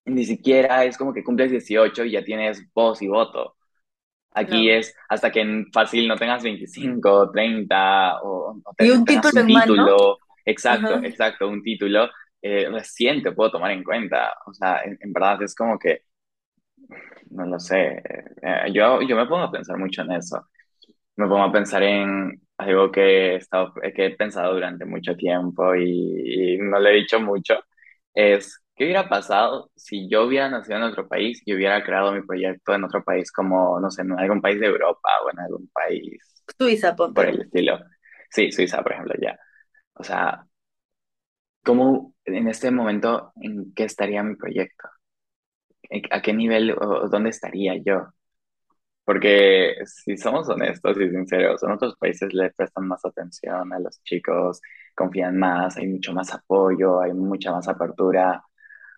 ni 0.06 0.26
siquiera 0.26 0.86
es 0.86 0.98
como 0.98 1.14
que 1.14 1.24
cumples 1.24 1.52
18 1.52 2.04
y 2.06 2.12
ya 2.12 2.24
tienes 2.24 2.62
voz 2.74 3.02
y 3.02 3.08
voto. 3.08 3.56
Aquí 4.32 4.70
No. 4.70 4.70
es 4.70 4.96
hasta 5.10 5.32
que 5.32 5.42
en 5.42 5.72
fácil 5.74 6.08
no 6.08 6.16
tengas 6.18 6.44
25, 6.44 7.32
30 7.32 8.22
o, 8.22 8.62
o 8.64 8.76
Y 8.78 8.90
un 8.90 9.06
título 9.06 9.42
un 9.42 9.46
título, 9.46 10.18
exacto, 10.46 10.96
ajá, 10.96 11.04
exacto, 11.04 11.48
un 11.48 11.62
título, 11.64 12.10
eh, 12.42 12.70
recién 12.72 13.22
te 13.22 13.32
puedo 13.34 13.52
tomar 13.52 13.72
en 13.72 13.84
cuenta. 13.84 14.34
O 14.46 14.54
sea, 14.54 14.82
en, 14.84 14.98
en 15.02 15.14
verdad 15.14 15.42
es 15.44 15.56
como 15.56 15.78
que, 15.78 16.04
no 17.32 17.46
lo 17.46 17.60
sé, 17.60 18.02
eh, 18.42 18.72
yo, 18.74 19.02
yo 19.02 19.16
me 19.16 19.26
pongo 19.28 19.44
a 19.44 19.52
pensar 19.52 19.78
mucho 19.78 20.02
en 20.02 20.12
eso. 20.14 20.48
Me 21.18 21.28
pongo 21.28 21.44
a 21.44 21.52
pensar 21.52 21.84
en 21.84 22.42
algo 22.58 22.92
que 22.92 23.34
he 23.34 23.36
estado, 23.38 23.74
que 23.96 24.08
he 24.08 24.16
pensado 24.18 24.54
durante 24.54 24.86
mucho 24.86 25.16
tiempo 25.18 25.76
y, 25.76 26.56
y 26.56 26.58
no 26.60 26.80
le 26.80 26.92
he 26.92 26.96
dicho 27.02 27.20
mucho, 27.22 27.56
es, 28.14 28.62
¿qué 28.80 28.86
hubiera 28.86 29.10
pasado 29.10 29.72
si 29.78 30.10
yo 30.10 30.26
hubiera 30.26 30.50
nacido 30.50 30.78
en 30.80 30.86
otro 30.86 31.10
país 31.10 31.44
y 31.46 31.56
hubiera 31.56 31.84
creado 31.86 32.14
mi 32.14 32.24
proyecto 32.24 32.76
en 32.76 32.86
otro 32.86 33.04
país 33.06 33.32
como, 33.34 33.80
no 33.82 33.92
sé, 33.92 34.04
en 34.04 34.14
algún 34.20 34.42
país 34.42 34.60
de 34.62 34.68
Europa 34.68 35.10
o 35.26 35.32
en 35.32 35.40
algún 35.42 35.70
país 35.70 36.22
Suiza, 36.58 36.96
por 37.14 37.26
ponte. 37.26 37.30
el 37.30 37.42
estilo? 37.42 37.80
Sí, 38.32 38.52
Suiza, 38.52 38.82
por 38.84 38.94
ejemplo, 38.94 39.16
ya. 39.22 39.38
O 39.96 40.04
sea, 40.04 40.46
¿cómo 41.64 42.14
en 42.26 42.48
este 42.50 42.72
momento 42.72 43.32
en 43.38 43.74
qué 43.74 43.84
estaría 43.86 44.24
mi 44.24 44.36
proyecto? 44.36 44.90
¿En- 45.90 46.04
¿A 46.12 46.22
qué 46.22 46.34
nivel 46.34 46.72
o 46.72 47.10
dónde 47.10 47.30
estaría 47.32 47.76
yo? 47.84 48.08
Porque 49.06 49.76
si 49.86 50.18
somos 50.18 50.48
honestos 50.50 50.98
y 51.00 51.10
sinceros, 51.10 51.64
en 51.64 51.72
otros 51.72 51.96
países 51.98 52.34
le 52.34 52.52
prestan 52.52 52.88
más 52.88 53.04
atención 53.06 53.74
a 53.74 53.80
los 53.80 54.02
chicos, 54.04 54.62
confían 54.96 55.38
más, 55.40 55.78
hay 55.78 55.88
mucho 55.88 56.14
más 56.14 56.34
apoyo, 56.34 57.02
hay 57.02 57.14
mucha 57.14 57.52
más 57.52 57.68
apertura. 57.68 58.44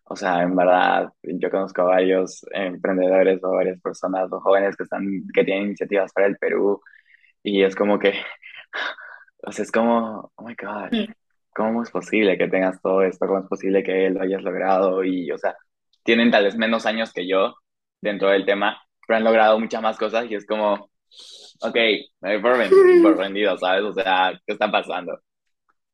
O 0.06 0.16
sea, 0.16 0.44
en 0.44 0.56
verdad, 0.56 1.14
yo 1.24 1.50
conozco 1.52 1.82
a 1.84 1.86
varios 1.86 2.46
emprendedores 2.54 3.44
o 3.44 3.52
varias 3.52 3.80
personas 3.82 4.32
o 4.32 4.42
jóvenes 4.42 4.76
que 4.76 4.84
están, 4.84 5.06
que 5.34 5.44
tienen 5.46 5.66
iniciativas 5.68 6.12
para 6.14 6.28
el 6.28 6.38
Perú 6.38 6.82
y 7.44 7.64
es 7.64 7.76
como 7.76 8.00
que, 8.00 8.14
o 9.44 9.52
sea, 9.52 9.64
es 9.64 9.72
como, 9.72 10.32
oh 10.36 10.44
my 10.44 10.56
God, 10.56 10.92
Mm. 10.92 11.14
¿cómo 11.56 11.84
es 11.84 11.92
posible 11.92 12.38
que 12.38 12.48
tengas 12.48 12.82
todo 12.82 13.04
esto? 13.04 13.28
¿Cómo 13.28 13.40
es 13.40 13.48
posible 13.48 13.84
que 13.84 14.10
lo 14.10 14.22
hayas 14.22 14.44
logrado? 14.44 15.04
Y, 15.04 15.32
o 15.32 15.38
sea, 15.38 15.56
tienen 16.04 16.32
tal 16.32 16.46
vez 16.46 16.58
menos 16.58 16.86
años 16.86 17.14
que 17.14 17.28
yo 17.28 17.56
dentro 18.02 18.30
del 18.30 18.46
tema, 18.46 18.82
pero 19.08 19.18
han 19.18 19.24
logrado 19.26 19.60
muchas 19.60 19.82
más 19.82 19.98
cosas 19.98 20.26
y 20.30 20.36
es 20.36 20.46
como, 20.46 20.92
ok, 21.62 21.76
me 22.22 22.34
doy 22.34 22.42
por, 22.42 22.54
por 23.04 23.18
rendido, 23.18 23.58
¿sabes? 23.58 23.84
O 23.84 23.94
sea, 23.94 24.34
¿qué 24.46 24.54
está 24.54 24.72
pasando? 24.72 25.20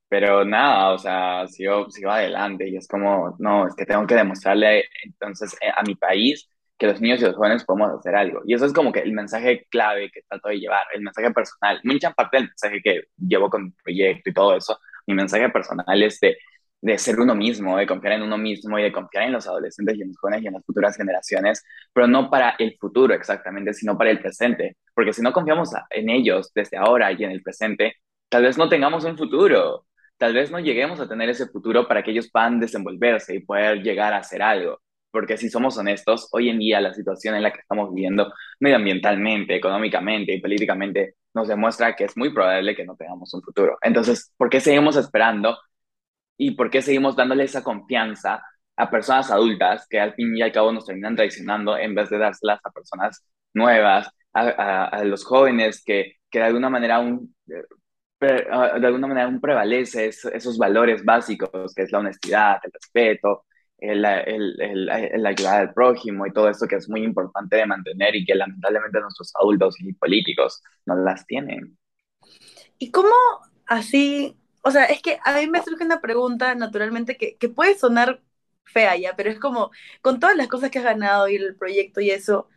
Pero 0.10 0.46
nada, 0.46 0.93
o 0.93 0.98
sea, 0.98 1.48
sigo, 1.48 1.89
sigo 1.91 2.12
adelante 2.12 2.67
y 2.70 2.78
es 2.78 2.88
como, 2.88 3.36
no, 3.39 3.67
es 3.67 3.76
que 3.76 3.86
tengo 3.86 4.08
que 4.08 4.15
demostrarle 4.15 4.86
entonces 5.04 5.54
eh, 5.62 5.70
a 5.76 5.84
mi 5.84 5.96
país 5.96 6.50
que 6.78 6.88
los 6.88 7.02
niños 7.02 7.20
y 7.22 7.26
los 7.26 7.36
jóvenes 7.36 7.65
podemos 7.65 7.91
hacer 8.00 8.15
algo. 8.15 8.41
Y 8.46 8.54
eso 8.54 8.65
es 8.65 8.74
como 8.74 8.91
que 8.91 9.00
el 9.00 9.12
mensaje 9.13 9.65
clave 9.70 10.10
que 10.12 10.22
trato 10.30 10.50
de 10.50 10.60
llevar, 10.60 10.86
el 10.93 11.02
mensaje 11.02 11.32
personal. 11.32 11.80
Mucha 11.84 12.12
parte 12.13 12.38
del 12.38 12.48
mensaje 12.48 12.82
que 12.82 13.02
llevo 13.17 13.50
con 13.50 13.65
mi 13.65 13.72
proyecto 13.72 14.30
y 14.30 14.34
todo 14.34 14.56
eso, 14.56 14.80
mi 15.08 15.13
mensaje 15.15 15.50
personal 15.50 16.04
es 16.04 16.20
de, 16.20 16.38
de 16.82 16.98
ser 16.98 17.20
uno 17.20 17.36
mismo, 17.36 17.78
de 17.78 17.88
confiar 17.88 18.13
en 18.13 18.22
uno 18.22 18.38
mismo 18.38 18.78
y 18.80 18.84
de 18.84 18.91
confiar 18.91 19.26
en 19.26 19.34
los 19.34 19.48
adolescentes 19.48 19.98
y 19.98 20.02
en 20.04 20.10
los 20.10 20.17
jóvenes 20.17 20.43
y 20.43 20.48
en 20.48 20.54
las 20.54 20.65
futuras 20.65 20.96
generaciones, 20.96 21.63
pero 21.93 22.08
no 22.08 22.30
para 22.30 22.56
el 22.60 22.78
futuro 22.80 23.13
exactamente, 23.13 23.74
sino 23.74 23.98
para 23.98 24.12
el 24.12 24.20
presente. 24.20 24.78
Porque 24.93 25.13
si 25.13 25.22
no 25.22 25.34
confiamos 25.34 25.72
en 25.89 26.10
ellos 26.10 26.52
desde 26.54 26.78
ahora 26.78 27.12
y 27.12 27.24
en 27.24 27.32
el 27.32 27.41
presente, 27.41 27.96
tal 28.30 28.43
vez 28.43 28.58
no 28.58 28.70
tengamos 28.70 29.04
un 29.06 29.17
futuro 29.17 29.86
tal 30.17 30.34
vez 30.34 30.51
no 30.51 30.60
lleguemos 30.60 30.99
a 30.99 31.08
tener 31.08 31.30
ese 31.30 31.47
futuro 31.47 31.88
para 31.88 32.03
que 32.03 32.12
ellos 32.12 32.30
puedan 32.32 32.60
desenvolverse 32.60 33.36
y 33.36 33.45
poder 33.45 33.82
llegar 33.84 34.13
a 34.13 34.17
hacer 34.17 34.41
algo. 34.41 34.82
Porque 35.12 35.38
si 35.38 35.49
somos 35.49 35.77
honestos, 35.77 36.27
hoy 36.32 36.49
en 36.49 36.60
día 36.60 36.82
la 36.82 36.93
situación 36.93 37.36
en 37.36 37.43
la 37.43 37.51
que 37.53 37.60
estamos 37.62 37.93
viviendo 37.93 38.32
medioambientalmente, 38.60 39.56
económicamente 39.56 40.34
y 40.34 40.41
políticamente 40.41 41.15
nos 41.34 41.47
demuestra 41.47 41.95
que 41.95 42.06
es 42.06 42.17
muy 42.17 42.34
probable 42.34 42.75
que 42.75 42.86
no 42.86 42.95
tengamos 42.95 43.34
un 43.34 43.41
futuro. 43.41 43.77
Entonces, 43.82 44.34
¿por 44.38 44.49
qué 44.49 44.60
seguimos 44.60 44.95
esperando 44.97 45.58
y 46.38 46.51
por 46.51 46.69
qué 46.69 46.82
seguimos 46.82 47.15
dándole 47.15 47.43
esa 47.43 47.63
confianza 47.63 48.43
a 48.75 48.89
personas 48.91 49.32
adultas 49.32 49.88
que 49.89 49.99
al 49.99 50.13
fin 50.13 50.36
y 50.38 50.41
al 50.41 50.51
cabo 50.51 50.71
nos 50.71 50.86
terminan 50.86 51.15
traicionando 51.15 51.77
en 51.77 51.95
vez 51.95 52.10
de 52.10 52.17
dárselas 52.19 52.60
a 52.63 52.71
personas 52.71 53.25
nuevas, 53.53 54.10
a, 54.34 54.86
a, 54.86 55.03
los 55.03 55.25
jóvenes 55.25 55.84
que, 55.84 56.13
que 56.30 56.39
de 56.39 56.45
alguna 56.45 56.69
manera 56.69 56.97
aún 56.97 57.36
pre- 58.17 58.47
ah, 58.51 58.80
de 58.80 58.88
alguna 58.88 59.08
manera 59.08 59.25
aún 59.27 59.41
prevalece 59.41 60.08
es- 60.08 60.25
esos 60.25 60.58
valores 60.58 61.03
básicos, 61.06 61.73
que 61.75 61.84
es 61.84 61.91
la 61.91 61.99
honestidad, 61.99 62.58
el 62.63 62.71
respeto, 62.71 63.45
el, 63.77 64.03
el, 64.06 64.62
el, 64.62 64.89
el 64.89 65.25
ayudar 65.25 65.62
al 65.62 65.73
prójimo 65.73 66.25
y 66.25 66.34
todo 66.34 66.49
esto 66.49 66.67
que 66.67 66.75
es 66.77 66.89
muy 66.89 67.03
importante 67.03 67.58
de 67.58 67.65
mantener 67.67 68.15
y 68.15 68.25
que 68.25 68.36
lamentablemente 68.36 68.99
nuestros 68.99 69.32
adultos 69.36 69.75
y 69.82 69.93
políticos 69.93 70.62
no 70.86 70.95
las 70.95 71.25
tienen. 71.27 71.77
¿Y 72.77 72.91
cómo 72.91 73.10
así? 73.65 74.38
O 74.63 74.71
sea, 74.71 74.86
es 74.86 75.01
que 75.01 75.19
a 75.23 75.38
mí 75.39 75.47
me 75.47 75.63
surge 75.63 75.84
una 75.86 76.01
pregunta 76.01 76.56
naturalmente 76.56 77.17
que, 77.17 77.38
que 77.38 77.49
puede 77.49 77.77
sonar 77.77 78.21
fea 78.65 78.95
ya, 78.97 79.15
pero 79.15 79.30
es 79.30 79.39
como, 79.39 79.71
con 80.01 80.19
todas 80.19 80.36
las 80.36 80.47
cosas 80.47 80.71
que 80.71 80.80
has 80.80 80.86
ganado 80.86 81.27
y 81.30 81.36
el 81.36 81.56
proyecto 81.56 82.01
y 82.01 82.12
eso, 82.12 82.49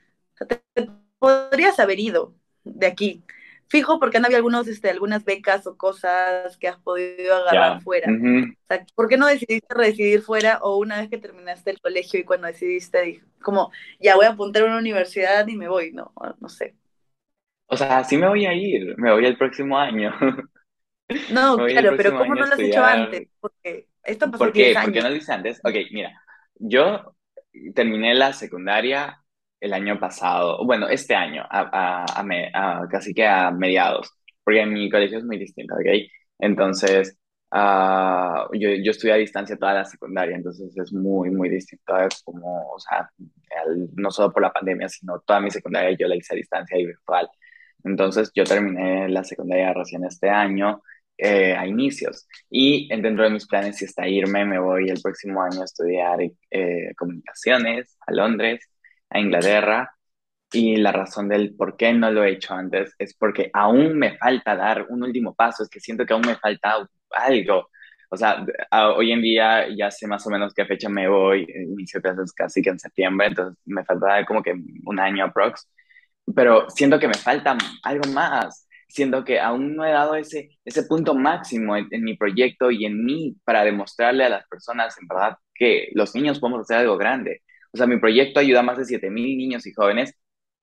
te 0.49 0.91
podrías 1.19 1.79
haber 1.81 2.01
ido 2.01 2.35
de 2.65 2.87
aquí. 2.87 3.25
Fijo, 3.71 4.01
porque 4.01 4.17
han 4.17 4.25
habido 4.25 4.39
algunos, 4.39 4.67
este, 4.67 4.91
algunas 4.91 5.25
becas 5.25 5.65
o 5.69 5.77
cosas 5.77 6.57
que 6.59 6.67
has 6.67 6.79
podido 6.79 7.37
agarrar 7.37 7.81
fuera. 7.83 8.11
Ujú. 8.11 8.53
O 8.53 8.67
sea, 8.67 8.85
¿por 8.97 9.09
qué 9.09 9.17
no 9.17 9.29
decidiste 9.29 9.73
residir 9.73 10.23
fuera 10.23 10.59
o 10.61 10.77
una 10.77 11.01
vez 11.01 11.09
que 11.09 11.19
terminaste 11.19 11.71
el 11.71 11.81
colegio 11.81 12.19
y 12.19 12.25
cuando 12.25 12.49
decidiste, 12.49 13.23
como, 13.41 13.71
ya 14.01 14.17
voy 14.17 14.27
a 14.27 14.31
apuntar 14.31 14.65
a 14.65 14.67
una 14.67 14.79
universidad 14.79 15.47
y 15.47 15.57
me 15.57 15.69
voy? 15.69 15.93
No, 15.93 16.13
no 16.41 16.49
sé. 16.49 16.75
O 17.69 17.77
sea, 17.77 18.03
sí 18.03 18.17
me 18.17 18.27
voy 18.29 18.45
a 18.45 18.53
ir, 18.53 18.99
me 18.99 19.13
voy 19.13 19.25
el 19.25 19.39
próximo 19.39 19.79
año. 19.79 20.13
No, 21.33 21.57
claro, 21.69 21.95
pero 21.97 22.19
¿cómo 22.19 22.35
no 22.35 22.47
lo 22.47 22.55
has 22.55 22.61
hecho 22.61 22.83
antes? 22.83 23.29
Porque 23.39 23.87
esto 24.03 24.29
pasó 24.33 24.45
¿Por 24.45 24.53
10 24.53 24.77
qué? 24.77 24.83
¿Por 24.83 24.93
qué 24.93 25.01
no 25.01 25.11
lo 25.11 25.15
hice 25.15 25.33
antes? 25.33 25.61
Ok, 25.63 25.75
mira, 25.93 26.21
yo 26.57 27.15
terminé 27.75 28.15
la 28.15 28.33
secundaria 28.33 29.20
el 29.61 29.73
año 29.75 29.99
pasado, 30.01 30.65
bueno, 30.65 30.89
este 30.89 31.15
año, 31.15 31.43
a, 31.51 32.05
a- 32.05 32.05
a 32.21 32.83
a- 32.83 32.89
casi 32.89 33.13
que 33.15 33.27
a 33.27 33.51
mediados, 33.51 34.11
porque 34.45 34.65
mi 34.67 34.91
colegio 34.91 35.19
es 35.19 35.25
muy 35.25 35.39
distinto, 35.39 35.75
¿ok? 35.75 35.87
Entonces, 36.39 37.19
ah, 37.51 38.47
yo, 38.53 38.71
yo 38.83 38.91
estudié 38.93 39.15
a 39.15 39.17
distancia 39.17 39.57
toda 39.57 39.75
la 39.75 39.85
secundaria, 39.85 40.37
entonces 40.37 40.77
es 40.77 40.93
muy, 40.93 41.31
muy 41.31 41.49
distinto, 41.49 41.97
es 41.99 42.23
como, 42.23 42.71
o 42.73 42.79
sea, 42.81 43.11
no 43.97 44.11
solo 44.11 44.33
por 44.33 44.43
la 44.43 44.53
pandemia, 44.53 44.89
sino 44.89 45.21
toda 45.21 45.41
mi 45.41 45.51
secundaria 45.51 45.97
yo 45.99 46.09
la 46.09 46.17
hice 46.17 46.35
a 46.35 46.37
distancia 46.37 46.79
y 46.79 46.87
virtual. 46.87 47.29
Entonces, 47.85 48.31
yo 48.35 48.45
terminé 48.45 49.09
la 49.09 49.25
secundaria 49.25 49.73
recién 49.73 50.05
este 50.05 50.29
año, 50.29 50.83
eh, 51.17 51.55
a 51.57 51.67
inicios. 51.67 52.27
Y 52.51 52.89
dentro 53.01 53.25
de 53.25 53.31
mis 53.31 53.47
planes 53.47 53.77
sí 53.77 53.85
está 53.87 54.07
irme, 54.09 54.45
me 54.45 54.59
voy 54.59 54.89
el 54.91 55.01
próximo 55.03 55.43
año 55.43 55.63
a 55.63 55.65
estudiar 55.65 56.19
eh, 56.51 56.93
comunicaciones 56.97 57.97
a 58.07 58.13
Londres, 58.13 58.67
a 59.11 59.21
Inglaterra. 59.21 59.91
Y 60.53 60.77
la 60.77 60.93
razón 60.93 61.29
del 61.29 61.55
por 61.57 61.77
qué 61.77 61.93
no 61.93 62.11
lo 62.11 62.25
he 62.25 62.33
hecho 62.33 62.55
antes 62.55 62.95
es 62.99 63.15
porque 63.15 63.51
aún 63.55 63.99
me 63.99 64.19
falta 64.19 64.57
dar 64.57 64.87
un 64.89 65.03
último 65.05 65.35
paso, 65.35 65.63
es 65.63 65.69
que 65.71 65.81
siento 65.81 66.05
que 66.07 66.13
aún 66.15 66.27
me 66.27 66.37
falta 66.37 66.89
algo. 67.13 67.69
O 68.11 68.17
sea, 68.17 68.45
hoy 68.97 69.13
en 69.13 69.23
día 69.23 69.69
ya 69.77 69.91
sé 69.93 70.09
más 70.09 70.27
o 70.27 70.31
menos 70.31 70.53
qué 70.55 70.65
fecha 70.67 70.89
me 70.89 71.09
voy, 71.09 71.47
inicio 71.55 72.03
clases 72.03 72.33
casi 72.33 72.63
que 72.63 72.71
en 72.71 72.79
septiembre, 72.81 73.29
entonces 73.29 73.57
me 73.67 73.85
falta 73.85 74.25
como 74.27 74.43
que 74.43 74.55
un 74.85 74.99
año 75.01 75.25
aprox 75.27 75.69
pero 76.35 76.69
siento 76.71 76.99
que 76.99 77.09
me 77.09 77.15
falta 77.15 77.57
algo 77.83 78.11
más, 78.13 78.69
siento 78.89 79.25
que 79.25 79.41
aún 79.41 79.77
no 79.77 79.85
he 79.85 79.91
dado 79.93 80.15
ese, 80.15 80.51
ese 80.65 80.85
punto 80.85 81.15
máximo 81.15 81.77
en, 81.77 81.89
en 81.91 82.03
mi 82.05 82.17
proyecto 82.17 82.71
y 82.71 82.85
en 82.85 83.05
mí 83.05 83.37
para 83.45 83.65
demostrarle 83.65 84.25
a 84.25 84.29
las 84.29 84.47
personas 84.49 84.97
en 85.01 85.09
verdad 85.09 85.37
que 85.55 85.89
los 85.95 86.15
niños 86.15 86.39
podemos 86.41 86.63
hacer 86.63 86.79
algo 86.79 86.97
grande. 86.97 87.43
O 87.73 87.77
sea, 87.77 87.87
mi 87.87 87.99
proyecto 87.99 88.41
ayuda 88.41 88.61
a 88.61 88.63
más 88.63 88.79
de 88.79 88.85
7.000 88.85 89.37
niños 89.37 89.67
y 89.67 89.73
jóvenes 89.73 90.15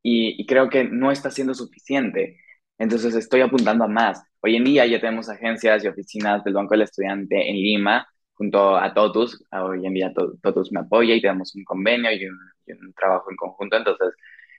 y, 0.04 0.42
y 0.42 0.46
creo 0.46 0.70
que 0.70 0.84
no 0.86 1.12
está 1.12 1.32
siendo 1.32 1.54
suficiente. 1.54 2.40
Entonces 2.78 3.16
estoy 3.16 3.42
apuntando 3.42 3.84
a 3.86 3.88
más. 3.88 4.22
Hoy 4.42 4.56
en 4.56 4.64
día 4.66 4.86
ya 4.86 5.00
tenemos 5.00 5.30
agencias 5.30 5.84
y 5.84 5.88
oficinas 5.88 6.44
del 6.44 6.54
Banco 6.54 6.74
del 6.74 6.84
Estudiante 6.84 7.50
en 7.50 7.56
Lima 7.56 8.08
junto 8.34 8.76
a 8.78 8.94
TOTUS. 8.94 9.44
Hoy 9.52 9.86
en 9.86 9.94
día 9.94 10.14
To- 10.14 10.34
TOTUS 10.42 10.72
me 10.72 10.82
apoya 10.82 11.16
y 11.16 11.22
tenemos 11.22 11.56
un 11.56 11.64
convenio 11.64 12.12
y 12.12 12.26
un, 12.26 12.38
y 12.68 12.74
un 12.74 12.94
trabajo 12.94 13.32
en 13.32 13.38
conjunto. 13.38 13.78
Entonces 13.78 14.14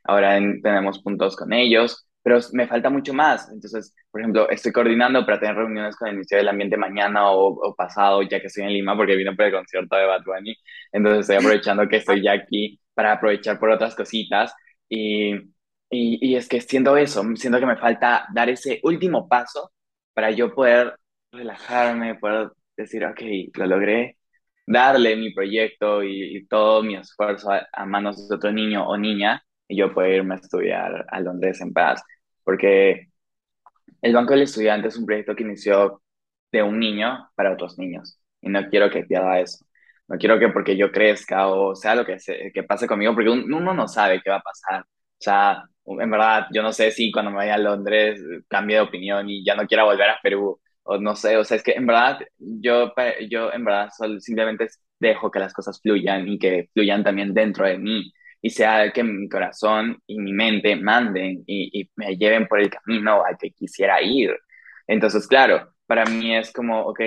ahora 0.05 0.37
en- 0.37 0.61
tenemos 0.63 1.01
puntos 1.03 1.37
con 1.37 1.53
ellos, 1.53 2.08
pero 2.29 2.41
me 2.53 2.67
falta 2.69 2.91
mucho 2.91 3.15
más. 3.15 3.49
Entonces, 3.53 3.95
por 4.11 4.21
ejemplo, 4.21 4.51
estoy 4.51 4.73
coordinando 4.73 5.25
para 5.25 5.41
tener 5.41 5.57
reuniones 5.57 5.97
con 5.97 6.09
el 6.09 6.15
Ministerio 6.15 6.41
del 6.43 6.51
Ambiente 6.51 6.77
mañana 6.77 7.31
o, 7.33 7.49
o 7.71 7.75
pasado, 7.75 8.23
ya 8.23 8.41
que 8.41 8.49
estoy 8.49 8.65
en 8.65 8.73
Lima, 8.75 8.97
porque 8.97 9.17
vino 9.17 9.35
por 9.35 9.47
el 9.47 9.53
concierto 9.53 9.97
de 9.97 10.07
Bad 10.07 10.25
Bunny. 10.25 10.55
Entonces, 10.93 11.21
estoy 11.23 11.37
aprovechando 11.37 11.89
que 11.89 11.97
estoy 11.97 12.23
ya 12.23 12.33
aquí 12.33 12.79
para 12.95 13.13
aprovechar 13.13 13.59
por 13.59 13.71
otras 13.71 13.95
cositas. 13.95 14.53
Y, 14.89 15.35
y, 15.91 16.19
y 16.31 16.37
es 16.37 16.49
que 16.49 16.61
siento 16.61 16.97
eso, 16.97 17.23
siento 17.37 17.59
que 17.61 17.67
me 17.67 17.77
falta 17.77 18.27
dar 18.35 18.49
ese 18.51 18.81
último 18.83 19.29
paso 19.29 19.73
para 20.15 20.31
yo 20.31 20.55
poder 20.55 20.95
relajarme, 21.33 22.17
poder 22.17 22.51
decir, 22.77 23.05
ok, 23.05 23.21
lo 23.57 23.67
logré, 23.67 24.19
darle 24.67 25.17
mi 25.17 25.33
proyecto 25.33 26.03
y, 26.03 26.37
y 26.37 26.47
todo 26.47 26.83
mi 26.83 26.97
esfuerzo 26.97 27.53
a, 27.53 27.67
a 27.73 27.87
manos 27.87 28.29
de 28.29 28.37
otro 28.37 28.53
niño 28.53 28.87
o 28.89 28.97
niña 28.99 29.43
y 29.69 29.77
yo 29.79 29.93
poder 29.95 30.17
irme 30.17 30.35
a 30.35 30.39
estudiar 30.39 31.07
a 31.09 31.21
Londres 31.21 31.61
en 31.61 31.73
paz. 31.73 32.03
Porque 32.49 33.09
el 34.03 34.15
Banco 34.15 34.33
del 34.35 34.43
Estudiante 34.43 34.89
es 34.89 34.97
un 34.97 35.07
proyecto 35.07 35.35
que 35.37 35.43
inició 35.45 36.03
de 36.53 36.63
un 36.63 36.79
niño 36.79 37.31
para 37.35 37.53
otros 37.53 37.79
niños 37.79 38.19
y 38.41 38.49
no 38.51 38.69
quiero 38.69 38.91
que 38.91 39.05
pierda 39.05 39.41
eso. 39.41 39.65
No 40.09 40.17
quiero 40.19 40.39
que 40.39 40.49
porque 40.49 40.77
yo 40.77 40.91
crezca 40.93 41.49
o 41.49 41.75
sea 41.77 41.95
lo 41.95 42.07
que, 42.07 42.19
se, 42.19 42.51
que 42.55 42.63
pase 42.63 42.87
conmigo, 42.87 43.15
porque 43.15 43.31
un- 43.31 43.53
uno 43.53 43.75
no 43.75 43.89
sabe 43.89 44.21
qué 44.23 44.31
va 44.31 44.37
a 44.37 44.41
pasar. 44.43 44.83
O 44.83 44.87
sea, 45.21 45.65
en 45.87 46.11
verdad, 46.11 46.47
yo 46.53 46.63
no 46.63 46.73
sé 46.73 46.91
si 46.91 47.11
cuando 47.13 47.31
me 47.31 47.39
vaya 47.39 47.55
a 47.55 47.59
Londres 47.59 48.21
cambie 48.49 48.77
de 48.77 48.83
opinión 48.83 49.29
y 49.29 49.45
ya 49.45 49.55
no 49.55 49.67
quiera 49.67 49.85
volver 49.85 50.09
a 50.11 50.19
Perú 50.23 50.61
o 50.85 50.99
no 50.99 51.15
sé, 51.17 51.37
o 51.37 51.45
sea, 51.45 51.57
es 51.59 51.63
que 51.63 51.73
en 51.73 51.87
verdad 51.87 52.19
yo, 52.39 52.93
yo 53.31 53.53
en 53.53 53.65
verdad 53.65 53.91
sol- 53.97 54.21
simplemente 54.23 54.69
dejo 54.99 55.31
que 55.31 55.39
las 55.41 55.53
cosas 55.53 55.81
fluyan 55.83 56.27
y 56.29 56.39
que 56.39 56.71
fluyan 56.73 57.05
también 57.05 57.35
dentro 57.35 57.67
de 57.67 57.79
mí 57.79 58.13
y 58.41 58.51
sea 58.51 58.91
que 58.93 59.03
mi 59.03 59.29
corazón 59.29 59.99
y 60.07 60.19
mi 60.19 60.33
mente 60.33 60.77
manden 60.77 61.43
y, 61.47 61.81
y 61.81 61.91
me 61.97 62.17
lleven 62.17 62.47
por 62.47 62.61
el 62.61 62.71
camino 62.71 63.25
al 63.25 63.37
que 63.39 63.51
quisiera 63.51 64.01
ir. 64.03 64.37
Entonces, 64.87 65.27
claro, 65.27 65.75
para 65.87 66.05
mí 66.07 66.37
es 66.37 66.53
como, 66.53 66.83
ok, 66.83 67.01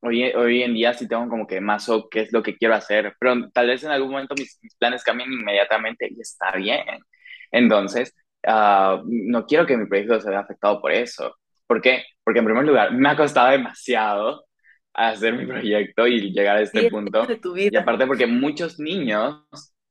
hoy, 0.00 0.24
hoy 0.32 0.62
en 0.62 0.74
día 0.74 0.94
sí 0.94 1.08
tengo 1.08 1.28
como 1.28 1.46
que 1.46 1.60
más 1.60 1.88
o 1.88 2.08
qué 2.08 2.20
es 2.22 2.32
lo 2.32 2.42
que 2.42 2.56
quiero 2.56 2.74
hacer, 2.74 3.14
pero 3.18 3.50
tal 3.50 3.66
vez 3.68 3.82
en 3.84 3.90
algún 3.90 4.10
momento 4.10 4.34
mis, 4.36 4.58
mis 4.62 4.76
planes 4.76 5.02
cambien 5.04 5.32
inmediatamente 5.32 6.08
y 6.10 6.20
está 6.20 6.52
bien. 6.52 7.00
Entonces, 7.50 8.14
ah, 8.46 9.02
no 9.04 9.46
quiero 9.46 9.66
que 9.66 9.76
mi 9.76 9.86
proyecto 9.86 10.20
se 10.20 10.30
vea 10.30 10.40
afectado 10.40 10.80
por 10.80 10.92
eso. 10.92 11.34
¿Por 11.66 11.80
qué? 11.80 12.04
Porque 12.24 12.40
en 12.40 12.44
primer 12.46 12.64
lugar, 12.64 12.92
me 12.92 13.08
ha 13.08 13.16
costado 13.16 13.50
demasiado 13.50 14.44
hacer 14.94 15.34
mi 15.34 15.46
proyecto 15.46 16.06
y 16.06 16.32
llegar 16.32 16.56
a 16.56 16.62
este 16.62 16.80
10 16.80 16.92
años 16.92 16.92
punto. 16.92 17.26
de 17.26 17.36
tu 17.36 17.56
Y 17.56 17.76
aparte 17.76 18.06
porque 18.06 18.26
muchos 18.26 18.78
niños 18.78 19.44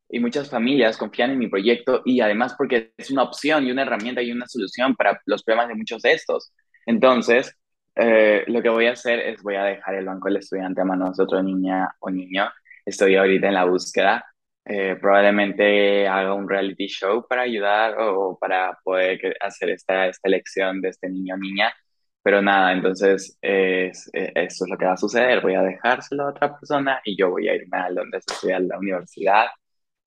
y 0.10 0.20
muchas 0.20 0.50
familias 0.50 0.98
confían 0.98 1.32
en 1.32 1.39
mi 1.39 1.48
proyecto 1.48 2.02
y 2.06 2.22
además 2.22 2.56
porque 2.58 2.93
es 2.98 3.12
una 3.12 3.24
opción 3.24 3.65
y 3.65 3.72
una 3.72 3.82
herramienta 3.84 4.22
y 4.22 4.32
una 4.32 4.48
solución 4.48 4.96
para 4.96 5.20
los 5.26 5.43
problemas 5.43 5.70
de 5.70 5.76
muchos 5.76 6.02
de 6.02 6.13
estos. 6.13 6.54
Entonces, 6.86 7.54
eh, 7.96 8.43
lo 8.48 8.62
que 8.62 8.70
voy 8.70 8.88
a 8.88 8.93
hacer 8.93 9.20
es 9.20 9.41
voy 9.43 9.56
a 9.56 9.63
dejar 9.63 9.96
el 9.96 10.06
banco 10.06 10.28
del 10.28 10.38
estudiante 10.38 10.82
a 10.82 10.86
manos 10.86 11.17
de 11.17 11.24
otra 11.24 11.41
niña 11.43 11.89
o 12.00 12.10
niño. 12.10 12.50
Estoy 12.86 13.15
ahorita 13.15 13.48
en 13.48 13.54
la 13.56 13.65
búsqueda. 13.65 14.26
Eh, 14.65 14.98
probablemente 15.00 16.08
haga 16.08 16.34
un 16.34 16.48
reality 16.48 16.88
show 16.88 17.26
para 17.28 17.43
ayudar 17.43 17.96
o 18.00 18.38
para 18.39 18.78
poder 18.84 19.38
hacer 19.39 19.70
esta, 19.72 20.08
esta 20.08 20.28
elección 20.28 20.82
de 20.82 20.89
este 20.89 21.10
niño 21.10 21.36
o 21.36 21.38
niña. 21.38 21.74
Pero 22.22 22.41
nada, 22.41 22.74
entonces 22.74 23.38
es, 23.41 24.10
eh, 24.13 24.32
eso 24.36 24.65
es 24.65 24.70
lo 24.70 24.78
que 24.78 24.86
va 24.86 24.93
a 24.93 24.98
suceder. 24.98 25.41
Voy 25.41 25.56
a 25.56 25.62
dejárselo 25.62 26.24
a 26.24 26.30
otra 26.32 26.58
persona 26.60 27.02
y 27.06 27.17
yo 27.17 27.32
voy 27.32 27.48
a 27.50 27.56
irme 27.56 27.78
a 27.78 27.89
Londres 27.89 28.26
a 28.28 28.34
estudiar 28.34 28.62
la 28.62 28.78
universidad 28.78 29.48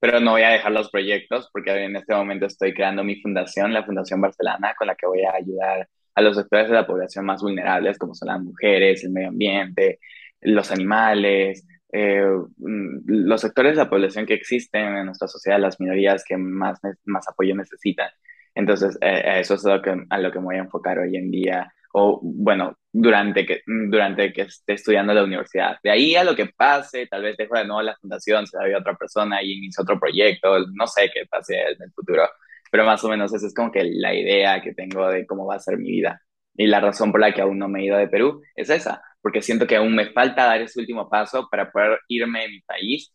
pero 0.01 0.19
no 0.19 0.33
voy 0.33 0.43
a 0.43 0.51
dejar 0.51 0.73
los 0.73 0.91
proyectos 0.91 1.51
porque 1.53 1.71
en 1.85 1.95
este 1.95 2.15
momento 2.15 2.47
estoy 2.47 2.75
creando 2.75 3.05
mi 3.05 3.21
fundación, 3.21 3.73
la 3.73 3.85
Fundación 3.85 4.21
Barcelona, 4.21 4.75
con 4.77 4.87
la 4.87 4.95
que 4.97 5.07
voy 5.07 5.23
a 5.23 5.35
ayudar 5.35 5.89
a 6.15 6.23
los 6.23 6.37
sectores 6.37 6.69
de 6.69 6.75
la 6.75 6.87
población 6.87 7.27
más 7.27 7.43
vulnerables, 7.43 7.99
como 7.99 8.15
son 8.15 8.29
las 8.29 8.41
mujeres, 8.41 9.05
el 9.05 9.11
medio 9.11 9.29
ambiente, 9.29 10.01
los 10.41 10.71
animales, 10.73 11.67
eh, 11.93 12.25
mm, 12.57 13.01
los 13.07 13.41
sectores 13.43 13.73
de 13.73 13.85
la 13.85 13.91
población 13.91 14.27
que 14.27 14.35
existen 14.35 14.97
en 14.97 15.07
nuestra 15.07 15.29
sociedad, 15.29 15.61
las 15.61 15.79
minorías 15.81 16.25
que 16.25 16.37
más, 16.37 16.81
más 17.05 17.29
apoyo 17.29 17.55
necesitan. 17.55 18.11
Entonces, 18.55 18.99
eh, 19.01 19.41
eso 19.41 19.55
es 19.55 19.65
lo 19.65 19.81
que, 19.83 19.95
a 20.09 20.19
lo 20.19 20.33
que 20.33 20.39
me 20.39 20.47
voy 20.47 20.57
a 20.57 20.61
enfocar 20.61 20.99
hoy 20.99 21.17
en 21.17 21.31
día, 21.31 21.73
o 21.93 22.21
bueno, 22.23 22.77
durante 22.93 23.47
que, 23.47 23.63
durante 23.67 24.33
que 24.33 24.43
esté 24.43 24.75
estudiando 24.75 25.13
en 25.13 25.19
la 25.19 25.25
universidad. 25.25 25.79
De 25.83 25.91
ahí 25.91 26.17
a 26.17 26.25
lo 26.25 26.35
que 26.37 26.47
pase, 26.47 27.07
tal 27.07 27.23
vez 27.23 27.37
dejo 27.37 27.57
de 27.57 27.65
nuevo 27.65 27.83
la 27.83 27.97
fundación, 27.97 28.47
se 28.47 28.57
la 28.57 28.65
doy 28.65 28.75
otra 28.75 28.95
persona 28.97 29.43
y 29.43 29.53
inicio 29.53 29.83
otro 29.83 29.99
proyecto, 29.99 30.59
no 30.75 30.87
sé 30.87 31.11
qué 31.13 31.27
pase 31.27 31.61
en 31.61 31.83
el 31.83 31.93
futuro, 31.93 32.29
pero 32.71 32.85
más 32.85 33.03
o 33.05 33.09
menos 33.09 33.33
esa 33.35 33.47
es 33.47 33.55
como 33.55 33.73
que 33.73 33.85
la 33.85 34.15
idea 34.15 34.61
que 34.63 34.75
tengo 34.75 35.09
de 35.09 35.27
cómo 35.27 35.47
va 35.47 35.57
a 35.57 35.61
ser 35.61 35.79
mi 35.79 35.91
vida. 35.91 36.21
Y 36.55 36.67
la 36.67 36.81
razón 36.81 37.11
por 37.13 37.21
la 37.21 37.33
que 37.33 37.41
aún 37.43 37.59
no 37.59 37.69
me 37.69 37.81
he 37.81 37.85
ido 37.87 37.97
de 37.97 38.09
Perú 38.09 38.43
es 38.55 38.71
esa, 38.71 39.03
porque 39.21 39.43
siento 39.43 39.67
que 39.67 39.77
aún 39.77 39.95
me 39.95 40.11
falta 40.13 40.45
dar 40.47 40.61
ese 40.61 40.81
último 40.81 41.09
paso 41.09 41.49
para 41.51 41.71
poder 41.71 42.01
irme 42.09 42.43
de 42.43 42.49
mi 42.49 42.61
país 42.63 43.13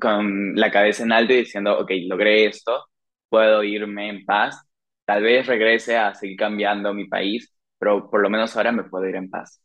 con 0.00 0.54
la 0.56 0.70
cabeza 0.70 1.04
en 1.04 1.12
alto 1.12 1.32
y 1.32 1.38
diciendo, 1.38 1.78
ok, 1.78 1.90
logré 2.06 2.46
esto, 2.46 2.86
puedo 3.28 3.62
irme 3.64 4.08
en 4.10 4.24
paz, 4.24 4.60
tal 5.04 5.22
vez 5.22 5.46
regrese 5.46 5.96
a 5.96 6.14
seguir 6.14 6.36
cambiando 6.36 6.92
mi 6.94 7.06
país, 7.06 7.52
pero 7.84 8.08
por 8.08 8.22
lo 8.22 8.30
menos 8.30 8.56
ahora 8.56 8.72
me 8.72 8.84
puedo 8.84 9.06
ir 9.06 9.16
en 9.16 9.28
paz. 9.28 9.60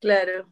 Claro. 0.00 0.46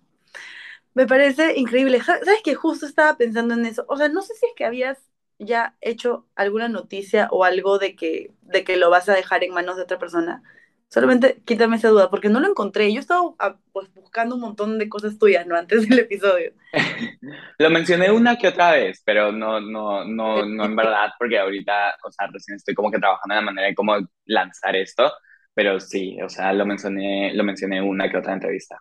Me 0.95 1.07
parece 1.07 1.59
increíble. 1.59 2.01
¿Sabes 2.01 2.41
que 2.43 2.55
justo 2.55 2.87
estaba 2.87 3.19
pensando 3.19 3.53
en 3.53 3.67
eso? 3.67 3.85
O 3.87 3.99
sea, 3.99 4.09
no 4.09 4.23
sé 4.23 4.33
si 4.35 4.47
es 4.47 4.53
que 4.57 4.65
habías 4.65 4.99
ya 5.39 5.77
hecho 5.83 6.27
alguna 6.37 6.69
noticia 6.69 7.29
o 7.31 7.45
algo 7.45 7.79
de 7.79 7.97
que, 7.97 8.33
de 8.41 8.65
que 8.65 8.79
lo 8.79 8.89
vas 8.89 9.09
a 9.11 9.15
dejar 9.15 9.45
en 9.45 9.53
manos 9.53 9.77
de 9.77 9.83
otra 9.83 9.99
persona. 9.99 10.43
Solamente 10.89 11.43
quítame 11.45 11.77
esa 11.77 11.89
duda, 11.89 12.09
porque 12.09 12.31
no 12.31 12.41
lo 12.41 12.49
encontré. 12.49 12.91
Yo 12.95 13.01
estaba 13.01 13.35
ah, 13.41 13.59
pues, 13.73 13.93
buscando 13.93 14.37
un 14.37 14.41
montón 14.41 14.79
de 14.79 14.89
cosas 14.89 15.19
tuyas, 15.19 15.47
¿no? 15.47 15.57
Antes 15.59 15.87
del 15.87 15.99
episodio. 15.99 16.55
lo 17.59 17.69
mencioné 17.69 18.11
una 18.11 18.39
que 18.39 18.49
otra 18.49 18.71
vez, 18.73 19.03
pero 19.05 19.33
no, 19.33 19.61
no, 19.61 20.07
no, 20.07 20.47
no 20.47 20.65
en 20.65 20.77
verdad, 20.77 21.11
porque 21.19 21.39
ahorita, 21.39 21.97
o 22.05 22.11
sea, 22.11 22.29
recién 22.29 22.57
estoy 22.57 22.75
como 22.75 22.91
que 22.91 22.99
trabajando 22.99 23.35
en 23.35 23.41
la 23.41 23.51
manera 23.51 23.69
de 23.69 23.75
cómo 23.75 23.97
lanzar 24.25 24.77
esto, 24.77 25.13
pero 25.55 25.81
sí, 25.81 26.21
o 26.23 26.29
sea, 26.29 26.53
lo 26.53 26.67
mencioné, 26.67 27.33
lo 27.35 27.45
mencioné 27.45 27.81
una 27.83 28.11
que 28.11 28.19
otra 28.19 28.35
entrevista. 28.35 28.79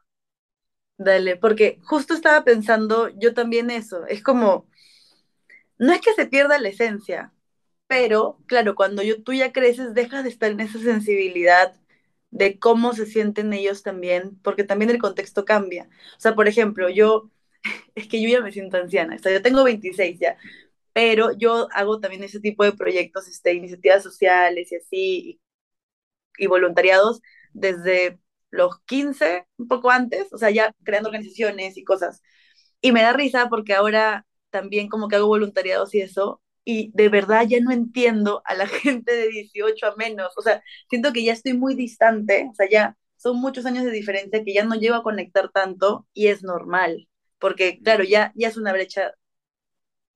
Dale, 0.97 1.37
porque 1.37 1.79
justo 1.83 2.13
estaba 2.13 2.43
pensando 2.43 3.09
yo 3.19 3.33
también 3.33 3.71
eso. 3.71 4.05
Es 4.07 4.23
como, 4.23 4.67
no 5.77 5.93
es 5.93 6.01
que 6.01 6.13
se 6.13 6.27
pierda 6.27 6.59
la 6.59 6.69
esencia, 6.69 7.33
pero 7.87 8.39
claro, 8.47 8.75
cuando 8.75 9.03
yo, 9.03 9.23
tú 9.23 9.33
ya 9.33 9.51
creces, 9.53 9.93
dejas 9.93 10.23
de 10.23 10.29
estar 10.29 10.51
en 10.51 10.59
esa 10.61 10.79
sensibilidad 10.79 11.75
de 12.31 12.59
cómo 12.59 12.93
se 12.93 13.05
sienten 13.05 13.53
ellos 13.53 13.83
también, 13.83 14.39
porque 14.43 14.63
también 14.63 14.89
el 14.91 14.99
contexto 14.99 15.45
cambia. 15.45 15.89
O 16.17 16.19
sea, 16.19 16.35
por 16.35 16.47
ejemplo, 16.47 16.89
yo, 16.89 17.29
es 17.95 18.07
que 18.07 18.21
yo 18.21 18.29
ya 18.29 18.41
me 18.41 18.51
siento 18.51 18.77
anciana, 18.77 19.15
o 19.15 19.19
sea, 19.19 19.31
yo 19.33 19.41
tengo 19.41 19.63
26 19.63 20.19
ya, 20.19 20.37
pero 20.93 21.31
yo 21.37 21.67
hago 21.73 21.99
también 21.99 22.23
ese 22.23 22.39
tipo 22.39 22.63
de 22.63 22.73
proyectos, 22.73 23.27
este, 23.27 23.53
iniciativas 23.53 24.03
sociales 24.03 24.71
y 24.71 24.75
así, 24.75 25.29
y, 25.31 25.41
y 26.37 26.47
voluntariados 26.47 27.21
desde 27.53 28.19
los 28.51 28.79
15, 28.85 29.47
un 29.57 29.67
poco 29.67 29.89
antes, 29.91 30.31
o 30.33 30.37
sea, 30.37 30.49
ya 30.51 30.73
creando 30.83 31.09
organizaciones 31.09 31.77
y 31.77 31.83
cosas. 31.83 32.21
Y 32.81 32.91
me 32.91 33.01
da 33.01 33.13
risa 33.13 33.49
porque 33.49 33.73
ahora 33.73 34.25
también 34.49 34.89
como 34.89 35.07
que 35.07 35.15
hago 35.15 35.27
voluntariados 35.27 35.93
y 35.95 36.01
eso, 36.01 36.41
y 36.65 36.91
de 36.93 37.09
verdad 37.09 37.45
ya 37.47 37.59
no 37.61 37.71
entiendo 37.71 38.41
a 38.45 38.55
la 38.55 38.67
gente 38.67 39.13
de 39.15 39.29
18 39.29 39.87
a 39.87 39.95
menos, 39.95 40.33
o 40.37 40.41
sea, 40.41 40.63
siento 40.89 41.13
que 41.13 41.23
ya 41.23 41.33
estoy 41.33 41.53
muy 41.53 41.75
distante, 41.75 42.47
o 42.51 42.55
sea, 42.55 42.69
ya 42.69 42.97
son 43.17 43.37
muchos 43.37 43.65
años 43.65 43.85
de 43.85 43.91
diferencia 43.91 44.43
que 44.43 44.53
ya 44.53 44.65
no 44.65 44.75
llego 44.75 44.95
a 44.95 45.03
conectar 45.03 45.49
tanto 45.51 46.07
y 46.13 46.27
es 46.27 46.43
normal, 46.43 47.07
porque 47.39 47.79
claro, 47.81 48.03
ya, 48.03 48.31
ya 48.35 48.49
es 48.49 48.57
una 48.57 48.73
brecha 48.73 49.13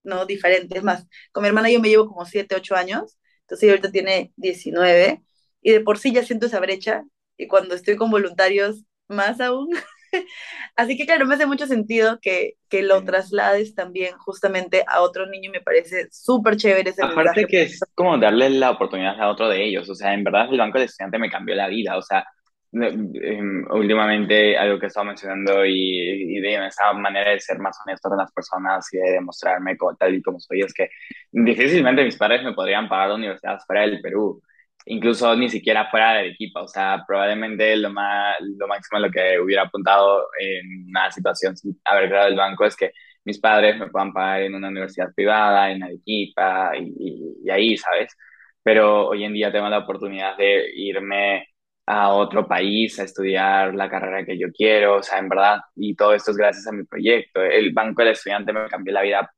no 0.04 0.26
diferente, 0.26 0.78
es 0.78 0.84
más, 0.84 1.06
con 1.32 1.44
mi 1.44 1.50
hermana 1.50 1.70
yo 1.70 1.80
me 1.82 1.90
llevo 1.90 2.08
como 2.08 2.26
7, 2.26 2.56
8 2.56 2.76
años, 2.76 3.18
entonces 3.42 3.64
ella 3.64 3.74
ahorita 3.74 3.92
tiene 3.92 4.34
19 4.36 5.24
y 5.68 5.72
de 5.74 5.82
por 5.82 5.98
sí 5.98 6.14
ya 6.14 6.24
siento 6.24 6.46
esa 6.46 6.62
brecha 6.62 7.04
y 7.38 7.48
cuando 7.48 7.76
estoy 7.76 7.98
con 7.98 8.10
voluntarios 8.10 8.86
más 9.10 9.42
aún. 9.42 9.68
Así 10.78 10.96
que 10.96 11.06
claro, 11.06 11.26
me 11.26 11.36
hace 11.36 11.46
mucho 11.46 11.68
sentido 11.68 12.20
que, 12.22 12.54
que 12.70 12.84
lo 12.84 13.04
traslades 13.04 13.76
también 13.76 14.18
justamente 14.18 14.86
a 14.88 15.02
otro 15.02 15.26
niño 15.26 15.50
y 15.50 15.52
me 15.52 15.62
parece 15.62 16.08
súper 16.10 16.56
chévere 16.56 16.92
ese 16.92 17.04
Aparte 17.04 17.46
que 17.48 17.64
es 17.64 17.82
como 17.96 18.18
darle 18.18 18.50
la 18.52 18.72
oportunidad 18.72 19.20
a 19.20 19.28
otro 19.28 19.50
de 19.50 19.62
ellos, 19.62 19.90
o 19.90 19.96
sea, 19.96 20.14
en 20.14 20.24
verdad 20.24 20.48
el 20.50 20.58
Banco 20.58 20.78
del 20.78 20.86
Estudiante 20.86 21.20
me 21.20 21.30
cambió 21.30 21.54
la 21.54 21.68
vida, 21.68 21.98
o 21.98 22.02
sea, 22.02 22.24
em, 22.72 23.66
últimamente 23.70 24.58
algo 24.58 24.80
que 24.80 24.86
he 24.86 24.88
estado 24.88 25.08
mencionando 25.08 25.66
y, 25.66 26.38
y, 26.38 26.40
de 26.40 26.66
esa 26.66 26.94
manera 26.94 27.32
de 27.32 27.42
ser 27.42 27.60
más 27.60 27.78
honesto 27.86 28.08
con 28.08 28.20
las 28.20 28.32
personas 28.32 28.88
y 28.94 29.00
de 29.00 29.12
demostrarme 29.12 29.76
tal 30.00 30.16
y 30.16 30.22
como 30.22 30.40
soy 30.40 30.62
es 30.62 30.74
que 30.74 30.88
difícilmente 31.30 32.06
mis 32.06 32.16
padres 32.16 32.42
me 32.42 32.54
podrían 32.54 32.88
pagar 32.88 33.12
universidades 33.12 33.66
fuera 33.68 33.82
del 33.82 34.00
Perú 34.00 34.42
incluso 34.88 35.36
ni 35.36 35.50
siquiera 35.50 35.90
fuera 35.90 36.14
del 36.16 36.32
equipo, 36.32 36.62
o 36.62 36.68
sea, 36.68 37.04
probablemente 37.08 37.76
lo, 37.78 37.90
más, 37.92 38.38
lo 38.42 38.68
máximo 38.68 39.00
lo 39.00 39.12
que 39.12 39.40
hubiera 39.40 39.64
apuntado 39.64 40.28
en 40.40 40.88
una 40.90 41.12
situación 41.12 41.56
sin 41.58 41.80
haber 41.86 42.10
creado 42.10 42.28
el 42.28 42.36
banco 42.36 42.66
es 42.66 42.76
que 42.76 42.92
mis 43.26 43.40
padres 43.40 43.78
me 43.78 43.88
puedan 43.90 44.14
pagar 44.14 44.44
en 44.44 44.56
una 44.56 44.70
universidad 44.70 45.14
privada, 45.16 45.72
en 45.72 45.84
Arequipa 45.84 46.72
y, 46.78 47.36
y, 47.44 47.50
ahí, 47.50 47.78
¿sabes? 47.78 48.16
Pero 48.64 49.08
hoy 49.10 49.24
en 49.24 49.34
día 49.34 49.52
tengo 49.52 49.70
la 49.70 49.80
oportunidad 49.80 50.38
de 50.38 50.72
irme 50.76 51.48
a 51.86 52.10
otro 52.14 52.48
país 52.48 53.00
a 53.00 53.04
estudiar 53.04 53.74
la 53.76 53.90
carrera 53.90 54.26
que 54.26 54.38
yo 54.38 54.48
quiero, 54.52 54.98
o 54.98 55.04
sea, 55.04 55.20
en 55.20 55.30
verdad, 55.30 55.60
y 55.76 55.96
todo 55.96 56.14
esto 56.14 56.32
es 56.32 56.38
gracias 56.38 56.68
a 56.68 56.72
mi 56.72 56.84
proyecto. 56.86 57.42
El 57.42 57.74
Banco 57.74 58.02
del 58.02 58.12
Estudiante 58.12 58.54
me 58.54 58.68
cambió 58.68 58.94
la 58.94 59.02
vida 59.02 59.32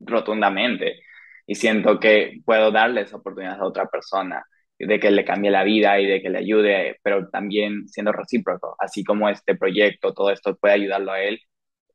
rotundamente 0.00 1.00
y 1.48 1.54
siento 1.54 1.98
que 1.98 2.40
puedo 2.44 2.70
darle 2.70 3.00
esa 3.02 3.16
oportunidad 3.16 3.58
a 3.58 3.64
otra 3.64 3.86
persona 3.86 4.44
de 4.78 5.00
que 5.00 5.10
le 5.10 5.24
cambie 5.24 5.50
la 5.50 5.64
vida 5.64 5.98
y 5.98 6.06
de 6.06 6.20
que 6.22 6.28
le 6.28 6.38
ayude, 6.38 6.98
pero 7.02 7.28
también 7.30 7.88
siendo 7.88 8.12
recíproco, 8.12 8.76
así 8.78 9.02
como 9.02 9.28
este 9.30 9.56
proyecto, 9.56 10.12
todo 10.12 10.30
esto 10.30 10.56
puede 10.56 10.74
ayudarlo 10.74 11.12
a 11.12 11.22
él, 11.22 11.40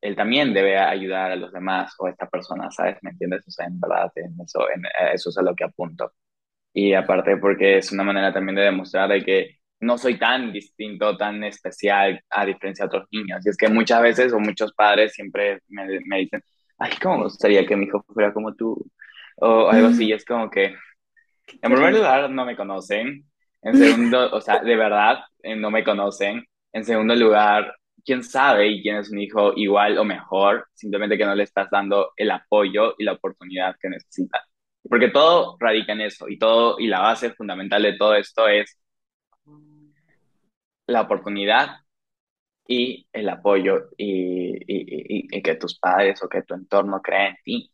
él 0.02 0.16
también 0.16 0.54
debe 0.56 0.78
ayudar 0.80 1.32
a 1.32 1.36
los 1.36 1.54
demás 1.54 1.94
o 2.00 2.08
a 2.08 2.10
esta 2.10 2.28
persona, 2.28 2.70
¿sabes? 2.72 2.98
¿Me 3.04 3.12
entiendes? 3.12 3.48
O 3.48 3.52
sea, 3.52 3.68
en 3.68 3.80
verdad, 3.80 4.12
en 4.16 4.36
eso, 4.44 4.62
en 4.70 4.82
eso 5.14 5.30
es 5.30 5.38
a 5.38 5.44
lo 5.44 5.56
que 5.56 5.66
apunto. 5.66 6.12
Y 6.74 6.94
aparte 6.94 7.38
porque 7.38 7.78
es 7.78 7.92
una 7.92 8.04
manera 8.04 8.34
también 8.34 8.56
de 8.56 8.64
demostrar 8.64 9.10
de 9.10 9.24
que 9.24 9.58
no 9.82 9.98
soy 10.00 10.18
tan 10.18 10.52
distinto, 10.52 11.16
tan 11.18 11.44
especial 11.44 12.20
a 12.30 12.46
diferencia 12.46 12.86
de 12.86 12.88
otros 12.88 13.08
niños. 13.12 13.46
Y 13.46 13.50
es 13.50 13.58
que 13.58 13.70
muchas 13.70 14.02
veces 14.02 14.34
o 14.34 14.40
muchos 14.40 14.74
padres 14.74 15.14
siempre 15.14 15.60
me, 15.70 16.00
me 16.06 16.20
dicen, 16.20 16.44
ay, 16.80 16.92
¿cómo 17.02 17.24
gustaría 17.26 17.66
que 17.66 17.76
mi 17.76 17.86
hijo 17.86 18.04
fuera 18.14 18.34
como 18.34 18.56
tú? 18.56 18.76
O 19.38 19.70
algo 19.70 19.88
así, 19.88 20.08
y 20.08 20.14
es 20.14 20.26
como 20.26 20.50
que, 20.50 20.76
en 21.62 21.72
primer 21.72 21.94
lugar, 21.94 22.30
no 22.30 22.46
me 22.46 22.56
conocen, 22.56 23.26
en 23.62 23.76
segundo, 23.78 24.32
o 24.32 24.42
sea, 24.42 24.60
de 24.60 24.76
verdad, 24.76 25.20
eh, 25.42 25.56
no 25.56 25.72
me 25.72 25.84
conocen, 25.84 26.46
en 26.74 26.86
segundo 26.86 27.16
lugar, 27.16 27.76
quién 28.06 28.24
sabe 28.24 28.68
y 28.68 28.82
quién 28.82 28.98
es 28.98 29.12
un 29.12 29.20
hijo 29.20 29.54
igual 29.56 29.98
o 29.98 30.06
mejor, 30.06 30.68
simplemente 30.74 31.18
que 31.18 31.26
no 31.26 31.36
le 31.36 31.44
estás 31.44 31.70
dando 31.72 32.12
el 32.18 32.32
apoyo 32.32 32.96
y 32.98 33.04
la 33.06 33.14
oportunidad 33.14 33.76
que 33.82 33.90
necesita. 33.90 34.44
Porque 34.90 35.10
todo 35.10 35.58
radica 35.60 35.94
en 35.94 36.02
eso 36.02 36.28
y 36.28 36.38
todo 36.38 36.80
y 36.80 36.88
la 36.88 37.00
base 37.00 37.34
fundamental 37.34 37.84
de 37.84 37.98
todo 37.98 38.16
esto 38.16 38.48
es 38.48 38.78
la 40.88 41.02
oportunidad 41.02 41.78
y 42.68 43.08
el 43.14 43.30
apoyo 43.30 43.90
y, 43.98 44.54
y, 44.56 45.28
y, 45.28 45.38
y 45.38 45.42
que 45.42 45.56
tus 45.56 45.80
padres 45.80 46.22
o 46.24 46.30
que 46.30 46.44
tu 46.44 46.54
entorno 46.56 47.02
crea 47.02 47.30
en 47.30 47.38
ti. 47.44 47.73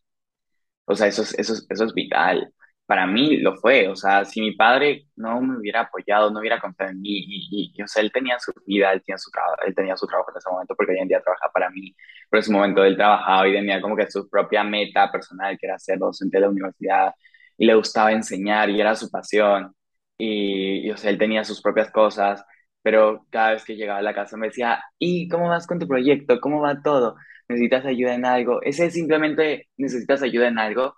O 0.90 0.96
sea, 0.96 1.06
eso 1.08 1.22
es, 1.22 1.38
eso, 1.38 1.54
eso 1.68 1.84
es 1.84 1.94
vital. 1.94 2.52
Para 2.86 3.06
mí 3.06 3.36
lo 3.38 3.56
fue. 3.56 3.88
O 3.88 3.94
sea, 3.96 4.24
si 4.24 4.40
mi 4.40 4.52
padre 4.56 5.06
no 5.16 5.40
me 5.40 5.58
hubiera 5.58 5.82
apoyado, 5.82 6.30
no 6.30 6.40
hubiera 6.40 6.60
confiado 6.60 6.92
en 6.92 7.00
mí, 7.00 7.10
y, 7.10 7.72
y, 7.76 7.82
o 7.82 7.86
sea, 7.86 8.02
él 8.02 8.10
tenía 8.12 8.38
su 8.40 8.52
vida, 8.66 8.92
él 8.92 9.02
tenía 9.04 9.18
su, 9.18 9.30
trabajo, 9.30 9.56
él 9.66 9.74
tenía 9.74 9.96
su 9.96 10.06
trabajo 10.06 10.30
en 10.32 10.38
ese 10.38 10.50
momento, 10.50 10.74
porque 10.76 10.92
hoy 10.92 10.98
en 10.98 11.08
día 11.08 11.20
trabaja 11.22 11.48
para 11.52 11.70
mí. 11.70 11.94
Pero 12.28 12.38
en 12.40 12.42
ese 12.42 12.52
momento 12.52 12.84
él 12.84 12.96
trabajaba 12.96 13.48
y 13.48 13.52
tenía 13.52 13.80
como 13.80 13.96
que 13.96 14.10
su 14.10 14.28
propia 14.28 14.64
meta 14.64 15.10
personal, 15.12 15.56
que 15.58 15.66
era 15.66 15.78
ser 15.78 15.98
docente 15.98 16.36
de 16.38 16.40
la 16.42 16.48
universidad, 16.50 17.14
y 17.56 17.66
le 17.66 17.74
gustaba 17.74 18.12
enseñar, 18.12 18.70
y 18.70 18.80
era 18.80 18.94
su 18.96 19.10
pasión. 19.10 19.74
Y, 20.18 20.86
y 20.88 20.90
o 20.90 20.96
sea, 20.96 21.10
él 21.10 21.18
tenía 21.18 21.44
sus 21.44 21.62
propias 21.62 21.90
cosas 21.90 22.44
pero 22.82 23.26
cada 23.30 23.52
vez 23.52 23.64
que 23.64 23.76
llegaba 23.76 23.98
a 23.98 24.02
la 24.02 24.14
casa 24.14 24.36
me 24.36 24.48
decía, 24.48 24.82
¿y 24.98 25.28
cómo 25.28 25.48
vas 25.48 25.66
con 25.66 25.78
tu 25.78 25.86
proyecto? 25.86 26.40
¿Cómo 26.40 26.60
va 26.60 26.82
todo? 26.82 27.16
¿Necesitas 27.50 27.84
ayuda 27.86 28.14
en 28.14 28.24
algo? 28.26 28.62
Ese 28.62 28.90
simplemente 28.92 29.68
necesitas 29.76 30.22
ayuda 30.22 30.48
en 30.48 30.58
algo, 30.60 30.94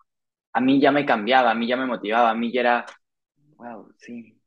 a 0.52 0.60
mí 0.60 0.80
ya 0.80 0.92
me 0.92 1.06
cambiaba, 1.06 1.50
a 1.50 1.54
mí 1.54 1.66
ya 1.66 1.76
me 1.78 1.86
motivaba, 1.86 2.30
a 2.30 2.34
mí 2.34 2.52
ya 2.52 2.60
era, 2.60 2.86
wow, 3.56 3.92
sí, 3.98 4.38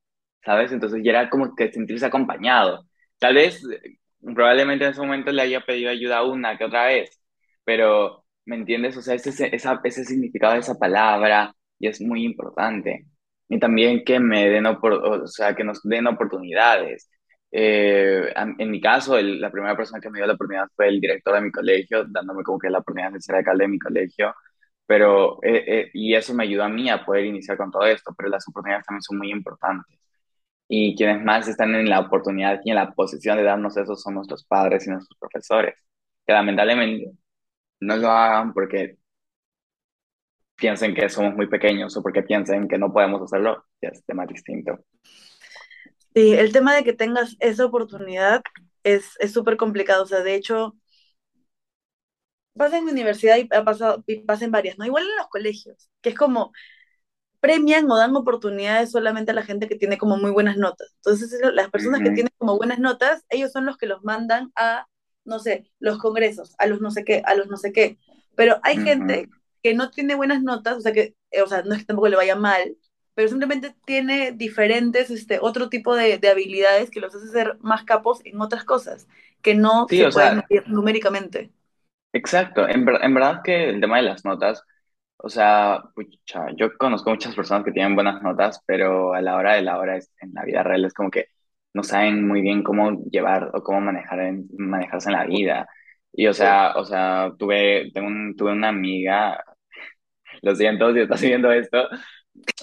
¿sabes? 0.46 0.72
Entonces 0.72 1.02
ya 1.04 1.12
era 1.12 1.30
como 1.32 1.56
que 1.56 1.72
sentirse 1.72 2.06
acompañado. 2.06 2.88
Tal 3.20 3.36
vez, 3.36 3.64
probablemente 4.36 4.86
en 4.86 4.92
ese 4.92 5.02
momento 5.02 5.32
le 5.32 5.42
haya 5.42 5.62
pedido 5.66 5.90
ayuda 5.90 6.24
una 6.24 6.58
que 6.58 6.66
otra 6.66 6.86
vez, 6.88 7.20
pero, 7.64 8.26
¿me 8.46 8.56
entiendes? 8.58 8.98
O 8.98 9.02
sea, 9.02 9.16
ese, 9.16 9.56
esa, 9.56 9.82
ese 9.84 10.06
significado 10.06 10.54
de 10.54 10.60
esa 10.60 10.78
palabra 10.78 11.56
y 11.80 11.88
es 11.88 12.02
muy 12.02 12.24
importante. 12.24 13.08
Y 13.50 13.60
también 13.60 14.04
que 14.06 14.20
me 14.20 14.50
den, 14.50 14.66
o 14.68 15.28
sea, 15.28 15.56
que 15.56 15.64
nos 15.64 15.82
den 15.84 16.08
oportunidades 16.08 17.10
eh, 17.52 18.34
en 18.36 18.72
mi 18.72 18.82
caso, 18.82 19.22
la 19.22 19.52
primera 19.52 19.76
persona 19.78 20.02
que 20.02 20.10
me 20.10 20.20
dio 20.20 20.28
la 20.28 20.34
oportunidad 20.34 20.68
fue 20.76 20.90
el 20.90 21.00
director 21.00 21.36
de 21.36 21.42
mi 21.42 21.52
colegio, 21.52 22.06
dándome 22.06 22.44
como 22.44 22.60
que 22.60 22.70
la 22.70 22.80
oportunidad 22.80 23.12
de 23.14 23.22
ser 23.22 23.36
alcalde 23.36 23.64
de 23.66 23.70
mi 23.70 23.80
colegio, 23.80 24.34
pero, 24.86 25.40
eh, 25.44 25.64
eh, 25.68 25.92
y 25.94 26.14
eso 26.16 26.34
me 26.34 26.44
ayudó 26.44 26.64
a 26.64 26.70
mí 26.70 26.90
a 26.90 27.04
poder 27.06 27.26
iniciar 27.26 27.58
con 27.58 27.72
todo 27.72 27.86
esto, 27.86 28.14
pero 28.18 28.30
las 28.30 28.48
oportunidades 28.48 28.86
también 28.86 29.02
son 29.02 29.18
muy 29.18 29.32
importantes. 29.32 29.98
Y 30.68 30.96
quienes 30.98 31.24
más 31.24 31.48
están 31.48 31.76
en 31.76 31.90
la 31.90 32.00
oportunidad 32.02 32.62
y 32.64 32.72
en 32.72 32.76
la 32.78 32.94
posición 32.94 33.38
de 33.38 33.44
darnos 33.44 33.78
eso 33.78 33.96
son 33.96 34.16
nuestros 34.16 34.46
padres 34.46 34.88
y 34.88 34.92
nuestros 34.92 35.18
profesores, 35.20 35.76
que 36.26 36.34
lamentablemente 36.34 37.12
no 37.82 37.98
lo 37.98 38.10
hagan 38.12 38.54
porque 38.54 38.98
piensen 40.56 40.94
que 40.96 41.10
somos 41.10 41.36
muy 41.36 41.48
pequeños 41.48 41.96
o 41.98 42.02
porque 42.04 42.24
piensen 42.24 42.68
que 42.68 42.78
no 42.78 42.92
podemos 42.92 43.22
hacerlo, 43.22 43.66
ya 43.82 43.90
es 43.90 44.06
tema 44.06 44.26
distinto. 44.26 44.80
Sí, 46.16 46.34
el 46.34 46.52
tema 46.54 46.76
de 46.76 46.84
que 46.84 46.94
tengas 46.94 47.36
esa 47.40 47.66
oportunidad 47.66 48.42
es 48.84 49.18
súper 49.34 49.58
complicado. 49.58 50.04
O 50.04 50.08
sea, 50.08 50.22
de 50.24 50.36
hecho, 50.36 50.76
pasa 52.58 52.78
en 52.78 52.86
mi 52.86 52.92
universidad 52.92 53.38
y, 53.38 53.50
ha 53.54 53.64
pasado, 53.64 54.04
y 54.08 54.20
pasa 54.22 54.46
en 54.46 54.52
varias, 54.52 54.78
¿no? 54.78 54.86
Igual 54.86 55.04
en 55.04 55.18
los 55.18 55.28
colegios, 55.28 55.90
que 56.02 56.10
es 56.10 56.16
como, 56.16 56.52
premian 57.42 57.90
o 57.92 57.98
dan 57.98 58.16
oportunidades 58.16 58.92
solamente 58.92 59.32
a 59.32 59.36
la 59.36 59.44
gente 59.44 59.68
que 59.68 59.76
tiene 59.78 59.98
como 59.98 60.18
muy 60.18 60.32
buenas 60.32 60.58
notas. 60.58 60.94
Entonces, 60.98 61.40
las 61.54 61.70
personas 61.72 62.02
que 62.02 62.12
tienen 62.12 62.34
como 62.38 62.58
buenas 62.58 62.80
notas, 62.80 63.26
ellos 63.30 63.52
son 63.52 63.66
los 63.66 63.78
que 63.78 63.88
los 63.88 64.04
mandan 64.04 64.52
a, 64.56 64.88
no 65.26 65.40
sé, 65.40 65.72
los 65.80 66.00
congresos, 66.00 66.56
a 66.60 66.68
los 66.68 66.82
no 66.82 66.92
sé 66.92 67.06
qué, 67.06 67.24
a 67.26 67.36
los 67.36 67.48
no 67.48 67.58
sé 67.58 67.74
qué. 67.74 68.00
Pero 68.36 68.60
hay 68.64 68.78
gente 68.80 69.30
que 69.64 69.76
no 69.76 69.92
tiene 69.92 70.16
buenas 70.16 70.44
notas, 70.44 70.78
o 70.78 70.82
sea, 70.82 70.94
que, 70.94 71.16
eh, 71.32 71.42
o 71.44 71.48
sea, 71.48 71.64
no 71.64 71.74
es 71.76 71.82
que 71.82 71.86
tampoco 71.86 72.10
le 72.10 72.18
vaya 72.18 72.36
mal, 72.36 72.78
pero 73.16 73.30
simplemente 73.30 73.76
tiene 73.86 74.32
diferentes, 74.34 75.10
este, 75.12 75.40
otro 75.42 75.70
tipo 75.70 75.96
de, 75.96 76.18
de 76.20 76.30
habilidades 76.30 76.92
que 76.92 77.00
los 77.02 77.16
hace 77.16 77.30
ser 77.30 77.58
más 77.62 77.84
capos 77.86 78.22
en 78.26 78.42
otras 78.42 78.66
cosas, 78.66 79.08
que 79.42 79.56
no 79.56 79.88
Sí, 79.88 80.02
se 80.02 80.08
pueden 80.08 80.36
sea, 80.36 80.46
medir 80.50 80.68
numéricamente. 80.68 81.52
exacto. 82.14 82.68
En, 82.68 82.86
ver- 82.86 83.00
en 83.04 83.14
verdad 83.14 83.42
que 83.44 83.70
el 83.70 83.82
tema 83.82 83.98
de 83.98 84.04
las 84.04 84.26
notas, 84.26 84.64
o 85.18 85.30
sea, 85.30 85.84
pucha, 85.96 86.48
yo 86.58 86.78
conozco 86.78 87.10
muchas 87.12 87.36
personas 87.36 87.64
que 87.66 87.72
tienen 87.72 87.96
buenas 87.96 88.22
notas, 88.22 88.62
pero 88.66 89.14
a 89.14 89.22
la 89.22 89.36
hora 89.38 89.56
de 89.56 89.62
la 89.64 89.80
hora 89.80 89.98
es, 89.98 90.12
en 90.22 90.34
la 90.34 90.44
vida 90.46 90.64
real 90.64 90.86
es 90.86 90.94
como 90.94 91.12
que 91.12 91.28
no 91.74 91.84
saben 91.84 92.28
muy 92.28 92.42
bien 92.42 92.64
cómo 92.64 93.04
llevar 93.12 93.52
o 93.54 93.64
cómo 93.64 93.82
manejar 93.82 94.20
en- 94.22 94.48
manejarse 94.58 95.10
en 95.10 95.16
la 95.18 95.26
vida. 95.26 95.68
Y 96.14 96.28
o 96.28 96.34
sea, 96.34 96.74
o 96.78 96.86
sea, 96.86 97.32
tuve, 97.38 97.92
tengo 97.94 98.08
un- 98.08 98.36
tuve 98.36 98.52
una 98.54 98.70
amiga, 98.70 99.44
lo 100.42 100.56
siento 100.56 100.94
si 100.94 101.00
estás 101.02 101.22
viendo 101.22 101.52
esto, 101.52 101.88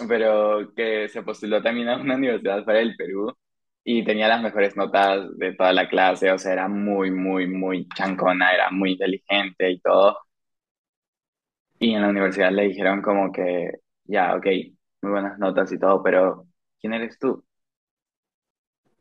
pero 0.09 0.73
que 0.75 1.09
se 1.09 1.23
postuló 1.23 1.63
también 1.63 1.89
a 1.89 1.97
una 1.97 2.17
universidad 2.17 2.65
fuera 2.65 2.81
del 2.81 2.97
Perú 2.97 3.33
y 3.85 4.05
tenía 4.05 4.29
las 4.29 4.43
mejores 4.43 4.77
notas 4.77 5.37
de 5.39 5.55
toda 5.55 5.73
la 5.73 5.89
clase, 5.89 6.31
o 6.33 6.39
sea, 6.39 6.53
era 6.53 6.69
muy, 6.69 7.11
muy, 7.11 7.47
muy 7.49 7.89
chancona, 7.97 8.53
era 8.55 8.71
muy 8.71 8.93
inteligente 8.93 9.71
y 9.71 9.81
todo. 9.81 10.19
Y 11.79 11.93
en 11.95 12.03
la 12.03 12.09
universidad 12.11 12.51
le 12.53 12.65
dijeron 12.69 13.03
como 13.03 13.31
que, 13.33 13.73
ya, 14.05 14.35
ok, 14.37 14.47
muy 15.03 15.13
buenas 15.13 15.39
notas 15.39 15.71
y 15.73 15.79
todo, 15.79 16.03
pero 16.03 16.47
¿quién 16.81 16.95
eres 16.95 17.19
tú? 17.19 17.45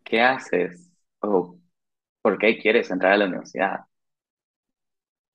¿Qué 0.03 0.21
haces? 0.21 0.91
¿O 1.21 1.57
por 2.21 2.38
qué 2.39 2.60
quieres 2.60 2.91
entrar 2.91 3.13
a 3.13 3.17
la 3.17 3.25
universidad? 3.27 3.81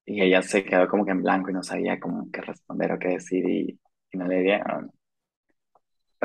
Y 0.06 0.22
ella 0.22 0.42
se 0.42 0.64
quedó 0.64 0.88
como 0.88 1.04
que 1.04 1.12
en 1.12 1.22
blanco 1.22 1.50
y 1.50 1.52
no 1.54 1.62
sabía 1.62 2.00
cómo 2.00 2.28
qué 2.32 2.40
responder 2.40 2.92
o 2.92 2.98
qué 2.98 3.08
decir 3.08 3.44
y, 3.48 3.78
y 4.12 4.18
no 4.18 4.26
le 4.26 4.40
dieron. 4.42 4.90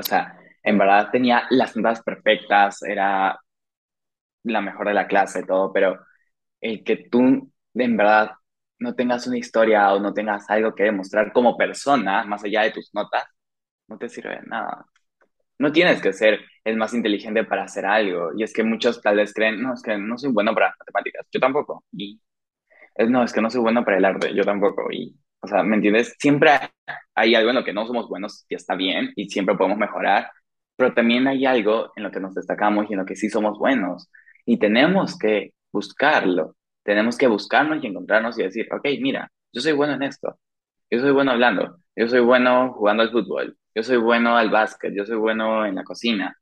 O 0.01 0.03
sea, 0.03 0.35
en 0.63 0.77
verdad 0.79 1.09
tenía 1.11 1.45
las 1.51 1.75
notas 1.77 2.01
perfectas, 2.03 2.81
era 2.83 3.39
la 4.43 4.61
mejor 4.61 4.87
de 4.87 4.93
la 4.93 5.07
clase, 5.07 5.43
todo, 5.43 5.71
pero 5.73 5.99
el 6.61 6.83
que 6.83 6.97
tú 7.11 7.51
en 7.75 7.97
verdad 7.97 8.31
no 8.79 8.95
tengas 8.95 9.27
una 9.27 9.37
historia 9.37 9.93
o 9.93 9.99
no 9.99 10.13
tengas 10.13 10.49
algo 10.49 10.75
que 10.75 10.83
demostrar 10.85 11.31
como 11.33 11.57
persona, 11.57 12.23
más 12.25 12.43
allá 12.43 12.63
de 12.63 12.71
tus 12.71 12.91
notas, 12.93 13.25
no 13.87 13.97
te 13.97 14.09
sirve 14.09 14.37
de 14.37 14.43
nada. 14.47 14.85
No 15.59 15.71
tienes 15.71 16.01
que 16.01 16.13
ser 16.13 16.41
el 16.65 16.77
más 16.77 16.93
inteligente 16.93 17.43
para 17.45 17.63
hacer 17.65 17.85
algo. 17.85 18.31
Y 18.37 18.43
es 18.43 18.53
que 18.53 18.63
muchos 18.63 19.01
tal 19.01 19.17
vez 19.17 19.33
creen, 19.33 19.61
no, 19.61 19.73
es 19.75 19.83
que 19.83 19.97
no 19.97 20.17
soy 20.17 20.31
bueno 20.31 20.53
para 20.55 20.75
matemáticas, 20.79 21.27
yo 21.31 21.39
tampoco. 21.39 21.85
Y 21.93 22.21
no, 23.09 23.23
es 23.23 23.33
que 23.33 23.41
no 23.41 23.49
soy 23.49 23.61
bueno 23.61 23.85
para 23.85 23.97
el 23.97 24.05
arte, 24.05 24.33
yo 24.35 24.43
tampoco. 24.45 24.91
Y, 24.91 25.15
o 25.41 25.47
sea, 25.47 25.63
¿me 25.63 25.75
entiendes? 25.75 26.15
Siempre 26.19 26.51
hay 27.15 27.35
algo 27.35 27.49
en 27.49 27.55
lo 27.57 27.63
que 27.63 27.73
no 27.73 27.85
somos 27.87 28.07
buenos 28.07 28.45
y 28.49 28.55
está 28.55 28.75
bien 28.75 29.11
y 29.15 29.29
siempre 29.29 29.55
podemos 29.55 29.77
mejorar, 29.77 30.31
pero 30.75 30.93
también 30.93 31.27
hay 31.27 31.45
algo 31.45 31.91
en 31.95 32.03
lo 32.03 32.11
que 32.11 32.19
nos 32.19 32.35
destacamos 32.35 32.87
y 32.89 32.93
en 32.93 32.99
lo 32.99 33.05
que 33.05 33.15
sí 33.15 33.29
somos 33.29 33.57
buenos. 33.59 34.09
Y 34.45 34.57
tenemos 34.59 35.17
que 35.17 35.53
buscarlo. 35.71 36.55
Tenemos 36.83 37.17
que 37.17 37.27
buscarnos 37.27 37.83
y 37.83 37.87
encontrarnos 37.87 38.37
y 38.39 38.43
decir, 38.43 38.67
ok, 38.73 38.85
mira, 39.01 39.31
yo 39.53 39.61
soy 39.61 39.73
bueno 39.73 39.93
en 39.93 40.03
esto. 40.03 40.39
Yo 40.89 40.99
soy 41.01 41.11
bueno 41.11 41.31
hablando. 41.31 41.77
Yo 41.95 42.07
soy 42.07 42.21
bueno 42.21 42.73
jugando 42.73 43.03
al 43.03 43.11
fútbol. 43.11 43.57
Yo 43.75 43.83
soy 43.83 43.97
bueno 43.97 44.37
al 44.37 44.49
básquet. 44.49 44.93
Yo 44.95 45.05
soy 45.05 45.17
bueno 45.17 45.65
en 45.65 45.75
la 45.75 45.83
cocina. 45.83 46.35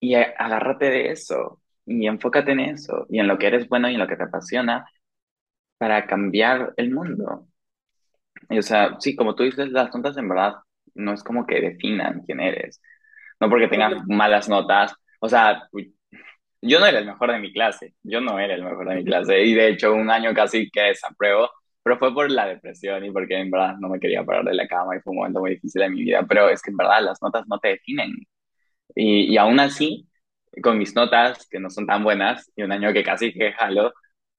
Y 0.00 0.14
agárrate 0.14 0.86
de 0.90 1.10
eso. 1.12 1.62
Y 1.86 2.06
enfócate 2.06 2.52
en 2.52 2.60
eso. 2.60 3.06
Y 3.10 3.20
en 3.20 3.28
lo 3.28 3.38
que 3.38 3.46
eres 3.48 3.68
bueno 3.68 3.90
y 3.90 3.94
en 3.94 4.00
lo 4.00 4.06
que 4.08 4.16
te 4.16 4.24
apasiona 4.24 4.86
para 5.78 6.06
cambiar 6.06 6.74
el 6.76 6.92
mundo. 6.92 7.48
Y, 8.48 8.58
o 8.58 8.62
sea, 8.62 8.96
sí, 9.00 9.14
como 9.16 9.34
tú 9.34 9.44
dices, 9.44 9.70
las 9.70 9.94
notas 9.94 10.16
en 10.16 10.28
verdad 10.28 10.54
no 10.94 11.12
es 11.12 11.22
como 11.22 11.46
que 11.46 11.60
definan 11.60 12.22
quién 12.26 12.40
eres. 12.40 12.80
No 13.40 13.48
porque 13.50 13.68
tengas 13.68 14.02
malas 14.08 14.48
notas. 14.48 14.94
O 15.20 15.28
sea, 15.28 15.68
yo 16.62 16.78
no 16.80 16.86
era 16.86 16.98
el 16.98 17.06
mejor 17.06 17.32
de 17.32 17.38
mi 17.40 17.52
clase. 17.52 17.94
Yo 18.02 18.20
no 18.20 18.38
era 18.38 18.54
el 18.54 18.62
mejor 18.64 18.88
de 18.88 18.96
mi 18.96 19.04
clase. 19.04 19.42
Y 19.44 19.54
de 19.54 19.68
hecho, 19.70 19.94
un 19.94 20.10
año 20.10 20.34
casi 20.34 20.70
que 20.70 20.82
desapruebo. 20.82 21.50
Pero 21.82 21.98
fue 21.98 22.12
por 22.12 22.30
la 22.30 22.46
depresión 22.46 23.04
y 23.04 23.10
porque 23.10 23.38
en 23.38 23.50
verdad 23.50 23.76
no 23.80 23.88
me 23.88 23.98
quería 23.98 24.22
parar 24.24 24.44
de 24.44 24.54
la 24.54 24.68
cama 24.68 24.96
y 24.96 25.00
fue 25.00 25.12
un 25.12 25.18
momento 25.18 25.40
muy 25.40 25.52
difícil 25.52 25.80
de 25.82 25.88
mi 25.90 26.02
vida. 26.04 26.24
Pero 26.28 26.48
es 26.50 26.60
que 26.62 26.70
en 26.70 26.76
verdad 26.76 27.00
las 27.02 27.22
notas 27.22 27.46
no 27.48 27.58
te 27.58 27.68
definen. 27.68 28.14
Y, 28.94 29.32
y 29.32 29.36
aún 29.38 29.60
así, 29.60 30.08
con 30.62 30.78
mis 30.78 30.94
notas, 30.94 31.46
que 31.50 31.60
no 31.60 31.70
son 31.70 31.86
tan 31.86 32.04
buenas, 32.04 32.50
y 32.56 32.62
un 32.62 32.72
año 32.72 32.92
que 32.92 33.04
casi 33.04 33.32
que 33.32 33.52
jalo, 33.52 33.92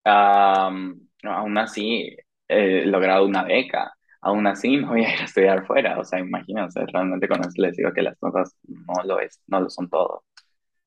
am, 0.03 0.99
aún 1.23 1.57
así 1.57 2.15
he 2.51 2.85
logrado 2.87 3.25
una 3.27 3.43
beca. 3.43 3.93
Aún 4.21 4.47
así 4.47 4.77
no 4.79 4.89
voy 4.89 5.05
a 5.05 5.13
ir 5.15 5.21
a 5.21 5.25
estudiar 5.25 5.65
fuera. 5.67 5.99
O 5.99 6.05
sea, 6.05 6.19
imagínense, 6.19 6.85
realmente 6.87 7.27
con 7.29 7.41
eso 7.41 7.51
les 7.57 7.77
digo 7.77 7.93
que 7.93 8.03
las 8.03 8.17
notas 8.21 8.55
no 8.67 9.03
lo 9.05 9.19
es, 9.21 9.41
no 9.47 9.61
lo 9.61 9.69
son 9.71 9.89
todo. 9.89 10.25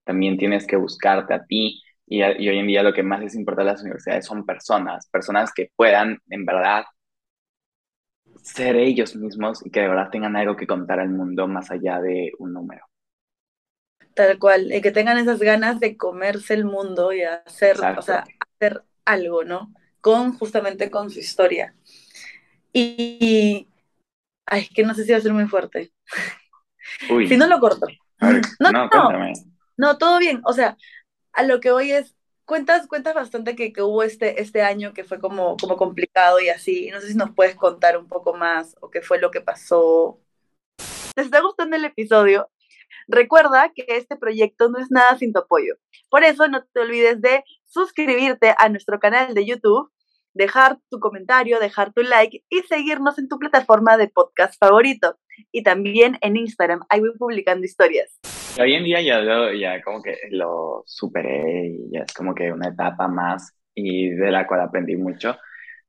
También 0.05 0.39
tienes 0.39 0.67
que 0.67 0.77
buscarte 0.77 1.35
a 1.35 1.45
ti. 1.47 1.83
Y, 2.07 2.23
a- 2.23 2.41
y 2.41 2.49
hoy 2.49 2.59
en 2.59 2.67
día 2.69 2.83
lo 2.83 2.93
que 2.95 3.03
más 3.05 3.21
les 3.21 3.35
importa 3.37 3.63
a 3.63 3.67
las 3.67 3.83
universidades 3.83 4.27
son 4.27 4.47
personas, 4.47 5.09
personas 5.11 5.53
que 5.55 5.71
puedan 5.77 6.19
en 6.31 6.45
verdad 6.47 6.85
ser 8.45 8.77
ellos 8.77 9.17
mismos 9.17 9.67
y 9.67 9.73
que 9.73 9.81
de 9.81 9.89
verdad 9.89 10.09
tengan 10.13 10.37
algo 10.37 10.55
que 10.55 10.69
contar 10.69 11.01
al 11.01 11.09
mundo 11.11 11.49
más 11.49 11.73
allá 11.73 12.01
de 12.01 12.31
un 12.39 12.53
número. 12.53 12.87
Tal 14.15 14.39
cual, 14.39 14.73
y 14.73 14.81
que 14.81 14.93
tengan 14.93 15.19
esas 15.19 15.41
ganas 15.41 15.81
de 15.81 15.97
comerse 15.97 16.55
el 16.55 16.65
mundo 16.65 17.13
y 17.13 17.23
hacer, 17.23 17.91
o 17.97 18.03
sea, 18.03 18.33
hacer 18.59 18.85
algo, 19.05 19.45
¿no? 19.45 19.75
Con 20.05 20.37
justamente 20.37 20.91
con 20.91 21.09
su 21.09 21.19
historia. 21.19 21.75
Y, 22.75 23.67
ay, 24.45 24.61
es 24.61 24.69
que 24.69 24.85
no 24.85 24.93
sé 24.93 25.05
si 25.05 25.13
va 25.13 25.17
a 25.17 25.23
ser 25.23 25.33
muy 25.33 25.47
fuerte. 25.47 25.95
Si 27.09 27.39
no 27.39 27.47
lo 27.47 27.59
corto. 27.59 27.87
ver, 28.21 28.43
No, 28.61 28.71
no, 28.71 28.89
no, 29.79 29.97
todo 29.97 30.19
bien. 30.19 30.43
O 30.45 30.53
sea, 30.53 30.77
a 31.33 31.43
lo 31.43 31.59
que 31.59 31.71
voy 31.73 31.93
es, 31.93 32.15
cuentas, 32.45 32.87
cuentas 32.87 33.15
bastante 33.15 33.57
que, 33.57 33.73
que 33.73 33.81
hubo 33.81 34.03
este, 34.03 34.43
este 34.43 34.61
año 34.61 34.93
que 34.93 35.05
fue 35.05 35.19
como, 35.19 35.57
como 35.57 35.79
complicado 35.79 36.39
y 36.39 36.51
así. 36.51 36.91
No 36.91 37.01
sé 37.01 37.09
si 37.09 37.15
nos 37.15 37.35
puedes 37.35 37.57
contar 37.57 37.97
un 37.97 38.07
poco 38.07 38.35
más 38.35 38.77
o 38.83 38.91
qué 38.91 39.01
fue 39.01 39.19
lo 39.19 39.31
que 39.31 39.41
pasó. 39.41 40.21
¿Te 41.15 41.23
está 41.23 41.41
gustando 41.41 41.77
el 41.77 41.85
episodio? 41.87 42.51
Recuerda 43.09 43.73
que 43.75 43.87
este 43.89 44.17
proyecto 44.17 44.69
no 44.69 44.79
es 44.79 44.91
nada 44.91 45.17
sin 45.17 45.33
tu 45.33 45.39
apoyo. 45.39 45.77
Por 46.11 46.25
eso 46.25 46.47
no 46.49 46.63
te 46.63 46.81
olvides 46.81 47.23
de 47.23 47.43
suscribirte 47.65 48.55
a 48.59 48.69
nuestro 48.69 49.01
canal 49.01 49.33
de 49.35 49.47
YouTube, 49.47 49.91
dejar 50.35 50.79
tu 50.91 51.01
comentario, 51.01 51.61
dejar 51.61 51.93
tu 51.93 52.03
like 52.03 52.45
y 52.51 52.61
seguirnos 52.63 53.19
en 53.19 53.29
tu 53.29 53.39
plataforma 53.39 53.97
de 53.97 54.09
podcast 54.09 54.59
favorito. 54.59 55.17
Y 55.51 55.63
también 55.63 56.19
en 56.21 56.37
Instagram, 56.37 56.81
ahí 56.89 57.01
voy 57.01 57.13
publicando 57.17 57.65
historias. 57.65 58.21
Hoy 58.61 58.75
en 58.75 58.85
día 58.85 59.01
ya, 59.01 59.21
lo, 59.21 59.53
ya 59.53 59.83
como 59.83 60.03
que 60.03 60.17
lo 60.31 60.83
superé 60.87 61.69
y 61.69 61.91
ya 61.93 62.01
es 62.01 62.13
como 62.13 62.35
que 62.35 62.53
una 62.53 62.69
etapa 62.69 63.09
más 63.09 63.57
y 63.75 64.11
de 64.11 64.31
la 64.31 64.47
cual 64.47 64.61
aprendí 64.61 64.97
mucho. 64.97 65.37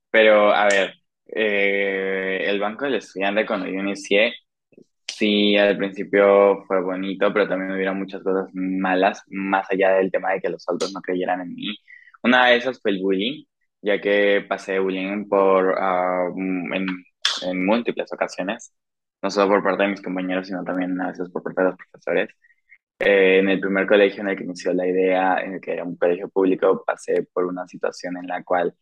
Pero 0.09 0.51
a 0.53 0.65
ver, 0.67 0.93
eh, 1.27 2.43
el 2.45 2.59
Banco 2.59 2.85
del 2.85 2.95
Estudiante 2.95 3.45
cuando 3.45 3.67
yo 3.67 3.79
inicié, 3.79 4.33
sí, 5.07 5.57
al 5.57 5.77
principio 5.77 6.63
fue 6.67 6.81
bonito, 6.81 7.31
pero 7.33 7.47
también 7.47 7.71
hubiera 7.71 7.93
muchas 7.93 8.23
cosas 8.23 8.49
malas, 8.53 9.23
más 9.27 9.69
allá 9.71 9.91
del 9.93 10.11
tema 10.11 10.31
de 10.33 10.41
que 10.41 10.49
los 10.49 10.67
adultos 10.67 10.93
no 10.93 11.01
creyeran 11.01 11.41
en 11.41 11.53
mí. 11.53 11.77
Una 12.23 12.47
de 12.47 12.57
esas 12.57 12.81
fue 12.81 12.91
el 12.91 13.01
bullying, 13.01 13.43
ya 13.85 14.01
que 14.01 14.45
pasé 14.49 14.79
bullying 14.79 15.29
por, 15.29 15.75
ah, 15.79 16.29
en, 16.37 16.87
en 17.43 17.67
múltiples 17.67 18.11
ocasiones, 18.13 18.73
no 19.23 19.31
solo 19.31 19.49
por 19.49 19.63
parte 19.63 19.83
de 19.85 19.89
mis 19.91 20.03
compañeros, 20.03 20.47
sino 20.47 20.63
también 20.65 20.99
a 21.01 21.09
veces 21.09 21.29
por 21.31 21.43
parte 21.43 21.61
de 21.63 21.67
los 21.69 21.77
profesores. 21.77 22.29
Eh, 22.99 23.39
en 23.39 23.49
el 23.49 23.59
primer 23.59 23.87
colegio 23.87 24.21
en 24.21 24.29
el 24.29 24.37
que 24.37 24.45
inició 24.45 24.73
la 24.73 24.87
idea, 24.87 25.39
en 25.41 25.55
el 25.55 25.61
que 25.61 25.73
era 25.73 25.83
un 25.83 25.97
colegio 25.97 26.29
público, 26.29 26.83
pasé 26.85 27.23
por 27.33 27.45
una 27.45 27.67
situación 27.67 28.17
en 28.17 28.27
la 28.27 28.43
cual 28.43 28.73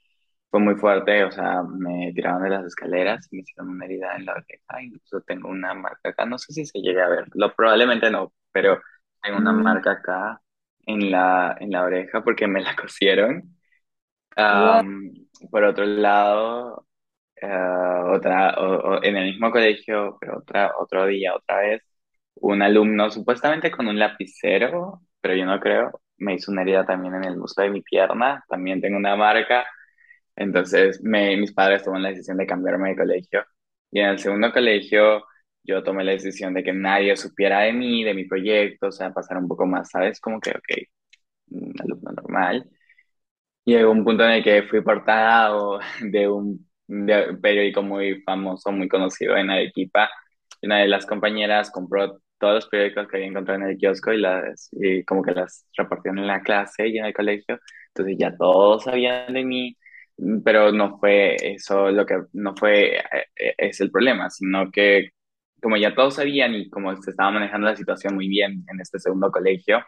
fue 0.51 0.59
muy 0.61 0.75
fuerte, 0.75 1.23
o 1.25 1.31
sea, 1.31 1.63
me 1.63 2.13
tiraron 2.13 2.43
de 2.43 2.49
las 2.51 2.65
escaleras 2.65 3.27
me 3.31 3.41
hicieron 3.41 3.69
una 3.71 3.85
herida 3.85 4.15
en 4.17 4.25
la 4.25 4.33
oreja, 4.33 4.83
incluso 4.83 5.21
tengo 5.21 5.49
una 5.49 5.73
marca 5.73 6.09
acá, 6.09 6.25
no 6.25 6.37
sé 6.39 6.53
si 6.53 6.65
se 6.65 6.79
llega 6.79 7.05
a 7.07 7.09
ver, 7.09 7.25
lo, 7.35 7.55
probablemente 7.55 8.11
no, 8.11 8.33
pero 8.51 8.81
tengo 9.21 9.37
una 9.39 9.53
Mm, 9.53 9.63
marca 9.63 9.93
acá 9.93 10.41
en 10.85 11.11
la, 11.11 11.57
en 11.59 11.71
la 11.71 11.83
oreja 11.83 12.23
porque 12.23 12.47
me 12.47 12.61
la 12.61 12.75
cosieron. 12.75 13.52
Am, 14.35 15.13
por 15.51 15.63
otro 15.63 15.85
lado, 15.85 16.87
eh, 17.41 17.47
otra, 17.47 18.55
o- 18.59 18.95
o 18.97 19.03
en 19.03 19.17
el 19.17 19.25
mismo 19.31 19.51
colegio, 19.51 20.17
pero 20.21 20.39
otra, 20.39 20.73
otro 20.79 21.05
día, 21.07 21.35
otra 21.35 21.59
vez, 21.61 21.83
un 22.35 22.61
alumno, 22.61 23.11
supuestamente 23.11 23.71
con 23.71 23.87
un 23.87 23.99
lapicero, 23.99 25.01
pero 25.21 25.35
yo 25.35 25.45
no 25.45 25.59
creo, 25.59 26.01
me 26.17 26.35
hizo 26.35 26.51
una 26.51 26.63
herida 26.63 26.85
también 26.85 27.15
en 27.15 27.25
el 27.25 27.37
muslo 27.37 27.63
de 27.63 27.69
mi 27.71 27.81
pierna, 27.81 28.43
también 28.49 28.81
tengo 28.81 28.97
una 28.97 29.15
marca, 29.15 29.65
entonces 30.35 31.01
me, 31.03 31.37
mis 31.37 31.53
padres 31.53 31.83
toman 31.83 32.03
la 32.03 32.09
decisión 32.09 32.37
de 32.37 32.47
cambiarme 32.47 32.89
de 32.89 32.95
colegio. 32.97 33.45
Y 33.91 33.99
en 33.99 34.07
el 34.09 34.19
segundo 34.19 34.51
colegio 34.53 35.25
yo 35.63 35.83
tomé 35.83 36.03
la 36.03 36.11
decisión 36.13 36.53
de 36.53 36.63
que 36.63 36.73
nadie 36.73 37.15
supiera 37.17 37.61
de 37.61 37.73
mí, 37.73 38.03
de 38.03 38.13
mi 38.13 38.25
proyecto, 38.25 38.87
o 38.87 38.91
sea, 38.91 39.13
pasar 39.13 39.37
un 39.37 39.47
poco 39.47 39.65
más, 39.67 39.89
¿sabes? 39.91 40.19
Como 40.19 40.39
que, 40.41 40.51
ok, 40.51 40.87
un 41.51 41.73
alumno 41.81 42.11
normal. 42.11 42.69
Llegó 43.65 43.91
un 43.91 44.03
punto 44.03 44.23
en 44.25 44.31
el 44.31 44.43
que 44.43 44.63
fui 44.63 44.81
portada 44.81 45.51
de 46.01 46.27
un 46.27 46.67
de 46.87 47.35
periódico 47.41 47.81
muy 47.81 48.21
famoso, 48.23 48.71
muy 48.71 48.87
conocido 48.89 49.37
en 49.37 49.49
Arequipa. 49.49 50.09
Y 50.61 50.67
Una 50.67 50.79
de 50.79 50.87
las 50.87 51.05
compañeras 51.05 51.71
compró 51.71 52.19
todos 52.39 52.55
los 52.55 52.67
periódicos 52.67 53.07
que 53.07 53.17
había 53.17 53.29
encontrado 53.29 53.61
en 53.61 53.69
el 53.69 53.77
kiosco 53.77 54.11
y, 54.13 54.19
las, 54.19 54.69
y 54.73 55.03
como 55.05 55.23
que 55.23 55.31
las 55.31 55.65
repartieron 55.77 56.19
en 56.19 56.27
la 56.27 56.41
clase 56.41 56.87
y 56.87 56.97
en 56.97 57.05
el 57.05 57.13
colegio. 57.13 57.59
Entonces 57.89 58.17
ya 58.19 58.35
todos 58.37 58.83
sabían 58.83 59.33
de 59.33 59.45
mí, 59.45 59.77
pero 60.43 60.71
no 60.71 60.97
fue 60.99 61.35
eso 61.39 61.89
lo 61.91 62.05
que, 62.05 62.15
no 62.33 62.55
fue, 62.55 62.97
eh, 62.97 63.03
eh, 63.35 63.55
es 63.57 63.79
el 63.81 63.91
problema, 63.91 64.29
sino 64.29 64.71
que 64.71 65.09
como 65.61 65.77
ya 65.77 65.95
todos 65.95 66.15
sabían 66.15 66.53
y 66.55 66.69
como 66.69 66.95
se 67.01 67.11
estaba 67.11 67.31
manejando 67.31 67.67
la 67.67 67.75
situación 67.77 68.15
muy 68.15 68.27
bien 68.27 68.65
en 68.69 68.81
este 68.81 68.99
segundo 68.99 69.31
colegio, 69.31 69.79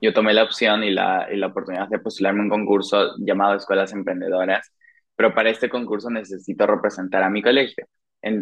yo 0.00 0.12
tomé 0.12 0.34
la 0.34 0.44
opción 0.44 0.84
y 0.84 0.90
la, 0.90 1.28
y 1.32 1.36
la 1.36 1.48
oportunidad 1.48 1.88
de 1.88 1.98
postularme 1.98 2.40
a 2.40 2.44
un 2.44 2.50
concurso 2.50 3.14
llamado 3.18 3.56
Escuelas 3.56 3.92
Emprendedoras, 3.92 4.72
pero 5.16 5.34
para 5.34 5.50
este 5.50 5.68
concurso 5.68 6.10
necesito 6.10 6.66
representar 6.66 7.22
a 7.22 7.30
mi 7.30 7.42
colegio 7.42 7.86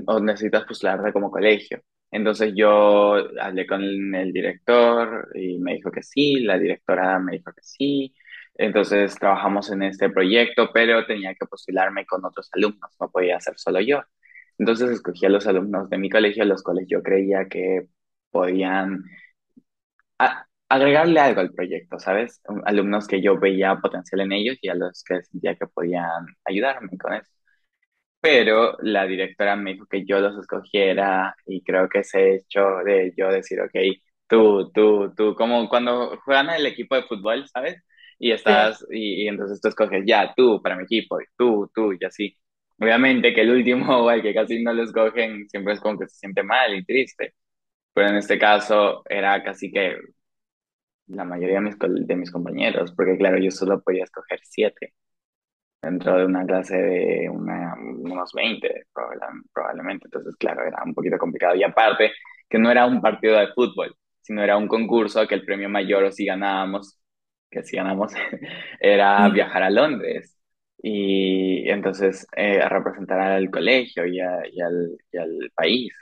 o 0.07 0.21
necesitas 0.21 0.65
postularte 0.65 1.13
como 1.13 1.31
colegio. 1.31 1.83
Entonces 2.11 2.53
yo 2.55 3.17
hablé 3.41 3.67
con 3.67 3.83
el 4.15 4.33
director 4.33 5.29
y 5.35 5.59
me 5.59 5.75
dijo 5.75 5.91
que 5.91 6.03
sí, 6.03 6.41
la 6.41 6.59
directora 6.59 7.19
me 7.19 7.33
dijo 7.33 7.53
que 7.53 7.63
sí. 7.63 8.15
Entonces 8.55 9.17
trabajamos 9.17 9.71
en 9.73 9.83
este 9.83 10.11
proyecto, 10.11 10.71
pero 10.73 11.05
tenía 11.07 11.35
que 11.35 11.47
postularme 11.47 12.07
con 12.07 12.25
otros 12.25 12.49
alumnos, 12.53 12.91
no 13.01 13.11
podía 13.11 13.41
ser 13.41 13.55
solo 13.59 13.81
yo. 13.81 14.03
Entonces 14.59 14.91
escogí 14.91 15.27
a 15.27 15.29
los 15.29 15.47
alumnos 15.47 15.91
de 15.91 15.99
mi 15.99 16.09
colegio, 16.11 16.45
los 16.45 16.63
cuales 16.63 16.87
yo 16.89 17.03
creía 17.03 17.49
que 17.49 17.89
podían 18.31 19.05
agregarle 20.69 21.21
algo 21.21 21.41
al 21.41 21.53
proyecto, 21.53 21.99
¿sabes? 21.99 22.41
Um, 22.49 22.63
Alumnos 22.67 23.07
que 23.09 23.23
yo 23.23 23.39
veía 23.39 23.77
potencial 23.77 24.23
en 24.23 24.33
ellos 24.33 24.57
y 24.63 24.69
a 24.69 24.75
los 24.75 25.03
que 25.05 25.23
sentía 25.25 25.57
que 25.57 25.67
podían 25.67 26.27
ayudarme 26.45 26.99
con 26.99 27.15
eso. 27.15 27.31
Pero 28.21 28.77
la 28.83 29.07
directora 29.07 29.57
me 29.57 29.75
dijo 29.75 29.87
que 29.87 30.05
yo 30.07 30.21
los 30.21 30.39
escogiera 30.39 31.35
y 31.47 31.63
creo 31.63 31.89
que 31.89 32.01
ese 32.01 32.37
hecho 32.37 32.63
de 32.85 33.13
yo 33.17 33.29
decir, 33.31 33.61
ok, 33.61 33.73
tú, 34.29 34.71
tú, 34.73 35.13
tú, 35.17 35.35
como 35.35 35.69
cuando 35.69 36.19
juegan 36.25 36.51
el 36.51 36.67
equipo 36.67 36.97
de 36.97 37.05
fútbol, 37.05 37.47
¿sabes? 37.49 37.83
Y 38.19 38.33
Sí. 38.45 38.53
estás, 38.55 38.85
y, 38.91 39.25
y 39.25 39.29
entonces 39.29 39.61
tú 39.61 39.69
escoges, 39.69 40.05
ya, 40.07 40.33
tú 40.37 40.63
para 40.63 40.77
mi 40.77 40.85
equipo, 40.85 41.21
y 41.21 41.25
tú, 41.37 41.71
tú, 41.75 41.93
y 41.93 42.05
así. 42.05 42.37
Obviamente 42.79 43.35
que 43.35 43.43
el 43.43 43.51
último 43.51 43.99
o 44.05 44.11
el 44.11 44.23
que 44.23 44.35
casi 44.35 44.63
no 44.63 44.73
lo 44.73 44.85
escogen 44.85 45.49
siempre 45.49 45.75
es 45.75 45.81
como 45.81 45.99
que 45.99 46.09
se 46.09 46.17
siente 46.19 46.43
mal 46.43 46.75
y 46.75 46.85
triste. 46.85 47.35
Pero 47.95 48.09
en 48.11 48.17
este 48.17 48.39
caso 48.39 49.03
era 49.09 49.43
casi 49.45 49.71
que 49.73 49.97
la 51.09 51.25
mayoría 51.25 51.57
de 51.57 51.61
mis, 51.63 51.77
col- 51.77 52.07
de 52.07 52.17
mis 52.17 52.31
compañeros, 52.31 52.93
porque 52.97 53.17
claro, 53.19 53.39
yo 53.39 53.51
solo 53.51 53.83
podía 53.83 54.05
escoger 54.05 54.41
siete 54.45 54.95
dentro 55.83 56.17
de 56.19 56.25
una 56.27 56.47
clase 56.47 56.77
de 56.77 57.29
una, 57.31 57.75
unos 57.77 58.33
20 58.33 58.87
probabla- 58.95 59.33
probablemente. 59.53 60.07
Entonces, 60.07 60.37
claro, 60.37 60.65
era 60.67 60.83
un 60.85 60.95
poquito 60.95 61.19
complicado. 61.19 61.55
Y 61.57 61.63
aparte, 61.63 62.13
que 62.49 62.59
no 62.59 62.71
era 62.71 62.87
un 62.87 63.01
partido 63.03 63.39
de 63.39 63.49
fútbol, 63.55 63.95
sino 64.23 64.43
era 64.43 64.57
un 64.57 64.69
concurso 64.69 65.27
que 65.29 65.35
el 65.35 65.45
premio 65.45 65.69
mayor, 65.69 66.05
o 66.05 66.13
si 66.13 66.25
ganábamos, 66.27 66.99
que 67.51 67.63
si 67.65 67.77
ganamos, 67.77 68.13
era 68.81 69.29
Mm. 69.29 69.31
viajar 69.31 69.63
a 69.63 69.71
Londres. 69.71 70.37
Y 70.83 71.69
entonces 71.71 72.27
eh, 72.37 72.61
a 72.61 72.69
representar 72.69 73.21
al 73.21 73.51
colegio 73.51 74.07
y, 74.07 74.21
a- 74.21 74.43
y 74.51 74.61
al, 74.61 74.99
y 75.13 75.17
al 75.19 75.51
país. 75.55 75.93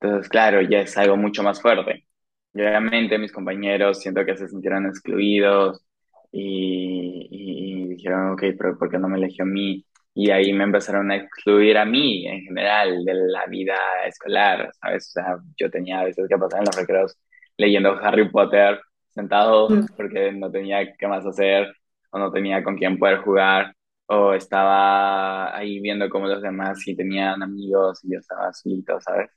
Entonces, 0.00 0.28
claro, 0.28 0.62
ya 0.62 0.80
es 0.80 0.96
algo 0.98 1.16
mucho 1.16 1.42
más 1.42 1.60
fuerte. 1.60 2.06
Y 2.54 2.60
obviamente 2.62 3.18
mis 3.18 3.32
compañeros 3.32 4.00
siento 4.00 4.24
que 4.24 4.36
se 4.36 4.48
sintieron 4.48 4.86
excluidos 4.86 5.84
y, 6.32 7.28
y- 7.30 7.84
y 7.84 7.88
dijeron, 7.96 8.32
ok, 8.32 8.42
pero 8.58 8.78
¿por 8.78 8.90
qué 8.90 8.98
no 8.98 9.08
me 9.08 9.18
eligió 9.18 9.44
a 9.44 9.48
mí? 9.48 9.84
Y 10.14 10.30
ahí 10.30 10.52
me 10.52 10.64
empezaron 10.64 11.10
a 11.10 11.16
excluir 11.16 11.78
a 11.78 11.84
mí 11.84 12.26
en 12.26 12.42
general 12.42 13.04
de 13.04 13.14
la 13.14 13.46
vida 13.46 13.76
escolar, 14.06 14.70
¿sabes? 14.80 15.08
O 15.08 15.12
sea, 15.12 15.38
yo 15.56 15.70
tenía 15.70 16.00
a 16.00 16.04
veces 16.04 16.26
que 16.28 16.36
pasar 16.38 16.60
en 16.60 16.66
los 16.66 16.76
recreos 16.76 17.16
leyendo 17.56 17.92
Harry 18.02 18.28
Potter 18.30 18.80
sentado 19.10 19.70
Mm. 19.70 19.86
porque 19.96 20.32
no 20.32 20.50
tenía 20.50 20.94
qué 20.96 21.06
más 21.08 21.24
hacer 21.26 21.72
o 22.10 22.18
no 22.18 22.32
tenía 22.32 22.62
con 22.64 22.76
quién 22.76 22.98
poder 22.98 23.18
jugar 23.18 23.74
o 24.06 24.34
estaba 24.34 25.56
ahí 25.56 25.80
viendo 25.80 26.08
cómo 26.10 26.26
los 26.26 26.42
demás 26.42 26.80
sí 26.82 26.96
tenían 26.96 27.42
amigos 27.42 28.04
y 28.04 28.12
yo 28.12 28.18
estaba 28.18 28.52
solito, 28.52 29.00
¿sabes? 29.00 29.30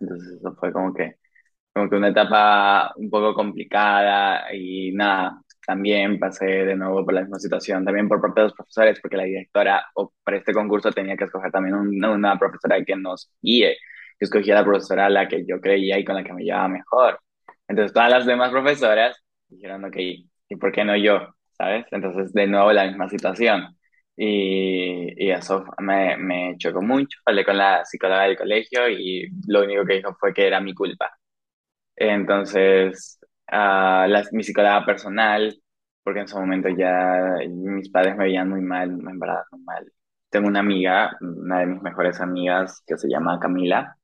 Entonces 0.00 0.38
eso 0.38 0.54
fue 0.56 0.72
como 0.72 0.92
que 0.94 1.16
como 1.78 1.90
que 1.90 1.96
una 1.96 2.08
etapa 2.08 2.92
un 2.96 3.08
poco 3.10 3.34
complicada 3.34 4.52
y 4.54 4.92
nada, 4.92 5.40
también 5.66 6.18
pasé 6.18 6.44
de 6.46 6.76
nuevo 6.76 7.04
por 7.04 7.14
la 7.14 7.20
misma 7.22 7.38
situación, 7.38 7.84
también 7.84 8.08
por 8.08 8.20
parte 8.20 8.40
de 8.40 8.46
los 8.46 8.54
profesores, 8.54 8.98
porque 9.00 9.16
la 9.16 9.24
directora 9.24 9.84
o 9.94 10.12
para 10.24 10.38
este 10.38 10.52
concurso 10.52 10.90
tenía 10.92 11.16
que 11.16 11.24
escoger 11.24 11.52
también 11.52 11.74
una, 11.76 12.10
una 12.10 12.38
profesora 12.38 12.82
que 12.84 12.96
nos 12.96 13.30
guíe. 13.40 13.76
Yo 14.20 14.24
escogí 14.24 14.50
a 14.50 14.56
la 14.56 14.64
profesora 14.64 15.06
a 15.06 15.10
la 15.10 15.28
que 15.28 15.44
yo 15.46 15.60
creía 15.60 15.98
y 15.98 16.04
con 16.04 16.16
la 16.16 16.24
que 16.24 16.32
me 16.32 16.42
llevaba 16.42 16.68
mejor. 16.68 17.20
Entonces 17.68 17.92
todas 17.92 18.10
las 18.10 18.26
demás 18.26 18.50
profesoras 18.50 19.16
dijeron, 19.48 19.84
ok, 19.84 19.96
¿y 19.98 20.56
por 20.56 20.72
qué 20.72 20.84
no 20.84 20.96
yo? 20.96 21.34
¿Sabes? 21.52 21.86
Entonces 21.92 22.32
de 22.32 22.46
nuevo 22.46 22.72
la 22.72 22.86
misma 22.86 23.08
situación. 23.08 23.76
Y, 24.16 25.14
y 25.26 25.30
eso 25.30 25.64
me, 25.78 26.16
me 26.16 26.56
chocó 26.58 26.82
mucho. 26.82 27.18
Hablé 27.26 27.44
con 27.44 27.56
la 27.56 27.84
psicóloga 27.84 28.24
del 28.24 28.36
colegio 28.36 28.88
y 28.88 29.28
lo 29.46 29.62
único 29.64 29.84
que 29.84 29.94
dijo 29.96 30.16
fue 30.18 30.34
que 30.34 30.46
era 30.46 30.60
mi 30.60 30.74
culpa 30.74 31.10
entonces, 31.98 33.18
ah, 33.48 34.06
la, 34.08 34.24
mi 34.32 34.42
psicóloga 34.44 34.84
personal, 34.86 35.60
porque 36.02 36.20
en 36.20 36.28
su 36.28 36.38
momento 36.38 36.68
ya 36.70 37.36
mis 37.48 37.90
padres 37.90 38.16
me 38.16 38.24
veían 38.24 38.48
muy 38.48 38.60
mal, 38.62 38.90
verdad, 39.18 39.42
muy 39.52 39.62
mal. 39.62 39.92
Tengo 40.30 40.48
una 40.48 40.60
amiga, 40.60 41.16
una 41.20 41.60
de 41.60 41.66
mis 41.66 41.82
mejores 41.82 42.20
amigas, 42.20 42.82
que 42.86 42.96
se 42.98 43.08
llama 43.08 43.38
Camila, 43.40 43.96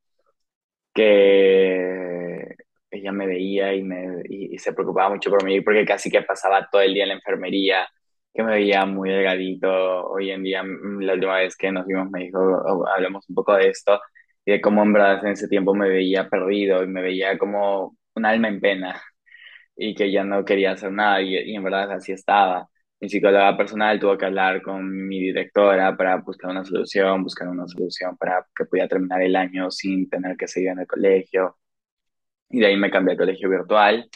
que 0.95 2.55
ella 2.91 3.13
me 3.13 3.27
veía 3.27 3.75
y, 3.75 3.83
me, 3.83 4.23
y, 4.29 4.59
se 4.59 4.73
preocupaba 4.73 5.11
mucho 5.11 5.31
por 5.31 5.45
mí, 5.45 5.61
porque 5.61 5.85
casi 5.85 6.11
que 6.11 6.23
pasaba 6.23 6.69
todo 6.71 6.83
el 6.83 6.95
día 6.95 7.05
en 7.05 7.09
la 7.11 7.15
enfermería, 7.17 7.89
que 8.33 8.43
me 8.43 8.53
veía 8.53 8.85
muy 8.87 9.11
delgadito. 9.11 9.69
Hoy 10.09 10.31
en 10.31 10.43
día, 10.43 10.63
mm, 10.63 11.01
la 11.01 11.15
última 11.15 11.37
vez 11.39 11.57
que 11.57 11.73
nos 11.73 11.87
vimos, 11.87 12.11
me 12.11 12.25
dijo, 12.25 12.39
"Oh, 12.41 12.87
hablemos 12.89 13.29
un 13.29 13.35
poco 13.35 13.55
de 13.55 13.69
esto 13.71 14.01
y 14.45 14.53
de 14.53 14.61
cómo 14.61 14.83
en 14.83 14.93
verdad 14.93 15.25
en 15.25 15.33
ese 15.33 15.49
tiempo 15.49 15.75
me 15.75 15.89
veía 15.89 16.29
perdido 16.29 16.83
y 16.85 16.89
me 16.89 17.03
veía 17.03 17.39
como 17.39 17.97
un 18.15 18.27
alma 18.27 18.49
en 18.49 18.61
pena 18.61 19.01
y 19.77 19.95
que 19.95 20.11
ya 20.13 20.25
no 20.25 20.45
quería 20.45 20.73
hacer 20.73 20.93
nada 20.93 21.23
y, 21.23 21.37
y 21.37 21.57
en 21.57 21.65
verdad 21.65 21.93
así 21.93 22.13
estaba. 22.13 22.69
Mi 23.01 23.09
psicóloga 23.09 23.57
personal 23.57 24.01
tuvo 24.01 24.17
que 24.19 24.27
hablar 24.27 24.63
con 24.63 25.07
mi 25.09 25.21
directora 25.21 25.97
para 25.97 26.17
buscar 26.19 26.51
una 26.51 26.65
solución, 26.65 27.23
buscar 27.25 27.49
una 27.49 27.67
solución 27.69 28.17
para 28.17 28.47
que 28.57 28.65
pudiera 28.67 28.89
terminar 28.89 29.23
el 29.23 29.37
año 29.37 29.71
sin 29.71 30.09
tener 30.09 30.37
que 30.37 30.49
seguir 30.49 30.71
en 30.71 30.81
el 30.81 30.87
colegio. 30.87 31.57
Y 32.51 32.61
de 32.61 32.67
ahí 32.67 32.77
me 32.77 32.91
cambié 32.91 33.13
al 33.13 33.19
colegio 33.19 33.51
virtual. 33.51 34.09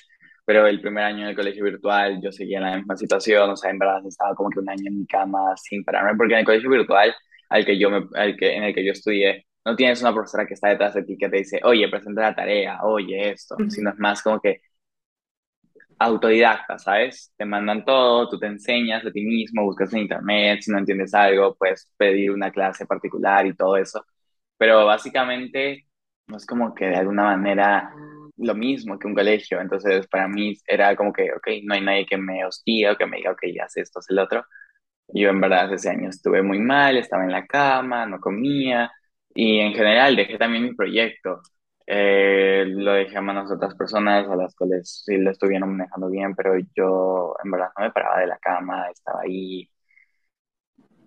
Pero 0.46 0.66
el 0.66 0.80
primer 0.80 1.04
año 1.04 1.24
en 1.24 1.28
el 1.30 1.36
colegio 1.36 1.64
virtual 1.64 2.20
yo 2.22 2.32
seguía 2.32 2.58
en 2.58 2.64
la 2.64 2.76
misma 2.78 2.96
situación, 2.96 3.50
o 3.50 3.56
sea, 3.56 3.70
en 3.70 3.78
verdad 3.78 4.00
estaba 4.06 4.34
como 4.34 4.50
que 4.50 4.60
un 4.60 4.70
año 4.70 4.84
en 4.88 4.98
mi 5.00 5.06
cama 5.06 5.56
sin 5.58 5.84
pararme, 5.84 6.16
porque 6.16 6.34
en 6.34 6.40
el 6.40 6.46
colegio 6.46 6.70
virtual 6.70 7.14
al 7.50 7.66
que 7.66 7.78
yo 7.78 7.90
me, 7.90 8.06
al 8.16 8.36
que, 8.36 8.56
en 8.56 8.64
el 8.64 8.74
que 8.74 8.84
yo 8.84 8.92
estudié, 8.92 9.46
no 9.64 9.76
tienes 9.76 10.00
una 10.02 10.14
profesora 10.14 10.46
que 10.46 10.54
está 10.54 10.68
detrás 10.68 10.94
de 10.94 11.04
ti 11.04 11.16
que 11.18 11.28
te 11.28 11.38
dice, 11.38 11.60
oye, 11.64 11.88
presenta 11.88 12.22
la 12.22 12.34
tarea, 12.34 12.80
oye, 12.84 13.30
esto, 13.32 13.58
Ujú. 13.58 13.68
sino 13.68 13.90
es 13.90 13.98
más 13.98 14.22
como 14.22 14.40
que 14.40 14.62
autodidacta, 15.98 16.78
¿sabes? 16.78 17.32
Te 17.36 17.44
mandan 17.44 17.84
todo, 17.84 18.28
tú 18.28 18.38
te 18.38 18.46
enseñas 18.46 19.04
a 19.04 19.10
ti 19.12 19.24
mismo, 19.24 19.64
buscas 19.64 19.92
en 19.92 20.00
internet, 20.00 20.60
si 20.62 20.70
no 20.70 20.78
entiendes 20.78 21.12
algo, 21.14 21.56
puedes 21.56 21.90
pedir 21.96 22.30
una 22.30 22.50
clase 22.52 22.86
particular 22.86 23.46
y 23.46 23.54
todo 23.56 23.76
eso. 23.76 24.04
Pero 24.56 24.86
básicamente 24.86 25.86
no 26.26 26.36
es 26.36 26.46
como 26.46 26.74
que 26.74 26.86
de 26.86 26.96
alguna 26.96 27.24
manera 27.24 27.90
lo 28.36 28.54
mismo 28.54 28.98
que 28.98 29.06
un 29.08 29.14
colegio. 29.14 29.60
Entonces, 29.60 30.06
para 30.08 30.28
mí 30.28 30.54
era 30.66 30.94
como 30.96 31.12
que, 31.12 31.32
ok, 31.32 31.48
no 31.64 31.74
hay 31.74 31.80
nadie 31.82 32.06
que 32.06 32.16
me 32.18 32.44
hostigue 32.44 32.90
o 32.90 32.96
que 32.96 33.06
me 33.06 33.18
diga, 33.18 33.32
ok, 33.32 33.42
haz 33.62 33.76
esto, 33.76 33.98
haz 34.00 34.10
el 34.10 34.18
otro. 34.20 34.44
Yo 35.08 35.30
en 35.30 35.40
verdad 35.40 35.72
ese 35.72 35.90
año 35.90 36.10
estuve 36.10 36.42
muy 36.42 36.58
mal, 36.60 36.96
estaba 36.96 37.24
en 37.24 37.32
la 37.32 37.46
cama, 37.46 38.06
no 38.06 38.20
comía 38.20 38.90
y 39.34 39.60
en 39.60 39.74
general 39.74 40.16
dejé 40.16 40.38
también 40.38 40.64
mi 40.64 40.74
proyecto. 40.74 41.40
Eh, 41.86 42.64
lo 42.68 42.92
dejé 42.94 43.16
a 43.18 43.22
manos 43.22 43.48
de 43.48 43.56
otras 43.56 43.74
personas 43.74 44.28
a 44.28 44.36
las 44.36 44.54
cuales 44.54 45.02
sí 45.06 45.16
lo 45.18 45.30
estuvieron 45.30 45.76
manejando 45.76 46.10
bien, 46.10 46.34
pero 46.34 46.54
yo 46.76 47.34
en 47.44 47.50
verdad 47.50 47.70
no 47.78 47.84
me 47.86 47.92
paraba 47.92 48.20
de 48.20 48.26
la 48.26 48.38
cama, 48.38 48.90
estaba 48.90 49.22
ahí 49.22 49.70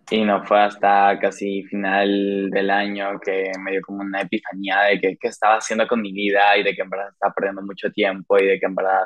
y 0.09 0.23
no 0.25 0.43
fue 0.45 0.59
hasta 0.61 1.17
casi 1.19 1.63
final 1.63 2.49
del 2.51 2.69
año 2.69 3.19
que 3.19 3.51
me 3.59 3.71
dio 3.71 3.81
como 3.81 4.01
una 4.01 4.21
epifanía 4.21 4.81
de 4.81 4.99
que 4.99 5.17
qué 5.17 5.27
estaba 5.29 5.55
haciendo 5.57 5.87
con 5.87 6.01
mi 6.01 6.11
vida 6.11 6.57
y 6.57 6.63
de 6.63 6.75
que 6.75 6.81
en 6.81 6.89
verdad 6.89 7.09
estaba 7.11 7.33
perdiendo 7.33 7.61
mucho 7.61 7.89
tiempo 7.91 8.37
y 8.37 8.45
de 8.45 8.59
que 8.59 8.65
en 8.65 8.75
verdad 8.75 9.05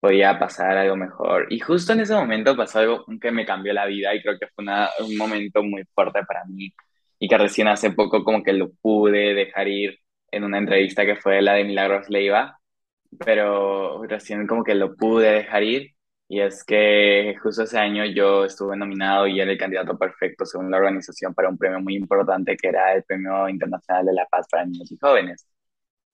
podía 0.00 0.38
pasar 0.38 0.76
algo 0.78 0.96
mejor. 0.96 1.46
Y 1.52 1.60
justo 1.60 1.92
en 1.94 2.00
ese 2.00 2.14
momento 2.14 2.56
pasó 2.56 2.80
algo 2.80 3.06
que 3.20 3.32
me 3.32 3.46
cambió 3.46 3.72
la 3.74 3.86
vida 3.86 4.14
y 4.14 4.22
creo 4.22 4.38
que 4.38 4.48
fue 4.48 4.64
una- 4.64 4.90
un 5.00 5.16
momento 5.18 5.62
muy 5.64 5.84
fuerte 5.94 6.24
para 6.26 6.44
mí. 6.46 6.72
Y 7.18 7.28
que 7.28 7.38
recién 7.38 7.68
hace 7.68 7.90
poco 7.92 8.24
como 8.24 8.42
que 8.42 8.52
lo 8.52 8.70
pude 8.82 9.34
dejar 9.34 9.68
ir 9.68 9.98
en 10.30 10.44
una 10.44 10.58
entrevista 10.58 11.06
que 11.06 11.16
fue 11.16 11.42
la 11.42 11.54
de 11.54 11.64
Milagros 11.64 12.08
Leiva, 12.10 12.58
pero 13.24 14.02
recién 14.04 14.46
como 14.46 14.64
que 14.64 14.74
lo 14.74 14.96
pude 14.96 15.30
dejar 15.32 15.62
ir 15.62 15.92
y 16.28 16.40
es 16.40 16.62
que 16.64 17.36
justo 17.42 17.62
ese 17.62 17.78
año 17.78 18.04
yo 18.04 18.44
estuve 18.44 18.76
nominado 18.76 19.26
y 19.26 19.40
era 19.40 19.50
el 19.50 19.58
candidato 19.58 19.98
perfecto 19.98 20.44
según 20.44 20.70
la 20.70 20.76
organización 20.78 21.34
para 21.34 21.48
un 21.48 21.56
premio 21.58 21.80
muy 21.80 21.96
importante 21.96 22.56
que 22.56 22.68
era 22.68 22.94
el 22.94 23.02
Premio 23.04 23.48
Internacional 23.48 24.04
de 24.06 24.12
la 24.14 24.26
Paz 24.26 24.46
para 24.50 24.64
Niños 24.66 24.92
y 24.92 24.98
Jóvenes. 25.00 25.46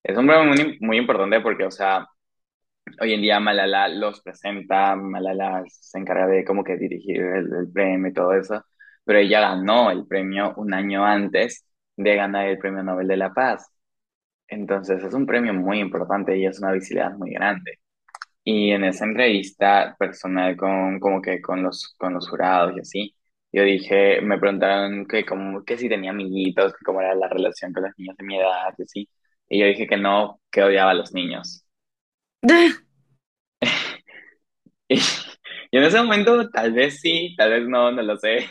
Es 0.02 0.16
un 0.16 0.26
premio 0.26 0.44
muy, 0.54 0.78
muy 0.80 0.98
importante 0.98 1.40
porque, 1.40 1.64
o 1.66 1.70
sea, 1.70 2.06
hoy 3.00 3.12
en 3.14 3.22
día 3.22 3.40
Malala 3.40 3.88
los 3.88 4.20
presenta, 4.22 4.96
Malala 4.96 5.64
se 5.68 5.98
encarga 5.98 6.26
de 6.26 6.44
como 6.44 6.64
que 6.64 6.76
dirigir 6.76 7.20
el, 7.22 7.52
el 7.54 7.72
premio 7.72 8.10
y 8.10 8.14
todo 8.14 8.34
eso, 8.34 8.64
pero 9.04 9.18
ella 9.18 9.40
ganó 9.40 9.90
el 9.90 10.06
premio 10.06 10.54
un 10.56 10.74
año 10.74 11.04
antes 11.04 11.64
de 11.96 12.16
ganar 12.16 12.46
el 12.48 12.58
Premio 12.58 12.82
Nobel 12.82 13.08
de 13.08 13.16
la 13.16 13.32
Paz. 13.32 13.66
Entonces 14.48 15.02
es 15.04 15.14
un 15.14 15.26
premio 15.26 15.54
muy 15.54 15.80
importante 15.80 16.36
y 16.36 16.46
es 16.46 16.60
una 16.60 16.72
visibilidad 16.72 17.12
muy 17.16 17.32
grande. 17.32 17.78
Y 18.44 18.72
en 18.72 18.84
esa 18.84 19.04
entrevista 19.06 19.96
personal 19.98 20.56
con, 20.56 21.00
como 21.00 21.22
que 21.22 21.40
con 21.40 21.62
los, 21.62 21.94
con 21.98 22.14
los 22.14 22.28
jurados 22.28 22.76
y 22.76 22.80
así, 22.80 23.16
yo 23.52 23.62
dije, 23.64 24.20
me 24.22 24.38
preguntaron 24.38 25.06
que, 25.06 25.24
como, 25.24 25.64
que 25.64 25.78
si 25.78 25.88
tenía 25.88 26.10
amiguitos, 26.10 26.72
que 26.74 26.84
cómo 26.84 27.00
era 27.00 27.14
la 27.14 27.28
relación 27.28 27.72
con 27.72 27.84
los 27.84 27.92
niños 27.98 28.16
de 28.16 28.24
mi 28.24 28.38
edad 28.38 28.74
y 28.78 28.82
así. 28.82 29.08
Y 29.48 29.60
yo 29.60 29.66
dije 29.66 29.86
que 29.86 29.96
no, 29.96 30.40
que 30.50 30.62
odiaba 30.64 30.90
a 30.92 30.94
los 30.94 31.14
niños. 31.14 31.64
Y, 34.88 34.96
y 35.70 35.78
en 35.78 35.84
ese 35.84 35.98
momento 36.02 36.50
tal 36.50 36.72
vez 36.72 37.00
sí, 37.00 37.34
tal 37.36 37.50
vez 37.50 37.68
no, 37.68 37.92
no 37.92 38.02
lo 38.02 38.16
sé. 38.16 38.46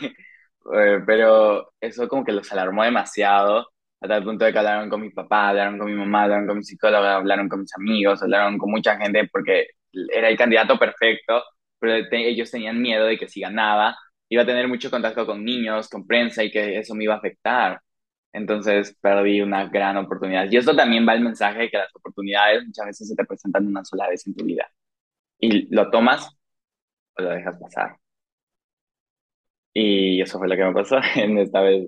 Eh, 0.72 1.00
pero 1.06 1.72
eso 1.80 2.08
como 2.08 2.24
que 2.24 2.32
los 2.32 2.50
alarmó 2.52 2.84
demasiado, 2.84 3.66
a 4.00 4.08
tal 4.08 4.24
punto 4.24 4.44
de 4.44 4.52
que 4.52 4.58
hablaron 4.58 4.88
con 4.90 5.00
mi 5.00 5.10
papá, 5.10 5.50
hablaron 5.50 5.78
con 5.78 5.86
mi 5.88 5.94
mamá, 5.94 6.24
hablaron 6.24 6.46
con 6.46 6.58
mi 6.58 6.64
psicóloga, 6.64 7.16
hablaron 7.16 7.48
con 7.48 7.60
mis 7.60 7.74
amigos, 7.76 8.22
hablaron 8.22 8.58
con 8.58 8.70
mucha 8.70 8.96
gente 8.96 9.28
porque 9.32 9.68
era 10.12 10.28
el 10.28 10.36
candidato 10.36 10.78
perfecto, 10.78 11.42
pero 11.78 12.06
ellos 12.12 12.50
tenían 12.50 12.80
miedo 12.80 13.06
de 13.06 13.18
que 13.18 13.28
si 13.28 13.40
ganaba 13.40 13.96
iba 14.28 14.42
a 14.42 14.46
tener 14.46 14.68
mucho 14.68 14.90
contacto 14.90 15.26
con 15.26 15.44
niños, 15.44 15.88
con 15.88 16.06
prensa 16.06 16.42
y 16.44 16.50
que 16.50 16.78
eso 16.78 16.94
me 16.94 17.04
iba 17.04 17.14
a 17.14 17.18
afectar. 17.18 17.80
Entonces 18.32 18.96
perdí 19.00 19.40
una 19.40 19.68
gran 19.68 19.96
oportunidad. 19.96 20.50
Y 20.50 20.56
esto 20.56 20.74
también 20.74 21.06
va 21.08 21.14
el 21.14 21.20
mensaje 21.22 21.60
de 21.60 21.70
que 21.70 21.78
las 21.78 21.94
oportunidades 21.94 22.64
muchas 22.66 22.86
veces 22.86 23.08
se 23.08 23.14
te 23.16 23.24
presentan 23.24 23.66
una 23.66 23.84
sola 23.84 24.08
vez 24.08 24.26
en 24.26 24.34
tu 24.34 24.44
vida. 24.44 24.66
Y 25.38 25.74
lo 25.74 25.90
tomas 25.90 26.28
o 27.16 27.22
lo 27.22 27.30
dejas 27.30 27.58
pasar. 27.60 27.96
Y 29.74 30.22
eso 30.22 30.38
fue 30.38 30.48
lo 30.48 30.56
que 30.56 30.64
me 30.64 30.72
pasó. 30.74 30.98
En 31.16 31.38
esta 31.38 31.60
vez, 31.62 31.86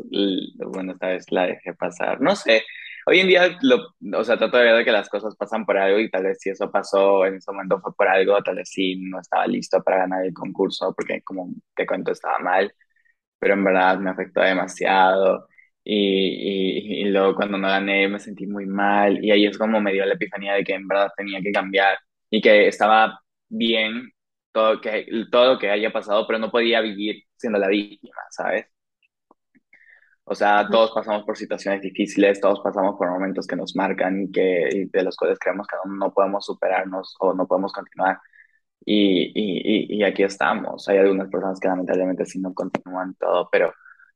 bueno, 0.58 0.92
esta 0.92 1.08
vez 1.08 1.26
la 1.30 1.46
dejé 1.46 1.74
pasar. 1.74 2.20
No 2.20 2.34
sé, 2.36 2.64
hoy 3.06 3.20
en 3.20 3.28
día, 3.28 3.58
lo, 3.62 3.78
o 4.18 4.24
sea, 4.24 4.36
trato 4.38 4.56
de 4.58 4.64
ver 4.72 4.84
que 4.84 4.92
las 4.92 5.08
cosas 5.08 5.36
pasan 5.36 5.64
por 5.66 5.78
algo 5.78 5.98
y 6.00 6.10
tal 6.10 6.24
vez 6.24 6.38
si 6.40 6.50
eso 6.50 6.70
pasó 6.70 7.24
en 7.26 7.36
ese 7.36 7.50
momento 7.52 7.80
fue 7.80 7.94
por 7.94 8.08
algo, 8.08 8.42
tal 8.42 8.56
vez 8.56 8.70
sí 8.70 8.96
no 9.10 9.20
estaba 9.20 9.46
listo 9.46 9.82
para 9.82 9.98
ganar 9.98 10.24
el 10.24 10.34
concurso 10.34 10.92
porque 10.96 11.22
como 11.22 11.48
te 11.76 11.86
cuento 11.86 12.12
estaba 12.12 12.38
mal, 12.40 12.72
pero 13.38 13.54
en 13.54 13.64
verdad 13.64 13.98
me 13.98 14.10
afectó 14.10 14.40
demasiado. 14.42 15.48
Y, 15.84 17.02
y, 17.02 17.02
y 17.02 17.04
luego 17.10 17.34
cuando 17.36 17.58
no 17.58 17.68
gané 17.68 18.08
me 18.08 18.18
sentí 18.20 18.46
muy 18.46 18.66
mal 18.66 19.24
y 19.24 19.30
ahí 19.30 19.46
es 19.46 19.56
como 19.58 19.80
me 19.80 19.92
dio 19.92 20.04
la 20.06 20.14
epifanía 20.14 20.54
de 20.54 20.64
que 20.64 20.74
en 20.74 20.88
verdad 20.88 21.10
tenía 21.16 21.40
que 21.42 21.52
cambiar 21.52 21.98
y 22.30 22.40
que 22.42 22.68
estaba 22.68 23.20
bien 23.48 24.10
todo, 24.56 24.80
que, 24.80 25.06
todo 25.30 25.54
lo 25.54 25.58
que 25.58 25.70
haya 25.70 25.92
pasado, 25.92 26.26
pero 26.26 26.38
no 26.38 26.50
podía 26.50 26.80
vivir 26.80 27.24
siendo 27.36 27.58
la 27.58 27.68
víctima, 27.68 28.22
¿sabes? 28.30 28.66
O 30.24 30.34
sea, 30.34 30.66
todos 30.70 30.92
pasamos 30.92 31.24
por 31.24 31.36
situaciones 31.36 31.82
difíciles, 31.82 32.40
todos 32.40 32.60
pasamos 32.60 32.96
por 32.96 33.10
momentos 33.10 33.46
que 33.46 33.54
nos 33.54 33.76
marcan 33.76 34.22
y, 34.22 34.32
que, 34.32 34.68
y 34.72 34.84
de 34.86 35.02
los 35.04 35.16
cuales 35.16 35.38
creemos 35.38 35.66
que 35.66 35.76
no, 35.84 35.94
no 35.96 36.12
podemos 36.12 36.44
superarnos 36.46 37.14
o 37.20 37.34
no 37.34 37.46
podemos 37.46 37.72
continuar. 37.72 38.18
Y, 38.84 39.32
y, 39.34 39.98
y, 39.98 40.04
aquí 40.04 40.22
estamos. 40.22 40.88
Hay 40.88 40.98
algunas 40.98 41.28
personas 41.28 41.60
que 41.60 41.68
lamentablemente 41.68 42.24
sí 42.26 42.40
no 42.40 42.54
continúan 42.54 43.14
todo, 43.16 43.48
pero 43.52 43.72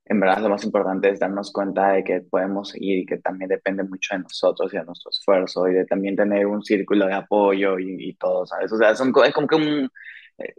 en 0.06 0.20
verdad 0.20 0.42
lo 0.42 0.50
más 0.50 0.64
importante 0.64 1.10
es 1.10 1.20
darnos 1.20 1.52
cuenta 1.52 1.92
de 1.92 2.04
que 2.04 2.20
podemos 2.22 2.70
seguir 2.70 3.00
y 3.00 3.06
que 3.06 3.18
también 3.18 3.48
depende 3.50 3.84
mucho 3.84 4.14
de 4.14 4.22
nosotros 4.22 4.72
y 4.72 4.78
de 4.78 4.84
nuestro 4.84 5.10
esfuerzo 5.10 5.68
y 5.68 5.74
de 5.74 5.86
también 5.86 6.16
tener 6.16 6.46
un 6.46 6.62
círculo 6.62 7.06
de 7.06 7.14
apoyo 7.14 7.78
y, 7.78 7.96
y 8.10 8.14
todo, 8.14 8.46
¿sabes? 8.46 8.72
O 8.72 8.78
sea, 8.78 8.94
son, 8.96 9.12
es 9.24 9.34
como 9.34 9.46
que 9.46 9.56
un, 9.56 9.90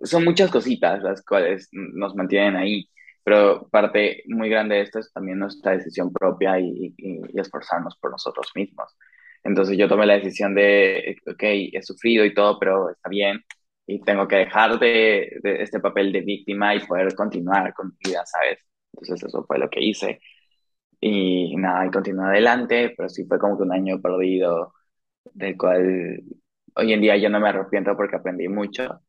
son 0.04 0.24
muchas 0.26 0.52
cositas 0.52 1.02
las 1.04 1.24
cuales 1.24 1.70
nos 1.72 2.16
mantienen 2.16 2.56
ahí, 2.56 2.90
pero 3.24 3.68
parte 3.70 4.24
muy 4.28 4.50
grande 4.50 4.76
de 4.76 4.82
esto 4.82 5.00
es 5.00 5.12
también 5.14 5.40
nuestra 5.40 5.74
decisión 5.74 6.12
propia 6.14 6.60
y, 6.60 6.94
y, 6.98 7.22
y 7.34 7.40
esforzarnos 7.40 7.98
por 7.98 8.12
nosotros 8.12 8.48
mismos. 8.56 8.96
Entonces 9.44 9.78
yo 9.78 9.88
tomé 9.90 10.06
la 10.06 10.16
decisión 10.16 10.54
de, 10.56 11.18
ok, 11.28 11.44
he 11.44 11.82
sufrido 11.84 12.26
y 12.26 12.34
todo, 12.34 12.60
pero 12.60 12.90
está 12.92 13.10
bien 13.10 13.42
y 13.88 14.00
tengo 14.02 14.28
que 14.28 14.38
dejar 14.38 14.80
de, 14.80 15.38
de 15.44 15.64
este 15.64 15.80
papel 15.80 16.12
de 16.14 16.22
víctima 16.22 16.76
y 16.76 16.86
poder 16.86 17.14
continuar 17.16 17.74
con 17.74 17.88
mi 17.90 18.12
vida, 18.12 18.24
¿sabes? 18.26 18.60
Entonces 18.94 19.24
eso 19.28 19.44
fue 19.46 19.60
lo 19.60 19.70
que 19.70 19.82
hice. 19.84 20.20
Y 21.00 21.56
nada, 21.58 21.86
y 21.88 21.92
continué 21.92 22.26
adelante, 22.28 22.94
pero 22.96 23.10
sí 23.10 23.26
fue 23.26 23.40
como 23.40 23.58
que 23.58 23.64
un 23.64 23.74
año 23.74 24.02
perdido, 24.02 24.74
del 25.34 25.58
cual 25.58 26.22
hoy 26.76 26.94
en 26.94 27.02
día 27.02 27.18
yo 27.18 27.30
no 27.30 27.40
me 27.40 27.50
arrepiento 27.50 27.96
porque 27.98 28.18
aprendí 28.18 28.48
mucho, 28.50 29.02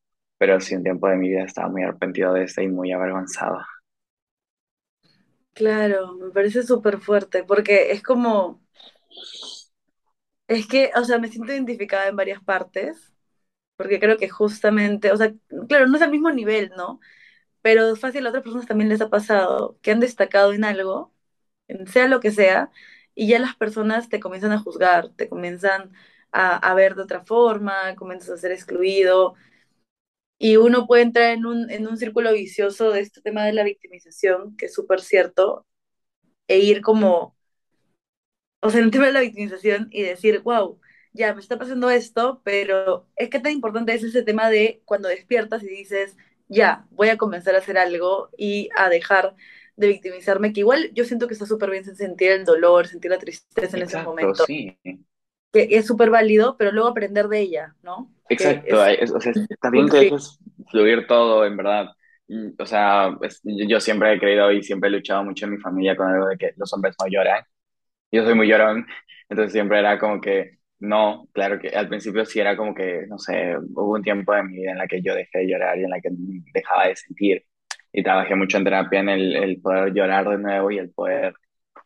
pero 0.42 0.60
sí 0.60 0.74
un 0.74 0.82
tiempo 0.82 1.06
de 1.08 1.14
mi 1.16 1.28
vida 1.28 1.44
estaba 1.44 1.68
muy 1.68 1.84
arrepentido 1.84 2.32
de 2.34 2.42
este 2.46 2.64
y 2.64 2.68
muy 2.68 2.90
avergonzado. 2.92 3.60
Claro, 5.54 6.14
me 6.14 6.30
parece 6.30 6.62
súper 6.62 6.98
fuerte, 7.00 7.44
porque 7.44 7.92
es 7.92 8.02
como, 8.02 8.62
es 10.48 10.66
que, 10.66 10.90
o 10.96 11.04
sea, 11.04 11.18
me 11.18 11.28
siento 11.28 11.52
identificada 11.52 12.08
en 12.08 12.16
varias 12.16 12.42
partes, 12.42 13.12
porque 13.76 14.00
creo 14.00 14.18
que 14.18 14.30
justamente, 14.30 15.12
o 15.12 15.16
sea, 15.16 15.34
claro, 15.68 15.88
no 15.88 15.96
es 15.96 16.02
al 16.02 16.10
mismo 16.12 16.30
nivel, 16.32 16.72
¿no? 16.76 17.00
Pero 17.62 17.96
fácil 17.96 18.26
a 18.26 18.30
otras 18.30 18.44
personas 18.44 18.66
también 18.68 18.90
les 18.90 19.00
ha 19.02 19.10
pasado 19.10 19.78
que 19.82 19.92
han 19.92 20.00
destacado 20.00 20.52
en 20.54 20.64
algo, 20.64 21.14
sea 21.88 22.08
lo 22.08 22.20
que 22.20 22.32
sea, 22.32 22.70
y 23.14 23.28
ya 23.28 23.38
las 23.40 23.56
personas 23.56 24.08
te 24.08 24.20
comienzan 24.20 24.52
a 24.52 24.58
juzgar, 24.60 25.10
te 25.10 25.28
comienzan 25.28 25.92
a, 26.32 26.56
a 26.58 26.74
ver 26.74 26.96
de 26.96 27.02
otra 27.04 27.24
forma, 27.24 27.94
comienzas 27.96 28.30
a 28.30 28.36
ser 28.38 28.52
excluido, 28.52 29.34
y 30.42 30.56
uno 30.58 30.86
puede 30.88 31.02
entrar 31.04 31.30
en 31.32 31.46
un, 31.46 31.70
en 31.70 31.86
un 31.86 31.96
círculo 31.96 32.32
vicioso 32.32 32.90
de 32.90 33.00
este 33.00 33.22
tema 33.22 33.44
de 33.46 33.52
la 33.52 33.64
victimización, 33.64 34.56
que 34.56 34.66
es 34.66 34.74
súper 34.74 35.00
cierto, 35.00 35.66
e 36.48 36.58
ir 36.60 36.82
como 36.82 37.36
o 38.60 38.70
sea, 38.70 38.80
en 38.80 38.86
el 38.86 38.90
tema 38.90 39.06
de 39.06 39.12
la 39.12 39.20
victimización 39.20 39.88
y 39.90 40.02
decir, 40.02 40.40
wow, 40.40 40.80
ya 41.12 41.34
me 41.34 41.40
está 41.40 41.58
pasando 41.58 41.90
esto, 41.90 42.40
pero 42.44 43.08
es 43.16 43.28
que 43.28 43.40
tan 43.40 43.52
importante 43.52 43.92
es 43.94 44.02
ese 44.04 44.22
tema 44.22 44.48
de 44.50 44.82
cuando 44.84 45.08
despiertas 45.08 45.62
y 45.62 45.68
dices, 45.68 46.16
ya, 46.48 46.86
voy 46.90 47.08
a 47.08 47.18
comenzar 47.18 47.54
a 47.54 47.58
hacer 47.58 47.76
algo 47.78 48.30
y 48.36 48.68
a 48.76 48.88
dejar 48.88 49.34
de 49.76 49.88
victimizarme, 49.88 50.52
que 50.52 50.60
igual 50.60 50.90
yo 50.94 51.04
siento 51.04 51.26
que 51.26 51.34
está 51.34 51.46
súper 51.46 51.70
bien 51.70 51.84
sentir 51.84 52.30
el 52.30 52.44
dolor, 52.44 52.86
sentir 52.86 53.10
la 53.10 53.18
tristeza 53.18 53.76
en 53.76 53.82
esos 53.82 53.94
Exacto, 53.94 54.10
momentos, 54.10 54.44
sí. 54.46 54.78
Que 55.52 55.68
es 55.70 55.86
súper 55.86 56.10
válido, 56.10 56.56
pero 56.56 56.72
luego 56.72 56.88
aprender 56.88 57.28
de 57.28 57.40
ella, 57.40 57.76
¿no? 57.82 58.12
Exacto, 58.28 58.84
es 58.86 59.12
o 59.12 59.20
sea, 59.20 59.32
está 59.48 59.70
bien 59.70 59.88
que 59.88 59.96
dejes 59.98 60.38
fluir 60.70 61.06
todo, 61.06 61.44
en 61.44 61.56
verdad. 61.56 61.88
O 62.58 62.64
sea, 62.66 63.10
es- 63.22 63.40
yo 63.44 63.66
yo 63.68 63.80
siempre 63.80 64.14
he 64.14 64.18
creído 64.18 64.50
y 64.52 64.62
siempre 64.62 64.88
he 64.88 64.92
luchado 64.92 65.22
mucho 65.24 65.44
en 65.46 65.52
mi 65.52 65.58
familia 65.58 65.96
con 65.96 66.08
algo 66.08 66.28
de 66.28 66.38
que 66.38 66.52
los 66.56 66.72
hombres 66.72 66.94
no 67.00 67.06
lloran. 67.08 67.42
Yo 68.12 68.24
soy 68.24 68.34
muy 68.34 68.48
llorón, 68.48 68.86
entonces 69.28 69.52
siempre 69.52 69.78
era 69.80 69.98
como 69.98 70.20
que, 70.20 70.58
no, 70.80 71.28
claro 71.32 71.58
que 71.60 71.70
al 71.70 71.88
principio 71.88 72.24
sí 72.26 72.40
era 72.40 72.56
como 72.56 72.74
que, 72.74 73.06
no 73.08 73.18
sé, 73.18 73.56
hubo 73.58 73.92
un 73.94 74.02
tiempo 74.02 74.34
de 74.34 74.44
mi 74.44 74.58
vida 74.58 74.72
en 74.72 74.78
la 74.78 74.86
que 74.88 75.02
yo 75.02 75.14
dejé 75.14 75.40
de 75.40 75.48
llorar 75.48 75.78
y 75.78 75.84
en 75.84 75.90
la 75.90 76.00
que 76.00 76.10
dejaba 76.54 76.88
de 76.88 76.96
sentir. 76.96 77.44
Y 77.92 78.02
trabajé 78.02 78.34
mucho 78.36 78.58
en 78.58 78.64
terapia 78.64 79.00
en 79.00 79.08
el, 79.10 79.36
el 79.36 79.60
poder 79.62 79.92
llorar 79.94 80.28
de 80.28 80.38
nuevo 80.38 80.70
y 80.70 80.78
el 80.78 80.90
poder 80.92 81.34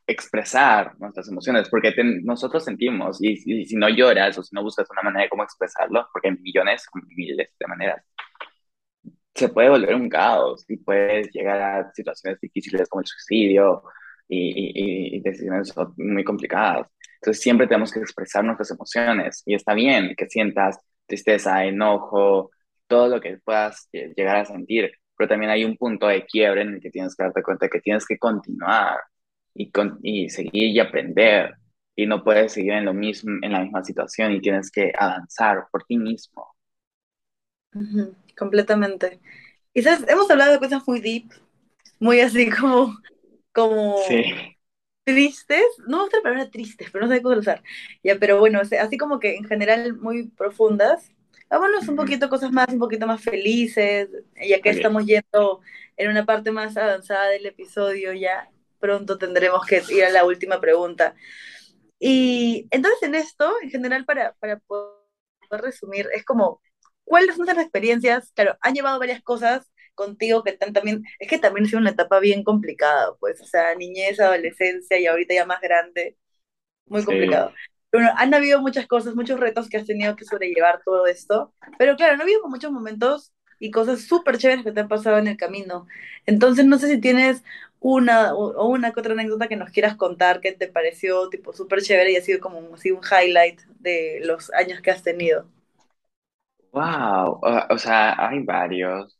expresar 0.07 0.95
nuestras 0.99 1.29
emociones, 1.29 1.69
porque 1.69 1.93
nosotros 2.25 2.65
sentimos 2.65 3.19
y, 3.23 3.33
y 3.45 3.67
si 3.67 3.77
no 3.77 3.89
lloras 3.89 4.39
o 4.39 4.43
si 4.43 4.55
no 4.55 4.63
buscas 4.63 4.89
una 4.91 5.03
manera 5.03 5.25
de 5.25 5.29
cómo 5.31 5.43
expresarlo, 5.45 6.09
porque 6.13 6.29
hay 6.29 6.37
millones, 6.39 6.87
miles 7.17 7.37
de 7.59 7.67
maneras, 7.67 8.05
se 9.35 9.49
puede 9.49 9.69
volver 9.69 9.95
un 9.95 10.09
caos 10.09 10.65
y 10.69 10.79
puedes 10.79 11.31
llegar 11.33 11.61
a 11.61 11.93
situaciones 11.93 12.41
difíciles 12.41 12.89
como 12.89 13.01
el 13.03 13.07
suicidio 13.07 13.83
y, 14.29 15.15
y, 15.15 15.17
y 15.17 15.21
decisiones 15.21 15.75
muy 15.97 16.25
complicadas. 16.25 16.89
Entonces 17.21 17.43
siempre 17.43 17.67
tenemos 17.67 17.93
que 17.93 18.01
expresar 18.01 18.45
nuestras 18.45 18.71
emociones 18.71 19.43
y 19.47 19.55
está 19.55 19.75
bien 19.75 20.15
que 20.17 20.29
sientas 20.29 20.79
tristeza, 21.07 21.65
enojo, 21.65 22.51
todo 22.87 23.09
lo 23.09 23.21
que 23.21 23.39
puedas 23.45 23.89
lle- 23.93 24.15
llegar 24.17 24.37
a 24.37 24.45
sentir, 24.45 24.93
pero 25.17 25.29
también 25.29 25.51
hay 25.51 25.65
un 25.65 25.77
punto 25.77 26.07
de 26.09 26.25
quiebre 26.25 26.63
en 26.63 26.75
el 26.75 26.81
que 26.81 26.91
tienes 26.91 27.15
que 27.17 27.25
darte 27.25 27.43
cuenta 27.43 27.69
que 27.69 27.81
tienes 27.81 28.07
que 28.07 28.19
continuar 28.19 28.99
y, 29.57 29.71
con, 29.71 29.99
y 30.03 30.29
seguir 30.31 30.53
y 30.75 30.81
aprender 30.81 31.55
y 31.97 32.07
no 32.07 32.23
puedes 32.25 32.53
seguir 32.53 32.73
en 32.75 32.85
lo 32.87 32.95
mismo, 32.95 33.33
en 33.43 33.53
la 33.53 33.61
misma 33.63 33.85
situación 33.85 34.33
y 34.33 34.41
tienes 34.41 34.71
que 34.71 34.93
avanzar 34.99 35.67
por 35.73 35.85
ti 35.85 35.99
mismo. 35.99 36.49
Completamente. 38.37 39.21
Quizás 39.75 40.05
hemos 40.09 40.31
hablado 40.31 40.53
de 40.53 40.59
cosas 40.59 40.83
muy 40.87 41.01
deep, 41.01 41.31
muy 42.01 42.21
así 42.21 42.51
como, 42.51 42.97
Sí, 43.95 44.23
como 44.23 44.35
tristes, 45.05 45.63
no 45.89 45.99
me 45.99 46.03
gusta 46.05 46.19
la 46.19 46.23
palabra 46.25 46.51
tristes, 46.51 46.91
pero 46.93 47.07
no 47.07 47.13
sé 47.15 47.23
cómo 47.23 47.37
usar. 47.39 47.63
Ya, 48.03 48.19
pero 48.19 48.39
bueno, 48.41 48.61
así 48.61 48.99
como 48.99 49.21
que 49.21 49.37
en 49.37 49.45
general 49.47 49.97
muy 49.97 50.29
profundas. 50.31 51.11
Vámonos 51.51 51.89
un 51.89 51.97
poquito 51.97 52.29
cosas 52.31 52.53
más, 52.53 52.69
un 52.71 52.79
poquito 52.81 53.07
más 53.07 53.23
felices, 53.23 54.09
ya 54.49 54.61
que 54.63 54.71
Ok, 54.71 54.71
estamos 54.71 55.07
yendo 55.07 55.61
en 55.97 56.11
una 56.11 56.27
parte 56.27 56.53
más 56.53 56.77
avanzada 56.77 57.29
del 57.31 57.47
episodio, 57.47 58.13
ya 58.15 58.51
pronto 58.79 59.19
tendremos 59.19 59.65
que 59.67 59.83
ir 59.91 60.05
a 60.05 60.11
la 60.11 60.25
última 60.25 60.61
pregunta. 60.61 61.15
Y 61.99 62.67
entonces 62.71 63.03
en 63.03 63.15
esto, 63.15 63.53
en 63.63 63.71
general, 63.71 64.05
para, 64.05 64.35
para 64.35 64.59
poder 64.59 64.93
resumir, 65.51 66.09
es 66.13 66.25
como, 66.25 66.61
¿cuáles 67.05 67.37
son 67.37 67.47
las 67.47 67.59
experiencias? 67.59 68.33
Claro, 68.35 68.57
han 68.61 68.75
llevado 68.75 68.99
varias 68.99 69.23
cosas 69.23 69.71
contigo 69.95 70.45
que 70.45 70.51
están 70.51 70.73
también, 70.73 71.03
es 71.19 71.29
que 71.29 71.39
también 71.39 71.65
ha 71.67 71.69
sido 71.69 71.81
una 71.81 71.91
etapa 71.91 72.21
bien 72.21 72.45
complicada, 72.45 73.15
pues, 73.19 73.41
o 73.41 73.47
sea, 73.47 73.75
niñez, 73.75 74.21
adolescencia 74.21 74.99
y 74.99 75.07
ahorita 75.07 75.35
ya 75.35 75.47
más 75.47 75.61
grande, 75.61 76.17
muy 76.87 77.05
complicado. 77.05 77.53
Bueno, 77.93 78.11
han 78.17 78.35
habido 78.35 78.61
muchas 78.61 78.87
cosas, 78.87 79.15
muchos 79.15 79.41
retos 79.41 79.69
que 79.69 79.79
has 79.79 79.87
tenido 79.87 80.17
que 80.17 80.27
sobrellevar 80.27 80.83
todo 80.85 81.07
esto, 81.07 81.55
pero 81.79 81.97
claro, 81.97 82.17
no 82.17 82.23
ha 82.23 82.25
habido 82.25 82.47
muchos 82.49 82.71
momentos 82.71 83.33
y 83.59 83.71
cosas 83.71 84.03
súper 84.03 84.37
chéveres 84.39 84.65
que 84.65 84.73
te 84.73 84.81
han 84.81 84.89
pasado 84.89 85.19
en 85.19 85.29
el 85.29 85.37
camino. 85.37 85.87
Entonces, 86.27 86.67
no 86.67 86.79
sé 86.79 86.89
si 86.89 87.01
tienes 87.01 87.43
una 87.95 88.35
o, 88.35 88.67
una 88.69 88.93
que 88.93 89.01
otra 89.01 89.13
anécdota 89.15 89.49
que 89.49 89.57
nos 89.57 89.71
quieras 89.71 89.97
contar 89.97 90.41
que 90.41 90.53
te 90.53 90.69
pareció 90.69 91.29
tipo 91.31 91.53
súper 91.53 91.83
chévere 91.83 92.13
y 92.13 92.17
ha 92.17 92.23
sido 92.23 92.41
como 92.41 92.75
así 92.75 92.91
un 92.91 93.01
highlight 93.05 93.61
de 93.81 94.21
los 94.25 94.53
años 94.55 94.81
que 94.83 94.91
has 94.91 95.03
tenido. 95.03 95.49
wow, 96.73 97.41
o 97.71 97.79
sea, 97.79 98.15
hay 98.29 98.41
varios, 98.45 99.19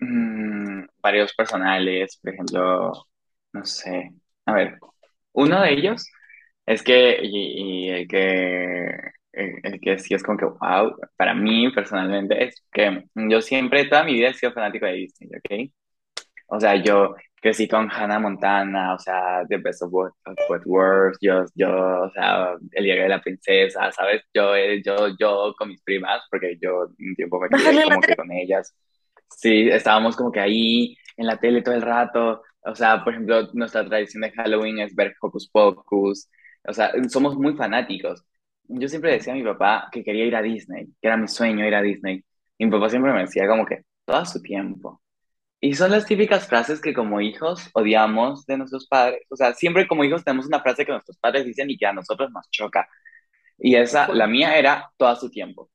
mm, 0.00 0.84
varios 1.02 1.34
personales, 1.34 2.18
por 2.22 2.32
ejemplo, 2.34 2.92
no 3.52 3.64
sé, 3.64 4.10
a 4.46 4.52
ver, 4.54 4.78
uno 5.32 5.62
de 5.62 5.72
ellos 5.74 6.06
es 6.66 6.82
que, 6.82 7.20
y, 7.22 7.86
y 7.88 7.90
el 7.90 8.08
que, 8.08 8.86
el, 9.32 9.60
el 9.64 9.80
que 9.80 9.98
sí 9.98 10.14
es 10.14 10.22
como 10.22 10.38
que, 10.38 10.46
wow, 10.46 10.96
para 11.16 11.34
mí 11.34 11.70
personalmente 11.72 12.44
es 12.44 12.64
que 12.72 13.04
yo 13.14 13.40
siempre, 13.42 13.86
toda 13.86 14.04
mi 14.04 14.14
vida 14.14 14.30
he 14.30 14.34
sido 14.34 14.52
fanático 14.52 14.86
de 14.86 14.92
Disney, 14.94 15.30
¿ok? 15.38 15.72
O 16.46 16.60
sea, 16.60 16.76
yo 16.76 17.14
crecí 17.44 17.68
con 17.68 17.90
Hannah 17.90 18.18
Montana, 18.18 18.94
o 18.94 18.98
sea, 18.98 19.44
The 19.46 19.58
Best 19.58 19.82
of 19.82 19.90
Both, 19.90 20.12
of 20.24 21.16
yo, 21.20 21.44
yo, 21.54 21.68
o 22.04 22.10
sea, 22.10 22.54
El 22.72 22.84
diario 22.84 23.02
de 23.02 23.08
la 23.10 23.20
princesa, 23.20 23.92
¿sabes? 23.92 24.22
Yo, 24.32 24.56
eh, 24.56 24.82
yo, 24.82 25.08
yo 25.18 25.54
con 25.58 25.68
mis 25.68 25.82
primas, 25.82 26.22
porque 26.30 26.56
yo 26.58 26.86
un 26.98 27.14
tiempo 27.14 27.38
me 27.38 27.48
la 27.50 27.82
como 27.84 28.00
que 28.00 28.16
con 28.16 28.32
ellas. 28.32 28.74
Sí, 29.28 29.68
estábamos 29.68 30.16
como 30.16 30.32
que 30.32 30.40
ahí 30.40 30.96
en 31.16 31.26
la 31.26 31.38
tele 31.38 31.62
todo 31.62 31.74
el 31.74 31.82
rato. 31.82 32.42
O 32.62 32.74
sea, 32.74 33.04
por 33.04 33.12
ejemplo, 33.12 33.48
nuestra 33.52 33.84
tradición 33.84 34.22
de 34.22 34.30
Halloween 34.32 34.78
es 34.78 34.94
ver 34.94 35.14
Hocus 35.20 35.48
Pocus. 35.50 36.30
O 36.66 36.72
sea, 36.72 36.92
somos 37.10 37.36
muy 37.36 37.54
fanáticos. 37.54 38.24
Yo 38.68 38.88
siempre 38.88 39.12
decía 39.12 39.34
a 39.34 39.36
mi 39.36 39.42
papá 39.42 39.88
que 39.92 40.02
quería 40.02 40.24
ir 40.24 40.36
a 40.36 40.40
Disney, 40.40 40.86
que 40.86 41.08
era 41.08 41.18
mi 41.18 41.28
sueño 41.28 41.66
ir 41.66 41.74
a 41.74 41.82
Disney. 41.82 42.24
Y 42.56 42.64
mi 42.64 42.70
papá 42.70 42.88
siempre 42.88 43.12
me 43.12 43.20
decía 43.20 43.46
como 43.46 43.66
que 43.66 43.84
todo 44.06 44.24
su 44.24 44.40
tiempo. 44.40 45.02
Y 45.64 45.72
son 45.72 45.92
las 45.92 46.04
típicas 46.04 46.46
frases 46.46 46.78
que 46.78 46.92
como 46.92 47.22
hijos 47.22 47.70
odiamos 47.72 48.44
de 48.44 48.58
nuestros 48.58 48.86
padres. 48.86 49.22
O 49.30 49.36
sea, 49.36 49.54
siempre 49.54 49.88
como 49.88 50.04
hijos 50.04 50.22
tenemos 50.22 50.44
una 50.44 50.60
frase 50.60 50.84
que 50.84 50.92
nuestros 50.92 51.16
padres 51.16 51.46
dicen 51.46 51.70
y 51.70 51.78
que 51.78 51.86
a 51.86 51.92
nosotros 51.94 52.30
nos 52.32 52.50
choca. 52.50 52.86
Y 53.56 53.74
esa, 53.74 54.08
la 54.08 54.26
mía 54.26 54.58
era 54.58 54.90
todo 54.98 55.16
su 55.16 55.30
tiempo. 55.30 55.70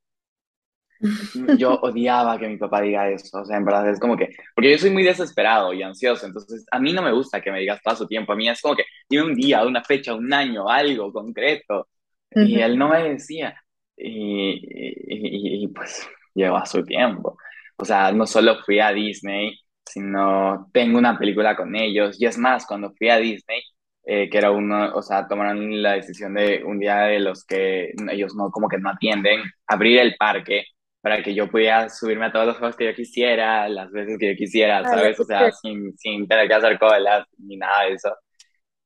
Yo 1.58 1.80
odiaba 1.82 2.38
que 2.38 2.48
mi 2.48 2.58
papá 2.58 2.82
diga 2.82 3.10
eso, 3.10 3.40
o 3.40 3.46
sea, 3.46 3.58
en 3.58 3.66
verdad 3.66 3.90
es 3.90 4.00
como 4.00 4.16
que, 4.16 4.30
porque 4.54 4.72
yo 4.72 4.78
soy 4.78 4.92
muy 4.92 5.02
desesperado 5.04 5.74
y 5.74 5.82
ansioso, 5.82 6.26
entonces 6.28 6.66
a 6.70 6.78
mí 6.78 6.92
no 6.92 7.02
me 7.02 7.14
gusta 7.14 7.40
que 7.40 7.52
me 7.52 7.62
digas 7.62 7.80
todo 7.82 7.96
su 7.96 8.08
tiempo, 8.08 8.34
a 8.34 8.36
mí 8.36 8.50
es 8.50 8.62
como 8.62 8.76
que 8.76 8.84
dime 9.10 9.24
un 9.24 9.34
día, 9.34 9.66
una 9.66 9.82
fecha, 9.82 10.14
un 10.14 10.34
año, 10.34 10.70
algo 10.70 11.14
concreto, 11.14 11.88
y 12.36 12.60
él 12.60 12.78
no 12.78 12.90
me 12.90 13.02
decía, 13.12 13.56
y, 13.96 14.52
y, 14.52 15.64
y, 15.64 15.68
pues 15.70 16.06
llegó 16.36 16.58
a 16.58 16.66
su 16.66 16.84
tiempo, 16.84 17.38
o 17.78 17.86
sea, 17.86 18.12
no 18.12 18.28
solo 18.28 18.58
fui 18.66 18.82
a 18.82 18.92
Disney, 18.92 19.58
sino 19.90 20.70
tengo 20.74 20.98
una 21.00 21.18
película 21.18 21.56
con 21.56 21.76
ellos, 21.76 22.22
y 22.22 22.26
es 22.26 22.38
más, 22.38 22.66
cuando 22.66 22.92
fui 22.94 23.10
a 23.10 23.18
Disney, 23.18 23.62
eh, 24.06 24.30
que 24.30 24.38
era 24.38 24.52
uno, 24.52 24.94
o 24.96 25.02
sea, 25.02 25.28
tomaron 25.28 25.82
la 25.82 25.94
decisión 25.94 26.34
de 26.36 26.64
un 26.66 26.80
día 26.80 26.98
de 27.04 27.20
los 27.20 27.46
que 27.46 27.92
ellos 28.12 28.36
no, 28.36 28.50
como 28.52 28.68
que 28.70 28.78
no 28.80 28.90
atienden, 28.90 29.42
abrir 29.68 30.00
el 30.00 30.16
parque 30.18 30.66
para 31.02 31.24
que 31.24 31.34
yo 31.36 31.50
pudiera 31.50 31.90
subirme 31.90 32.26
a 32.26 32.32
todos 32.32 32.48
los 32.48 32.58
juegos 32.58 32.76
que 32.76 32.86
yo 32.86 32.94
quisiera, 32.96 33.68
las 33.70 33.92
veces 33.92 34.18
que 34.20 34.32
yo 34.34 34.38
quisiera, 34.38 34.84
Ala, 34.84 34.88
¿sabes? 34.88 35.20
O 35.20 35.26
sea, 35.26 35.52
sin, 35.52 35.98
sin 35.98 36.28
tener 36.28 36.48
que 36.48 36.54
hacer 36.56 36.78
colas 36.80 37.26
ni 37.38 37.58
nada 37.58 37.86
de 37.86 37.94
eso. 37.94 38.14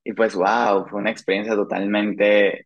Y 0.04 0.14
pues, 0.14 0.36
wow, 0.36 0.88
fue 0.90 1.00
una 1.02 1.12
experiencia 1.12 1.56
totalmente 1.56 2.60
eh, 2.60 2.66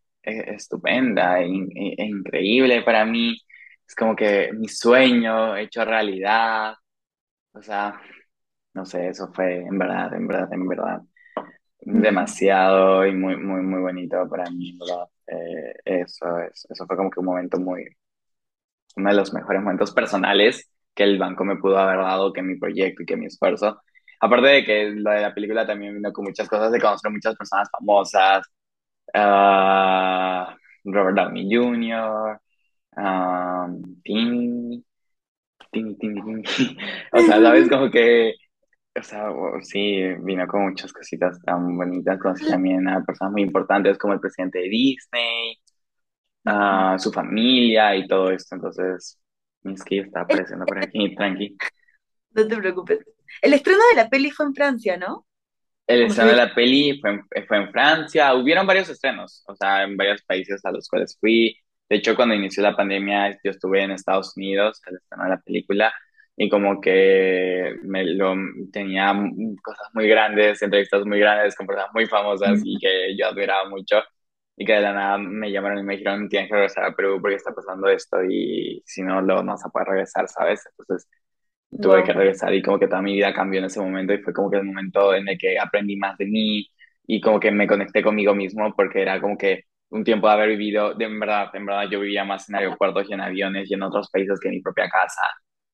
estupenda 0.54 1.40
e, 1.40 1.46
e- 1.46 1.94
e 1.98 2.04
increíble 2.06 2.82
para 2.82 3.04
mí. 3.04 3.36
Es 3.86 3.94
como 3.94 4.16
que 4.16 4.50
mi 4.54 4.68
sueño 4.68 5.56
hecho 5.56 5.84
realidad. 5.84 6.74
O 7.52 7.62
sea, 7.62 8.00
no 8.74 8.84
sé, 8.86 9.08
eso 9.08 9.30
fue 9.32 9.62
en 9.62 9.78
verdad, 9.78 10.14
en 10.14 10.26
verdad, 10.26 10.52
en 10.52 10.68
verdad, 10.68 11.02
demasiado 11.80 13.06
y 13.06 13.14
muy, 13.14 13.36
muy, 13.36 13.62
muy 13.62 13.80
bonito 13.80 14.28
para 14.28 14.50
mí, 14.50 14.70
en 14.70 14.78
¿verdad? 14.78 15.08
Eh, 15.26 15.74
eso, 15.84 16.38
es, 16.40 16.66
eso 16.70 16.86
fue 16.86 16.96
como 16.96 17.10
que 17.10 17.20
un 17.20 17.26
momento 17.26 17.58
muy, 17.58 17.84
uno 18.96 19.10
de 19.10 19.16
los 19.16 19.32
mejores 19.32 19.62
momentos 19.62 19.92
personales 19.92 20.70
que 20.94 21.04
el 21.04 21.18
banco 21.18 21.44
me 21.44 21.56
pudo 21.56 21.78
haber 21.78 21.98
dado, 21.98 22.32
que 22.32 22.42
mi 22.42 22.58
proyecto 22.58 23.02
y 23.02 23.06
que 23.06 23.16
mi 23.16 23.26
esfuerzo. 23.26 23.80
Aparte 24.20 24.48
de 24.48 24.64
que 24.64 24.90
lo 24.90 25.10
de 25.12 25.20
la 25.20 25.34
película 25.34 25.66
también 25.66 25.94
vino 25.94 26.12
con 26.12 26.24
muchas 26.24 26.48
cosas 26.48 26.72
de 26.72 26.80
conocer 26.80 27.10
muchas 27.12 27.36
personas 27.36 27.68
famosas, 27.70 28.44
uh, 29.14 30.52
Robert 30.84 31.16
Downey 31.16 31.48
Jr., 31.54 32.40
um, 32.96 34.02
Timmy, 34.02 34.84
Timmy, 35.70 35.96
Timmy, 35.98 36.22
Timmy. 36.22 36.42
o 37.12 37.18
sea, 37.20 37.40
sabes, 37.40 37.68
como 37.70 37.90
que, 37.90 38.34
o 38.98 39.02
sea, 39.02 39.30
sí, 39.62 40.02
vino 40.20 40.46
con 40.46 40.68
muchas 40.68 40.92
cositas 40.92 41.40
tan 41.42 41.76
bonitas. 41.76 42.18
Conocí 42.18 42.46
también 42.48 42.88
a 42.88 43.02
personas 43.04 43.32
muy 43.32 43.42
importantes 43.42 43.98
como 43.98 44.14
el 44.14 44.20
presidente 44.20 44.58
de 44.58 44.68
Disney, 44.68 45.58
a 46.44 46.96
su 46.98 47.12
familia 47.12 47.96
y 47.96 48.06
todo 48.06 48.30
esto. 48.30 48.54
Entonces, 48.56 49.18
es 49.64 49.84
que 49.84 50.00
está 50.00 50.22
apareciendo 50.22 50.64
por 50.66 50.78
aquí, 50.78 51.14
tranqui. 51.16 51.56
no 52.30 52.46
te 52.46 52.56
preocupes. 52.56 53.00
El 53.42 53.52
estreno 53.52 53.80
de 53.90 53.96
la 54.02 54.08
peli 54.08 54.30
fue 54.30 54.46
en 54.46 54.54
Francia, 54.54 54.96
¿no? 54.96 55.26
El 55.86 56.02
estreno 56.02 56.30
de 56.30 56.36
la 56.36 56.54
peli 56.54 57.00
fue 57.00 57.10
en, 57.10 57.46
fue 57.46 57.56
en 57.56 57.70
Francia. 57.70 58.34
Hubieron 58.34 58.66
varios 58.66 58.88
estrenos, 58.88 59.44
o 59.46 59.54
sea, 59.54 59.84
en 59.84 59.96
varios 59.96 60.22
países 60.22 60.64
a 60.64 60.72
los 60.72 60.88
cuales 60.88 61.16
fui. 61.18 61.56
De 61.88 61.96
hecho, 61.96 62.14
cuando 62.14 62.34
inició 62.34 62.62
la 62.62 62.76
pandemia, 62.76 63.38
yo 63.42 63.50
estuve 63.50 63.82
en 63.82 63.92
Estados 63.92 64.36
Unidos, 64.36 64.80
el 64.86 64.96
estreno 64.96 65.24
de 65.24 65.30
la 65.30 65.40
película, 65.40 65.94
y 66.38 66.48
como 66.50 66.80
que 66.80 67.76
me 67.84 68.04
lo, 68.06 68.34
tenía 68.72 69.14
cosas 69.62 69.88
muy 69.94 70.08
grandes, 70.08 70.62
entrevistas 70.62 71.06
muy 71.06 71.20
grandes 71.20 71.56
con 71.56 71.66
personas 71.68 71.90
muy 71.94 72.06
famosas 72.06 72.60
y 72.64 72.78
que 72.78 73.16
yo 73.18 73.28
admiraba 73.28 73.68
mucho. 73.70 73.98
Y 74.56 74.66
que 74.66 74.74
de 74.74 74.80
la 74.82 74.94
nada 74.94 75.18
me 75.18 75.52
llamaron 75.52 75.80
y 75.80 75.84
me 75.84 75.96
dijeron, 75.98 76.28
tienes 76.28 76.48
que 76.50 76.54
regresar 76.56 76.84
a 76.86 76.94
Perú 76.96 77.18
porque 77.22 77.36
está 77.36 77.52
pasando 77.54 77.88
esto 77.88 78.18
y 78.24 78.82
si 78.86 79.02
no, 79.02 79.22
lo 79.22 79.36
vamos 79.36 79.64
a 79.66 79.70
poder 79.70 79.88
regresar, 79.88 80.28
¿sabes? 80.28 80.62
Entonces 80.78 81.08
tuve 81.80 82.02
que 82.04 82.12
Wow. 82.12 82.14
regresar 82.14 82.54
y 82.54 82.62
como 82.62 82.78
que 82.78 82.88
toda 82.88 83.02
mi 83.02 83.14
vida 83.14 83.32
cambió 83.34 83.60
en 83.60 83.66
ese 83.66 83.80
momento 83.80 84.12
y 84.14 84.18
fue 84.22 84.32
como 84.32 84.50
que 84.50 84.58
el 84.58 84.64
momento 84.64 85.14
en 85.14 85.28
el 85.28 85.38
que 85.38 85.58
aprendí 85.58 85.96
más 85.96 86.16
de 86.18 86.26
mí 86.26 86.66
y 87.06 87.20
como 87.20 87.40
que 87.40 87.50
me 87.52 87.66
conecté 87.68 88.02
conmigo 88.02 88.34
mismo 88.34 88.74
porque 88.76 89.02
era 89.02 89.20
como 89.20 89.36
que 89.38 89.64
un 89.90 90.04
tiempo 90.04 90.28
de 90.28 90.34
haber 90.34 90.48
vivido, 90.50 90.94
de 90.94 91.04
en 91.06 91.20
verdad, 91.20 91.50
en 91.54 91.66
verdad 91.66 91.88
yo 91.90 92.00
vivía 92.00 92.24
más 92.24 92.48
en 92.48 92.56
aeropuertos 92.56 93.08
y 93.10 93.14
en 93.14 93.20
aviones 93.20 93.70
y 93.70 93.74
en 93.74 93.82
otros 93.82 94.10
países 94.10 94.38
que 94.40 94.48
en 94.48 94.54
mi 94.56 94.60
propia 94.62 94.88
casa. 94.90 95.22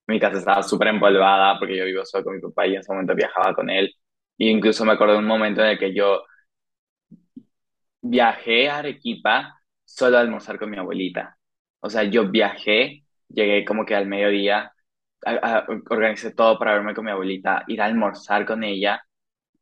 Mi 0.07 0.21
casa 0.21 0.39
estaba 0.39 0.63
súper 0.63 0.89
empolvada 0.89 1.59
porque 1.59 1.77
yo 1.77 1.85
vivo 1.87 2.05
solo 2.05 2.25
con 2.25 2.35
mi 2.37 2.41
papá 2.43 2.67
y 2.67 2.75
en 2.75 2.81
ese 2.81 2.93
momento 2.93 3.15
viajaba 3.15 3.55
con 3.55 3.71
él. 3.71 3.91
Y 4.37 4.51
incluso 4.51 4.85
me 4.85 4.93
acuerdo 4.93 5.15
de 5.15 5.21
un 5.21 5.27
momento 5.27 5.63
en 5.63 5.69
el 5.69 5.79
que 5.79 5.95
yo 5.95 6.23
viajé 8.03 8.69
a 8.69 8.79
Arequipa 8.79 9.55
solo 9.85 10.19
a 10.19 10.21
almorzar 10.21 10.59
con 10.59 10.71
mi 10.71 10.79
abuelita. 10.79 11.39
O 11.81 11.91
sea, 11.91 12.05
yo 12.05 12.31
viajé, 12.31 13.05
llegué 13.29 13.65
como 13.65 13.85
que 13.85 13.95
al 13.95 14.07
mediodía, 14.07 14.73
a- 15.27 15.33
a- 15.59 15.67
organicé 15.91 16.33
todo 16.35 16.59
para 16.59 16.75
verme 16.75 16.95
con 16.95 17.05
mi 17.05 17.11
abuelita, 17.11 17.65
ir 17.69 17.81
a 17.83 17.87
almorzar 17.87 18.47
con 18.47 18.65
ella 18.65 19.03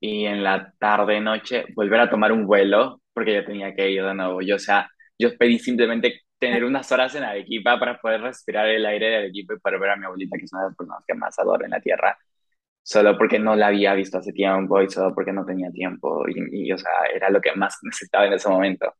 y 0.00 0.26
en 0.26 0.42
la 0.44 0.72
tarde, 0.78 1.20
noche, 1.20 1.66
volver 1.76 2.00
a 2.00 2.10
tomar 2.10 2.32
un 2.32 2.46
vuelo 2.46 3.02
porque 3.14 3.34
yo 3.34 3.44
tenía 3.44 3.74
que 3.74 3.90
ir 3.90 4.04
de 4.04 4.14
nuevo. 4.14 4.42
Yo, 4.42 4.56
o 4.56 4.58
sea, 4.58 4.90
yo 5.18 5.36
pedí 5.38 5.58
simplemente 5.58 6.22
tener 6.42 6.64
unas 6.64 6.92
horas 6.92 7.14
en 7.16 7.24
Arequipa 7.24 7.80
para 7.80 7.98
poder 8.00 8.22
respirar 8.22 8.68
el 8.68 8.86
aire 8.86 9.08
de 9.10 9.16
Arequipa 9.18 9.54
y 9.54 9.58
poder 9.60 9.80
ver 9.80 9.90
a 9.92 9.96
mi 9.96 10.06
abuelita, 10.06 10.38
que 10.38 10.44
es 10.46 10.52
una 10.54 10.64
de 10.64 10.68
las 10.70 10.76
personas 10.78 11.04
que 11.08 11.14
más 11.14 11.38
adoro 11.40 11.64
en 11.66 11.72
la 11.72 11.80
tierra 11.82 12.18
solo 12.82 13.16
porque 13.18 13.38
no 13.38 13.56
la 13.56 13.68
había 13.68 13.94
visto 13.94 14.18
hace 14.18 14.32
tiempo 14.32 14.80
y 14.82 14.90
solo 14.90 15.14
porque 15.14 15.32
no 15.32 15.44
tenía 15.46 15.70
tiempo 15.70 16.24
y, 16.28 16.68
y, 16.68 16.72
o 16.72 16.78
sea, 16.78 16.90
era 17.14 17.30
lo 17.30 17.40
que 17.40 17.54
más 17.56 17.78
necesitaba 17.84 18.26
en 18.26 18.34
ese 18.34 18.48
momento. 18.48 18.94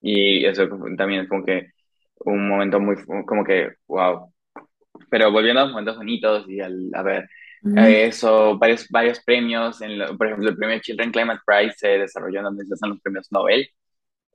Y 0.00 0.44
eso 0.46 0.68
también 0.96 1.22
es 1.22 1.28
como 1.28 1.44
que 1.44 1.68
un 2.20 2.48
momento 2.48 2.80
muy, 2.80 2.96
como 3.26 3.44
que, 3.44 3.70
wow. 3.88 4.32
Pero 5.10 5.32
volviendo 5.32 5.60
a 5.60 5.64
los 5.64 5.72
momentos 5.72 5.96
bonitos 5.96 6.48
y 6.48 6.60
al, 6.60 6.90
a 6.94 7.02
ver, 7.02 7.28
Ujú. 7.62 8.00
eso, 8.06 8.58
varios, 8.58 8.88
varios 8.90 9.20
premios, 9.24 9.80
en 9.82 9.98
lo- 9.98 10.16
por 10.16 10.26
ejemplo, 10.28 10.50
el 10.50 10.56
premio 10.56 10.78
Children 10.80 11.10
Climate 11.12 11.40
Prize 11.46 11.74
se 11.76 11.88
desarrolló 11.98 12.38
en 12.40 12.44
donde 12.44 12.66
se 12.66 12.74
hacen 12.74 12.90
los 12.90 13.00
premios 13.00 13.28
Nobel 13.32 13.68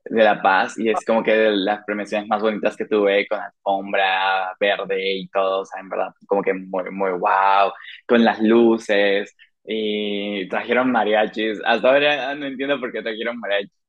de 0.05 0.23
la 0.23 0.41
Paz 0.41 0.77
y 0.77 0.89
es 0.89 1.03
como 1.05 1.23
que 1.23 1.31
de 1.33 1.51
las 1.51 1.83
premiaciones 1.85 2.27
más 2.27 2.41
bonitas 2.41 2.75
que 2.75 2.85
tuve 2.85 3.27
con 3.27 3.39
alfombra 3.39 4.55
verde 4.59 5.13
y 5.17 5.27
todo, 5.29 5.61
o 5.61 5.65
sea, 5.65 5.81
en 5.81 5.89
verdad, 5.89 6.13
como 6.27 6.41
que 6.41 6.53
muy, 6.53 6.91
muy 6.91 7.11
wow, 7.11 7.71
con 8.07 8.23
las 8.23 8.39
luces 8.41 9.35
y 9.65 10.47
trajeron 10.49 10.91
mariachis. 10.91 11.59
Hasta 11.65 11.89
ahora 11.89 12.35
no 12.35 12.45
entiendo 12.45 12.79
por 12.79 12.91
qué 12.91 13.01
trajeron 13.01 13.39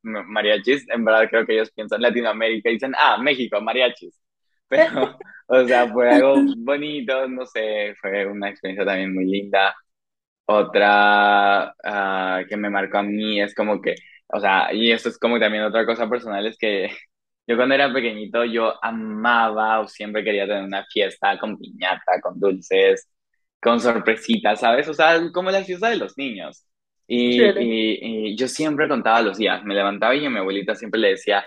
mariachis, 0.02 0.88
en 0.90 1.04
verdad 1.04 1.28
creo 1.28 1.46
que 1.46 1.54
ellos 1.54 1.70
piensan 1.72 2.02
Latinoamérica 2.02 2.70
y 2.70 2.74
dicen, 2.74 2.94
ah, 2.98 3.18
México, 3.18 3.60
mariachis. 3.60 4.18
Pero, 4.68 5.18
o 5.46 5.64
sea, 5.66 5.88
fue 5.92 6.10
algo 6.10 6.36
bonito, 6.58 7.28
no 7.28 7.46
sé, 7.46 7.94
fue 8.00 8.26
una 8.26 8.48
experiencia 8.50 8.84
también 8.86 9.14
muy 9.14 9.26
linda. 9.26 9.74
Otra 10.46 11.74
ah, 11.84 12.42
que 12.48 12.56
me 12.56 12.70
marcó 12.70 12.98
a 12.98 13.02
mí 13.02 13.40
es 13.40 13.54
como 13.54 13.80
que, 13.80 13.94
o 14.34 14.40
sea, 14.40 14.72
y 14.74 14.92
esto 14.92 15.10
es 15.10 15.18
como 15.18 15.40
también 15.40 15.64
otra 15.64 15.86
cosa 15.86 16.08
personal, 16.10 16.46
es 16.46 16.58
que 16.58 16.90
yo 17.48 17.56
cuando 17.56 17.76
era 17.76 17.92
pequeñito 17.92 18.44
yo 18.46 18.74
amaba 18.84 19.80
o 19.80 19.88
siempre 19.88 20.24
quería 20.24 20.46
tener 20.48 20.64
una 20.64 20.84
fiesta 20.86 21.38
con 21.40 21.58
piñata, 21.58 22.20
con 22.22 22.40
dulces, 22.40 23.08
con 23.62 23.80
sorpresitas, 23.80 24.60
¿sabes? 24.60 24.88
O 24.88 24.94
sea, 24.94 25.20
como 25.32 25.50
la 25.52 25.64
fiesta 25.64 25.90
de 25.90 25.96
los 25.98 26.18
niños. 26.18 26.66
Y, 27.08 27.44
y, 27.62 28.30
y 28.32 28.36
yo 28.36 28.48
siempre 28.48 28.88
contaba 28.88 29.22
los 29.22 29.38
días, 29.38 29.64
me 29.64 29.74
levantaba 29.74 30.14
y 30.16 30.26
a 30.26 30.30
mi 30.30 30.38
abuelita 30.38 30.74
siempre 30.76 31.00
le 31.00 31.10
decía, 31.10 31.44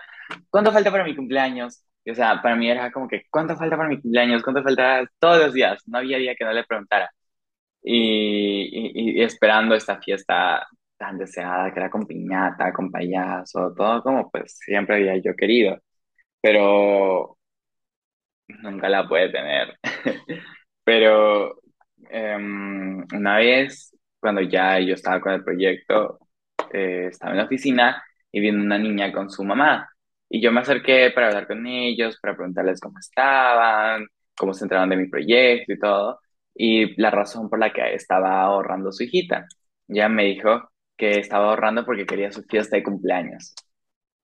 ¿cuánto 0.49 0.71
falta 0.73 0.91
para 0.91 1.03
mi 1.05 1.15
cumpleaños? 1.15 1.83
Y, 2.05 2.11
o 2.11 2.15
sea, 2.15 2.41
para 2.41 2.55
mí 2.57 2.69
era 2.71 2.91
como 2.91 3.07
que, 3.07 3.23
¿cuánto 3.31 3.55
falta 3.57 3.77
para 3.77 3.89
mi 3.89 4.01
cumpleaños? 4.01 4.43
¿Cuánto 4.43 4.63
falta? 4.63 5.05
Todos 5.19 5.39
los 5.45 5.53
días, 5.53 5.83
no 5.87 5.99
había 5.99 6.17
día 6.19 6.35
que 6.35 6.45
no 6.45 6.53
le 6.53 6.63
preguntara 6.65 7.11
y- 7.83 9.19
y 9.19 9.23
esperando 9.23 9.75
esta 9.75 9.99
fiesta 10.01 10.67
tan 10.97 11.17
deseada 11.17 11.73
que 11.73 11.79
era 11.79 11.89
con 11.89 12.05
piñata, 12.07 12.73
con 12.73 12.91
payaso, 12.91 13.73
todo 13.75 14.01
como 14.03 14.29
pues 14.31 14.57
siempre 14.59 14.95
había 14.97 15.17
yo 15.17 15.35
querido, 15.35 15.77
pero 16.41 17.37
nunca 18.47 18.89
la 18.89 19.07
pude 19.07 19.29
tener. 19.29 19.77
Pero 20.83 21.55
em, 22.09 23.05
una 23.13 23.37
vez, 23.37 23.95
cuando 24.19 24.41
ya 24.41 24.79
yo 24.79 24.93
estaba 24.93 25.19
con 25.21 25.33
el 25.33 25.43
proyecto, 25.43 26.19
eh, 26.73 27.07
estaba 27.09 27.31
en 27.33 27.37
la 27.39 27.45
oficina 27.45 28.01
y 28.31 28.39
vino 28.39 28.61
una 28.63 28.77
niña 28.77 29.11
con 29.11 29.29
su 29.29 29.43
mamá. 29.43 29.89
Y 30.29 30.41
yo 30.41 30.51
me 30.51 30.61
acerqué 30.61 31.11
para 31.13 31.27
hablar 31.27 31.47
con 31.47 31.65
ellos, 31.67 32.17
para 32.21 32.35
preguntarles 32.35 32.79
cómo 32.81 32.99
estaban, 32.99 34.07
cómo 34.37 34.53
se 34.53 34.65
enteraban 34.65 34.89
de 34.89 34.97
mi 34.97 35.09
proyecto 35.09 35.73
y 35.73 35.79
todo, 35.79 36.19
y 36.53 36.99
la 37.01 37.11
razón 37.11 37.49
por 37.49 37.59
la 37.59 37.71
que 37.73 37.93
estaba 37.95 38.41
ahorrando 38.41 38.91
su 38.91 39.03
hijita. 39.03 39.45
Ya 39.87 40.09
me 40.09 40.25
dijo 40.25 40.69
que 40.97 41.19
estaba 41.19 41.49
ahorrando 41.49 41.85
porque 41.85 42.05
quería 42.05 42.31
su 42.31 42.43
fiesta 42.43 42.77
de 42.77 42.83
cumpleaños. 42.83 43.53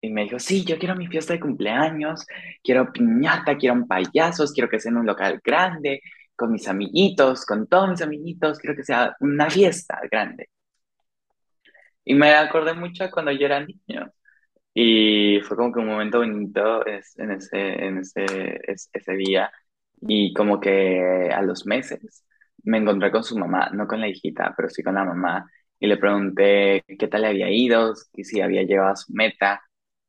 Y 0.01 0.11
me 0.11 0.23
dijo, 0.23 0.39
sí, 0.39 0.65
yo 0.65 0.77
quiero 0.79 0.95
mi 0.95 1.07
fiesta 1.07 1.33
de 1.33 1.39
cumpleaños, 1.39 2.25
quiero 2.63 2.91
piñata, 2.93 3.57
quiero 3.57 3.75
un 3.75 3.87
payasos, 3.87 4.53
quiero 4.53 4.69
que 4.69 4.79
sea 4.79 4.91
en 4.91 4.97
un 4.97 5.05
local 5.07 5.41
grande, 5.43 6.01
con 6.35 6.51
mis 6.51 6.67
amiguitos, 6.67 7.45
con 7.45 7.67
todos 7.67 7.89
mis 7.89 8.01
amiguitos, 8.01 8.59
quiero 8.59 8.75
que 8.75 8.83
sea 8.83 9.15
una 9.21 9.49
fiesta 9.49 9.99
grande. 10.11 10.49
Y 12.05 12.13
me 12.15 12.33
acordé 12.33 12.73
mucho 12.73 13.05
cuando 13.11 13.31
yo 13.31 13.45
era 13.45 13.59
niño. 13.65 14.11
Y 14.73 15.41
fue 15.41 15.57
como 15.57 15.73
que 15.73 15.79
un 15.81 15.87
momento 15.87 16.19
bonito 16.19 16.85
es, 16.87 17.17
en 17.19 17.31
ese, 17.33 17.59
en 17.85 17.99
ese, 17.99 18.25
es- 18.71 18.89
ese 18.93 19.13
día. 19.15 19.51
Y 20.01 20.33
como 20.33 20.59
que 20.59 21.29
a 21.33 21.41
los 21.43 21.65
meses 21.65 22.25
me 22.65 22.79
encontré 22.79 23.11
con 23.11 23.23
su 23.23 23.37
mamá, 23.37 23.69
no 23.73 23.87
con 23.87 24.01
la 24.01 24.09
hijita, 24.09 24.53
pero 24.57 24.69
sí 24.69 24.83
con 24.83 24.95
la 24.95 25.05
mamá. 25.05 25.45
Y 25.83 25.87
le 25.87 25.97
pregunté 25.97 26.81
qué 26.97 27.07
tal 27.09 27.23
le 27.23 27.27
había 27.27 27.49
ido, 27.51 27.93
y 28.13 28.23
si 28.23 28.39
había 28.39 28.63
llegado 28.63 28.89
a 28.91 28.95
su 28.95 29.11
meta. 29.11 29.61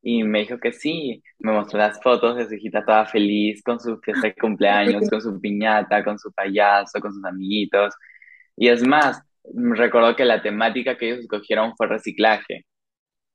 Y 0.03 0.23
me 0.23 0.41
dijo 0.41 0.59
que 0.61 0.73
sí. 0.73 1.21
Me 1.41 1.51
mostró 1.51 1.81
las 1.81 2.01
fotos 2.01 2.37
de 2.37 2.47
su 2.47 2.55
hijita 2.55 2.85
toda 2.85 3.07
feliz, 3.07 3.61
con 3.65 3.81
su 3.81 3.99
fiesta 3.99 4.29
de 4.29 4.37
cumpleaños, 4.37 5.09
con 5.11 5.21
su 5.21 5.41
piñata, 5.41 6.05
con 6.05 6.17
su 6.17 6.33
payaso, 6.33 7.01
con 7.01 7.13
sus 7.13 7.25
amiguitos. 7.25 7.93
Y 8.57 8.69
es 8.69 8.87
más, 8.87 9.21
me 9.53 9.75
recordó 9.75 10.15
que 10.15 10.25
la 10.25 10.41
temática 10.43 10.97
que 10.97 11.07
ellos 11.09 11.21
escogieron 11.21 11.75
fue 11.77 11.89
reciclaje 11.89 12.67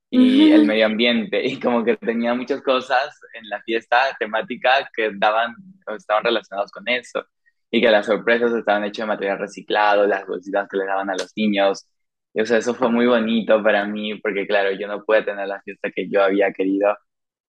y 0.10 0.52
el 0.52 0.66
medio 0.66 0.86
ambiente 0.86 1.46
y 1.46 1.60
como 1.60 1.84
que 1.84 1.98
tenía 1.98 2.34
muchas 2.34 2.62
cosas 2.62 3.20
en 3.34 3.50
la 3.50 3.62
fiesta 3.64 3.98
temática 4.18 4.90
que 4.96 5.12
daban 5.14 5.56
o 5.88 5.94
estaban 5.94 6.24
relacionados 6.24 6.72
con 6.72 6.88
eso 6.88 7.26
y 7.70 7.82
que 7.82 7.92
las 7.92 8.06
sorpresas 8.06 8.54
estaban 8.54 8.86
hechas 8.86 9.04
de 9.04 9.08
material 9.08 9.40
reciclado, 9.40 10.08
las 10.08 10.26
bolsitas 10.26 10.68
que 10.70 10.78
le 10.78 10.86
daban 10.86 11.10
a 11.10 11.16
los 11.16 11.32
niños. 11.36 11.86
Y, 12.34 12.42
o 12.42 12.46
sea, 12.46 12.58
eso 12.58 12.74
fue 12.76 12.90
muy 12.90 13.06
bonito 13.08 13.62
para 13.64 13.86
mí 13.86 14.16
porque 14.20 14.48
claro, 14.48 14.72
yo 14.72 14.88
no 14.88 15.04
pude 15.04 15.24
tener 15.24 15.48
la 15.48 15.62
fiesta 15.62 15.92
que 15.92 16.10
yo 16.10 16.24
había 16.24 16.52
querido, 16.54 16.96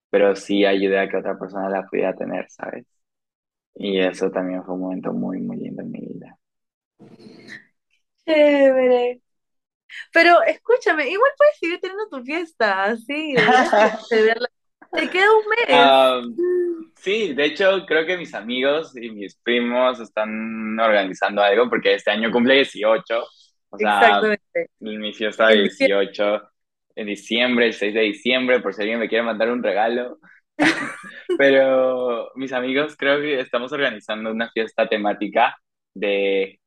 pero 0.09 0.35
sí 0.35 0.65
ayudé 0.65 0.99
a 0.99 1.09
que 1.09 1.17
otra 1.17 1.37
persona 1.37 1.69
la 1.69 1.85
pudiera 1.85 2.15
tener, 2.15 2.45
¿sabes? 2.49 2.85
Y 3.75 3.99
eso 3.99 4.31
también 4.31 4.63
fue 4.63 4.75
un 4.75 4.81
momento 4.81 5.13
muy, 5.13 5.39
muy 5.39 5.57
lindo 5.57 5.81
en 5.83 5.91
mi 5.91 5.99
vida. 6.01 6.37
Chévere. 8.25 9.21
Pero 10.13 10.41
escúchame, 10.43 11.09
igual 11.09 11.31
puedes 11.37 11.59
seguir 11.59 11.79
teniendo 11.79 12.07
tu 12.09 12.23
fiesta, 12.23 12.95
sí. 12.97 13.35
Te 14.93 15.09
queda 15.09 15.27
un 15.31 15.45
mes. 15.49 16.35
Um, 16.37 16.57
Sí, 16.99 17.33
de 17.33 17.45
hecho, 17.45 17.85
creo 17.87 18.05
que 18.05 18.17
mis 18.17 18.33
amigos 18.33 18.95
y 18.97 19.09
mis 19.11 19.35
primos 19.37 19.99
están 19.99 20.77
organizando 20.79 21.41
algo 21.41 21.69
porque 21.69 21.93
este 21.93 22.11
año 22.11 22.31
cumple 22.31 22.55
18, 22.55 23.23
o 23.69 23.77
sea, 23.77 23.99
Exactamente. 23.99 24.69
mi 24.79 25.13
fiesta 25.13 25.47
de 25.47 25.53
En 25.53 25.63
diciembre. 25.63 26.05
18 26.07 26.49
en 26.97 27.05
diciembre, 27.05 27.67
el 27.67 27.73
6 27.73 27.93
de 27.93 28.01
diciembre, 28.01 28.59
por 28.59 28.73
si 28.73 28.81
alguien 28.81 28.99
me 28.99 29.07
quiere 29.07 29.23
mandar 29.23 29.51
un 29.51 29.61
regalo. 29.61 30.17
Pero 31.37 32.31
mis 32.35 32.51
amigos 32.51 32.95
creo 32.97 33.21
que 33.21 33.39
estamos 33.39 33.71
organizando 33.71 34.31
una 34.31 34.49
fiesta 34.49 34.87
temática 34.89 35.55
de 35.93 36.59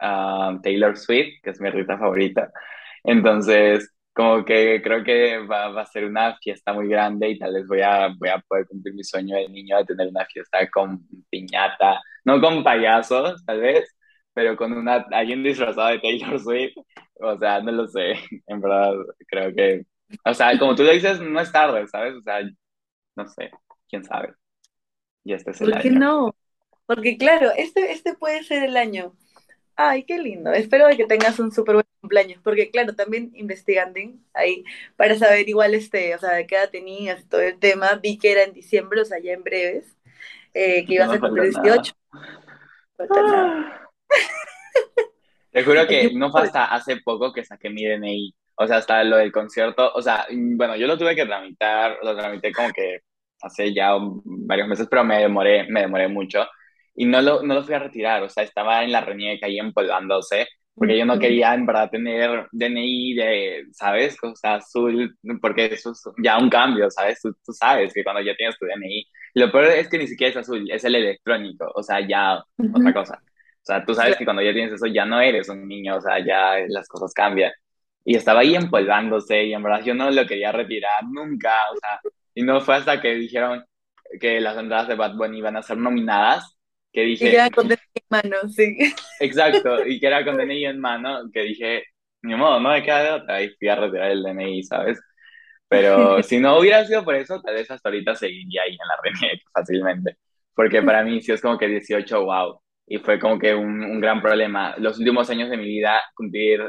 ah, 0.00 0.58
Taylor 0.62 0.96
Swift, 0.98 1.40
que 1.42 1.50
es 1.50 1.60
mi 1.60 1.68
artista 1.68 1.98
favorita. 1.98 2.52
Entonces, 3.02 3.90
como 4.12 4.44
que 4.44 4.82
creo 4.82 5.02
que 5.02 5.38
va, 5.38 5.68
va 5.68 5.82
a 5.82 5.86
ser 5.86 6.04
una 6.04 6.36
fiesta 6.42 6.74
muy 6.74 6.86
grande 6.88 7.30
y 7.30 7.38
tal 7.38 7.54
vez 7.54 7.66
voy 7.66 7.80
a, 7.80 8.08
voy 8.18 8.28
a 8.28 8.38
poder 8.46 8.66
cumplir 8.66 8.94
mi 8.94 9.02
sueño 9.02 9.36
de 9.36 9.48
niño 9.48 9.78
de 9.78 9.84
tener 9.86 10.08
una 10.08 10.26
fiesta 10.26 10.70
con 10.70 11.00
piñata, 11.30 12.02
no 12.24 12.40
con 12.40 12.62
payasos, 12.62 13.44
tal 13.46 13.60
vez, 13.60 13.96
pero 14.34 14.56
con 14.56 14.72
una, 14.72 15.06
alguien 15.12 15.42
disfrazado 15.42 15.88
de 15.88 16.00
Taylor 16.00 16.40
Swift. 16.40 16.74
O 17.20 17.38
sea, 17.38 17.60
no 17.62 17.72
lo 17.72 17.86
sé, 17.88 18.14
en 18.46 18.60
verdad, 18.60 18.94
creo 19.28 19.54
que, 19.54 19.86
o 20.24 20.34
sea, 20.34 20.58
como 20.58 20.74
tú 20.74 20.82
lo 20.82 20.92
dices, 20.92 21.20
no 21.20 21.40
es 21.40 21.52
tarde, 21.52 21.86
¿sabes? 21.88 22.14
O 22.16 22.22
sea, 22.22 22.40
no 23.16 23.26
sé, 23.28 23.50
quién 23.88 24.04
sabe, 24.04 24.34
y 25.24 25.32
este 25.34 25.52
es 25.52 25.60
el 25.60 25.70
¿Por 25.70 25.78
qué 25.78 25.88
año. 25.88 26.00
no? 26.00 26.36
Porque 26.86 27.16
claro, 27.16 27.50
este, 27.56 27.92
este 27.92 28.14
puede 28.14 28.44
ser 28.44 28.64
el 28.64 28.76
año. 28.76 29.14
Ay, 29.76 30.04
qué 30.04 30.18
lindo. 30.18 30.52
Espero 30.52 30.86
que 30.96 31.06
tengas 31.06 31.38
un 31.40 31.50
súper 31.52 31.76
buen 31.76 31.86
cumpleaños, 32.00 32.40
porque 32.44 32.70
claro, 32.70 32.94
también 32.94 33.32
investigando 33.34 33.98
ahí 34.34 34.64
para 34.96 35.16
saber 35.18 35.48
igual 35.48 35.74
este, 35.74 36.14
o 36.14 36.18
sea, 36.18 36.32
de 36.32 36.46
qué 36.46 36.56
edad 36.56 36.70
tenías 36.70 37.28
todo 37.28 37.40
el 37.40 37.58
tema, 37.58 37.94
vi 38.02 38.18
que 38.18 38.32
era 38.32 38.44
en 38.44 38.52
diciembre, 38.52 39.00
o 39.00 39.04
sea, 39.04 39.18
ya 39.20 39.32
en 39.32 39.42
breves, 39.42 39.96
eh, 40.52 40.84
que 40.86 40.94
ibas 40.94 41.08
no 41.08 41.14
a 41.14 41.20
cumplir 41.20 41.52
nada. 41.52 41.62
18, 41.62 41.94
no. 42.98 43.83
Te 45.50 45.62
juro 45.62 45.86
que 45.86 46.12
no 46.14 46.30
fue 46.30 46.42
hasta 46.42 46.64
hace 46.66 46.96
poco 46.98 47.32
que 47.32 47.44
saqué 47.44 47.70
mi 47.70 47.84
DNI. 47.84 48.34
O 48.56 48.66
sea, 48.66 48.78
hasta 48.78 49.04
lo 49.04 49.16
del 49.18 49.32
concierto. 49.32 49.92
O 49.94 50.02
sea, 50.02 50.26
mm, 50.30 50.56
bueno, 50.56 50.76
yo 50.76 50.86
lo 50.86 50.98
tuve 50.98 51.14
que 51.14 51.26
tramitar, 51.26 51.98
lo 52.02 52.16
tramité 52.16 52.52
como 52.52 52.72
que 52.72 53.00
hace 53.40 53.72
ya 53.72 53.92
varios 54.24 54.68
meses, 54.68 54.86
pero 54.90 55.04
me 55.04 55.18
demoré, 55.20 55.66
me 55.68 55.82
demoré 55.82 56.08
mucho. 56.08 56.46
Y 56.94 57.04
no 57.06 57.20
lo, 57.22 57.42
no 57.42 57.54
lo 57.54 57.62
fui 57.64 57.74
a 57.74 57.78
retirar. 57.78 58.22
O 58.22 58.28
sea, 58.28 58.42
estaba 58.44 58.82
en 58.84 58.92
la 58.92 59.00
reñeca 59.02 59.46
ahí 59.46 59.58
empolvándose, 59.58 60.48
porque 60.74 60.98
yo 60.98 61.04
no 61.04 61.18
quería 61.18 61.54
en 61.54 61.66
verdad 61.66 61.90
tener 61.90 62.48
DNI 62.52 63.14
de, 63.14 63.64
¿sabes? 63.72 64.16
O 64.22 64.34
sea, 64.36 64.56
azul, 64.56 65.16
porque 65.40 65.66
eso 65.66 65.92
es 65.92 66.02
ya 66.22 66.38
un 66.38 66.50
cambio, 66.50 66.90
¿sabes? 66.90 67.20
Tú, 67.20 67.32
tú 67.44 67.52
sabes 67.52 67.92
que 67.94 68.02
cuando 68.04 68.22
ya 68.22 68.34
tienes 68.36 68.58
tu 68.58 68.66
DNI. 68.66 69.06
Lo 69.34 69.50
peor 69.52 69.66
es 69.66 69.88
que 69.88 69.98
ni 69.98 70.06
siquiera 70.08 70.30
es 70.32 70.36
azul, 70.38 70.68
es 70.70 70.84
el 70.84 70.94
electrónico. 70.96 71.70
O 71.74 71.82
sea, 71.82 72.00
ya 72.06 72.38
otra 72.72 72.90
Ujú. 72.90 72.92
cosa. 72.92 73.22
O 73.64 73.66
sea, 73.66 73.84
tú 73.84 73.94
sabes 73.94 74.16
que 74.16 74.24
cuando 74.26 74.42
ya 74.42 74.52
tienes 74.52 74.74
eso 74.74 74.86
ya 74.86 75.06
no 75.06 75.20
eres 75.20 75.48
un 75.48 75.66
niño, 75.66 75.96
o 75.96 76.00
sea, 76.00 76.18
ya 76.24 76.58
las 76.68 76.86
cosas 76.86 77.14
cambian. 77.14 77.52
Y 78.04 78.16
estaba 78.16 78.40
ahí 78.40 78.54
empolvándose 78.54 79.44
y 79.44 79.54
en 79.54 79.62
verdad 79.62 79.82
yo 79.84 79.94
no 79.94 80.10
lo 80.10 80.26
quería 80.26 80.52
retirar 80.52 81.04
nunca, 81.10 81.54
o 81.72 81.76
sea, 81.78 82.00
y 82.34 82.42
no 82.42 82.60
fue 82.60 82.76
hasta 82.76 83.00
que 83.00 83.14
dijeron 83.14 83.64
que 84.20 84.40
las 84.40 84.58
entradas 84.58 84.88
de 84.88 84.96
Bad 84.96 85.14
Bunny 85.16 85.38
iban 85.38 85.56
a 85.56 85.62
ser 85.62 85.78
nominadas, 85.78 86.56
que 86.92 87.04
Y 87.04 87.06
dije, 87.06 87.30
quedan 87.30 87.50
con 87.50 87.72
en 87.72 87.78
mano, 88.10 88.36
sí. 88.50 88.76
exacto, 89.18 89.86
y 89.86 89.98
que 89.98 90.06
era 90.06 90.24
con 90.24 90.36
DNI 90.38 90.66
en 90.66 90.80
mano, 90.80 91.30
que 91.32 91.42
dije, 91.42 91.84
ni 92.22 92.34
modo, 92.34 92.60
no 92.60 92.70
me 92.70 92.82
queda 92.82 93.02
de 93.02 93.10
otra, 93.12 93.42
y 93.42 93.50
fui 93.56 93.68
a 93.68 93.76
retirar 93.76 94.10
el 94.10 94.22
DNI, 94.22 94.62
¿sabes? 94.64 95.00
Pero 95.68 96.22
si 96.22 96.38
no 96.38 96.58
hubiera 96.58 96.84
sido 96.86 97.04
por 97.04 97.14
eso, 97.16 97.40
tal 97.42 97.54
vez 97.54 97.70
hasta 97.70 97.88
ahorita 97.88 98.14
seguiría 98.14 98.62
ahí 98.62 98.72
en 98.72 98.88
la 98.88 98.96
RNE 99.02 99.42
fácilmente, 99.52 100.18
porque 100.54 100.82
para 100.82 101.02
mí 101.02 101.22
sí 101.22 101.32
es 101.32 101.40
como 101.40 101.58
que 101.58 101.68
18, 101.68 102.24
wow. 102.24 102.60
Y 102.86 102.98
fue 102.98 103.18
como 103.18 103.38
que 103.38 103.54
un, 103.54 103.82
un 103.82 104.00
gran 104.00 104.20
problema. 104.22 104.74
Los 104.78 104.98
últimos 104.98 105.28
años 105.30 105.50
de 105.50 105.56
mi 105.56 105.66
vida, 105.66 106.02
cumplir 106.14 106.62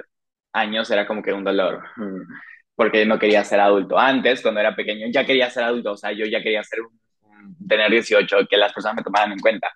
años 0.53 0.89
era 0.91 1.07
como 1.07 1.21
que 1.23 1.33
un 1.33 1.43
dolor, 1.43 1.83
porque 2.75 3.05
no 3.05 3.19
quería 3.19 3.43
ser 3.43 3.59
adulto. 3.59 3.97
Antes, 3.97 4.41
cuando 4.41 4.59
era 4.61 4.75
pequeño, 4.75 5.07
ya 5.11 5.25
quería 5.25 5.49
ser 5.49 5.63
adulto, 5.63 5.93
o 5.93 5.97
sea, 5.97 6.11
yo 6.11 6.25
ya 6.25 6.41
quería 6.43 6.63
ser, 6.63 6.79
tener 7.67 7.91
18, 7.91 8.37
que 8.49 8.57
las 8.57 8.73
personas 8.73 8.97
me 8.97 9.03
tomaran 9.03 9.31
en 9.33 9.39
cuenta. 9.39 9.69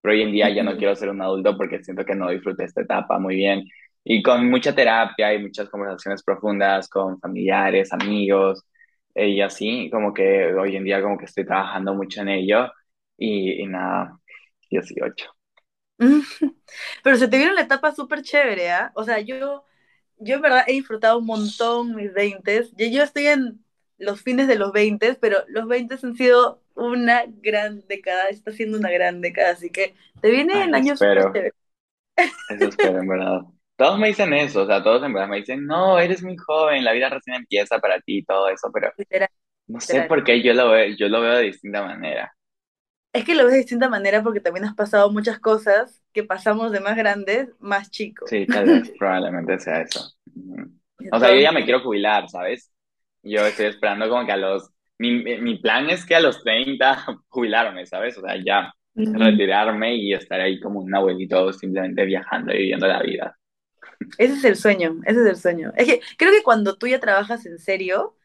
Pero 0.00 0.14
hoy 0.14 0.22
en 0.22 0.32
día 0.32 0.50
ya 0.50 0.62
no 0.62 0.76
quiero 0.76 0.94
ser 0.96 1.10
un 1.10 1.22
adulto 1.22 1.56
porque 1.56 1.82
siento 1.84 2.04
que 2.04 2.14
no 2.14 2.30
disfruté 2.30 2.64
esta 2.64 2.82
etapa 2.82 3.18
muy 3.18 3.36
bien. 3.36 3.64
Y 4.04 4.22
con 4.22 4.48
mucha 4.50 4.74
terapia 4.74 5.34
y 5.34 5.40
muchas 5.42 5.68
conversaciones 5.70 6.22
profundas 6.24 6.88
con 6.88 7.20
familiares, 7.20 7.92
amigos, 7.92 8.64
eh, 9.14 9.28
y 9.30 9.40
así, 9.42 9.90
como 9.90 10.14
que 10.14 10.54
hoy 10.54 10.76
en 10.76 10.84
día 10.84 11.02
como 11.02 11.18
que 11.18 11.26
estoy 11.26 11.44
trabajando 11.46 11.94
mucho 11.94 12.22
en 12.22 12.28
ello. 12.30 12.72
Y, 13.18 13.62
y 13.62 13.66
nada, 13.66 14.18
18. 14.70 15.37
Pero 17.02 17.16
se 17.16 17.28
te 17.28 17.36
vieron 17.38 17.54
la 17.54 17.62
etapa 17.62 17.94
súper 17.94 18.22
chévere, 18.22 18.70
¿ah? 18.70 18.92
O 18.94 19.04
sea, 19.04 19.20
yo, 19.20 19.64
yo 20.18 20.36
en 20.36 20.42
verdad 20.42 20.64
he 20.66 20.72
disfrutado 20.74 21.18
un 21.18 21.26
montón 21.26 21.94
mis 21.96 22.12
20. 22.12 22.64
Yo, 22.76 22.86
yo 22.86 23.02
estoy 23.02 23.26
en 23.26 23.64
los 23.98 24.22
fines 24.22 24.48
de 24.48 24.56
los 24.56 24.72
20, 24.72 25.14
pero 25.16 25.38
los 25.48 25.66
20 25.68 25.96
han 26.02 26.16
sido 26.16 26.62
una 26.74 27.24
gran 27.26 27.86
década, 27.88 28.28
está 28.28 28.52
siendo 28.52 28.78
una 28.78 28.90
gran 28.90 29.20
década, 29.20 29.50
así 29.52 29.70
que 29.70 29.94
te 30.20 30.30
vienen 30.30 30.74
Ay, 30.74 30.74
años 30.74 31.00
súper 31.00 31.24
chéveres. 31.32 31.54
eso 32.48 32.68
espero 32.68 33.00
en 33.00 33.08
verdad. 33.08 33.40
Todos 33.76 33.98
me 33.98 34.08
dicen 34.08 34.32
eso, 34.34 34.62
o 34.62 34.66
sea, 34.66 34.82
todos 34.82 35.02
en 35.04 35.12
verdad 35.12 35.28
me 35.28 35.36
dicen, 35.38 35.64
no, 35.66 35.98
eres 35.98 36.22
muy 36.22 36.36
joven, 36.36 36.84
la 36.84 36.92
vida 36.92 37.08
recién 37.10 37.36
empieza 37.36 37.78
para 37.78 38.00
ti 38.00 38.18
y 38.18 38.24
todo 38.24 38.48
eso, 38.48 38.70
pero 38.72 38.92
Literal, 38.96 39.30
no 39.68 39.80
sé 39.80 40.02
por 40.02 40.24
qué 40.24 40.42
yo 40.42 40.54
lo 40.54 40.70
veo, 40.70 40.94
yo 40.98 41.08
lo 41.08 41.20
veo 41.22 41.36
de 41.38 41.44
distinta 41.44 41.82
manera. 41.84 42.32
Es 43.12 43.24
que 43.24 43.34
lo 43.34 43.44
ves 43.44 43.52
de 43.52 43.58
distinta 43.58 43.88
manera 43.88 44.22
porque 44.22 44.40
también 44.40 44.64
has 44.64 44.74
pasado 44.74 45.10
muchas 45.10 45.38
cosas 45.38 46.02
que 46.12 46.24
pasamos 46.24 46.72
de 46.72 46.80
más 46.80 46.96
grandes, 46.96 47.48
más 47.58 47.90
chicos. 47.90 48.28
Sí, 48.28 48.46
tal 48.46 48.66
vez, 48.66 48.92
probablemente 48.98 49.58
sea 49.58 49.82
eso. 49.82 50.12
O 51.10 51.18
sea, 51.18 51.34
yo 51.34 51.40
ya 51.40 51.52
me 51.52 51.64
quiero 51.64 51.80
jubilar, 51.80 52.28
¿sabes? 52.28 52.70
Yo 53.22 53.46
estoy 53.46 53.66
esperando 53.66 54.08
como 54.08 54.26
que 54.26 54.32
a 54.32 54.36
los... 54.36 54.70
Mi, 54.98 55.22
mi 55.22 55.58
plan 55.58 55.88
es 55.90 56.04
que 56.04 56.16
a 56.16 56.20
los 56.20 56.42
30 56.42 57.06
jubilarme, 57.28 57.86
¿sabes? 57.86 58.18
O 58.18 58.20
sea, 58.20 58.36
ya 58.44 58.72
mm, 58.94 59.14
retirarme 59.14 59.94
y 59.96 60.12
estar 60.12 60.40
ahí 60.40 60.60
como 60.60 60.80
un 60.80 60.94
abuelito 60.94 61.52
simplemente 61.52 62.04
viajando 62.04 62.52
y 62.52 62.58
viviendo 62.58 62.86
la 62.86 63.02
vida. 63.02 63.38
ese 64.18 64.34
es 64.34 64.44
el 64.44 64.56
sueño, 64.56 65.00
ese 65.06 65.20
es 65.20 65.26
el 65.26 65.36
sueño. 65.36 65.72
Es 65.76 65.86
que 65.86 66.00
creo 66.18 66.32
que 66.32 66.42
cuando 66.42 66.76
tú 66.76 66.86
ya 66.86 67.00
trabajas 67.00 67.46
en 67.46 67.58
serio, 67.58 68.17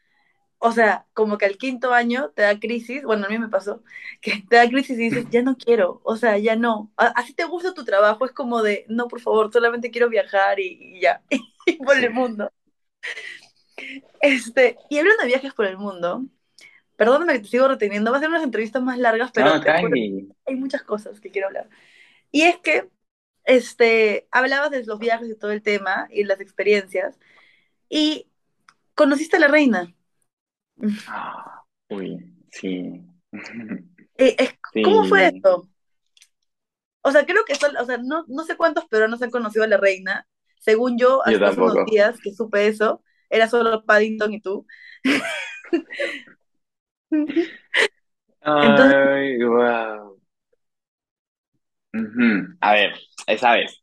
o 0.66 0.72
sea, 0.72 1.06
como 1.12 1.36
que 1.36 1.44
al 1.44 1.58
quinto 1.58 1.92
año 1.92 2.30
te 2.30 2.40
da 2.40 2.58
crisis, 2.58 3.02
bueno, 3.02 3.26
a 3.26 3.28
mí 3.28 3.38
me 3.38 3.50
pasó, 3.50 3.82
que 4.22 4.42
te 4.48 4.56
da 4.56 4.66
crisis 4.66 4.98
y 4.98 5.10
dices, 5.10 5.26
ya 5.28 5.42
no 5.42 5.58
quiero, 5.58 6.00
o 6.04 6.16
sea, 6.16 6.38
ya 6.38 6.56
no. 6.56 6.90
Así 6.96 7.34
te 7.34 7.44
gusta 7.44 7.74
tu 7.74 7.84
trabajo, 7.84 8.24
es 8.24 8.32
como 8.32 8.62
de, 8.62 8.86
no, 8.88 9.06
por 9.06 9.20
favor, 9.20 9.52
solamente 9.52 9.90
quiero 9.90 10.08
viajar 10.08 10.58
y, 10.58 10.96
y 10.96 11.00
ya, 11.02 11.22
y 11.66 11.72
por 11.76 11.98
el 11.98 12.10
mundo. 12.14 12.50
Este, 14.22 14.78
y 14.88 14.98
hablando 14.98 15.24
de 15.24 15.28
viajes 15.28 15.52
por 15.52 15.66
el 15.66 15.76
mundo, 15.76 16.24
perdóname 16.96 17.34
que 17.34 17.40
te 17.40 17.48
sigo 17.48 17.68
reteniendo, 17.68 18.10
va 18.10 18.16
a 18.16 18.20
ser 18.20 18.30
unas 18.30 18.42
entrevistas 18.42 18.82
más 18.82 18.96
largas, 18.96 19.32
pero 19.34 19.58
No, 19.58 19.62
hay 20.46 20.56
muchas 20.56 20.82
cosas 20.82 21.20
que 21.20 21.30
quiero 21.30 21.48
hablar. 21.48 21.68
Y 22.30 22.40
es 22.40 22.56
que, 22.56 22.88
este, 23.44 24.28
hablabas 24.30 24.70
de 24.70 24.82
los 24.86 24.98
viajes 24.98 25.28
y 25.28 25.36
todo 25.36 25.50
el 25.50 25.60
tema 25.60 26.08
y 26.10 26.24
las 26.24 26.40
experiencias, 26.40 27.18
y 27.90 28.28
conociste 28.94 29.36
a 29.36 29.40
la 29.40 29.48
reina. 29.48 29.94
Ah, 31.06 31.62
uy, 31.90 32.34
sí. 32.50 33.00
Eh, 34.18 34.34
es- 34.38 34.54
¿cómo 34.82 35.04
fue 35.04 35.20
Sí, 35.20 35.28
esto? 35.28 35.68
O 37.02 37.10
sea, 37.12 37.26
creo 37.26 37.44
que 37.44 37.54
son, 37.54 37.76
o 37.76 37.84
sea, 37.84 37.98
no, 37.98 38.24
no 38.28 38.44
sé 38.44 38.56
cuántos 38.56 38.86
peruanos 38.86 39.20
han 39.22 39.30
conocido 39.30 39.64
a 39.64 39.68
la 39.68 39.76
reina. 39.76 40.26
Según 40.60 40.98
yo, 40.98 41.24
hace 41.26 41.50
unos 41.50 41.84
días 41.84 42.18
que 42.22 42.32
supe 42.34 42.66
eso, 42.66 43.02
era 43.28 43.48
solo 43.48 43.84
Paddington 43.84 44.32
y 44.32 44.40
tú. 44.40 44.66
Entonces, 48.60 48.96
Ay, 49.12 49.38
wow. 49.44 50.18
A 52.60 52.72
ver, 52.72 52.92
esa 53.26 53.52
vez. 53.52 53.82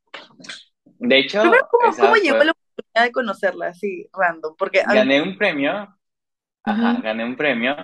De 0.99 1.17
primero, 1.39 1.59
hecho, 1.59 1.67
¿cómo, 1.69 1.97
cómo 1.99 2.15
esa 2.15 2.15
llegó 2.15 2.37
fue, 2.37 2.45
la 2.45 2.51
oportunidad 2.51 3.05
de 3.05 3.11
conocerla 3.11 3.67
así, 3.67 4.07
random? 4.13 4.55
Porque 4.57 4.83
mí... 4.87 4.99
gané 4.99 5.21
un 5.21 5.37
premio, 5.37 5.87
ajá, 6.63 6.99
Ujú. 6.99 7.03
gané 7.03 7.25
un 7.25 7.35
premio 7.35 7.75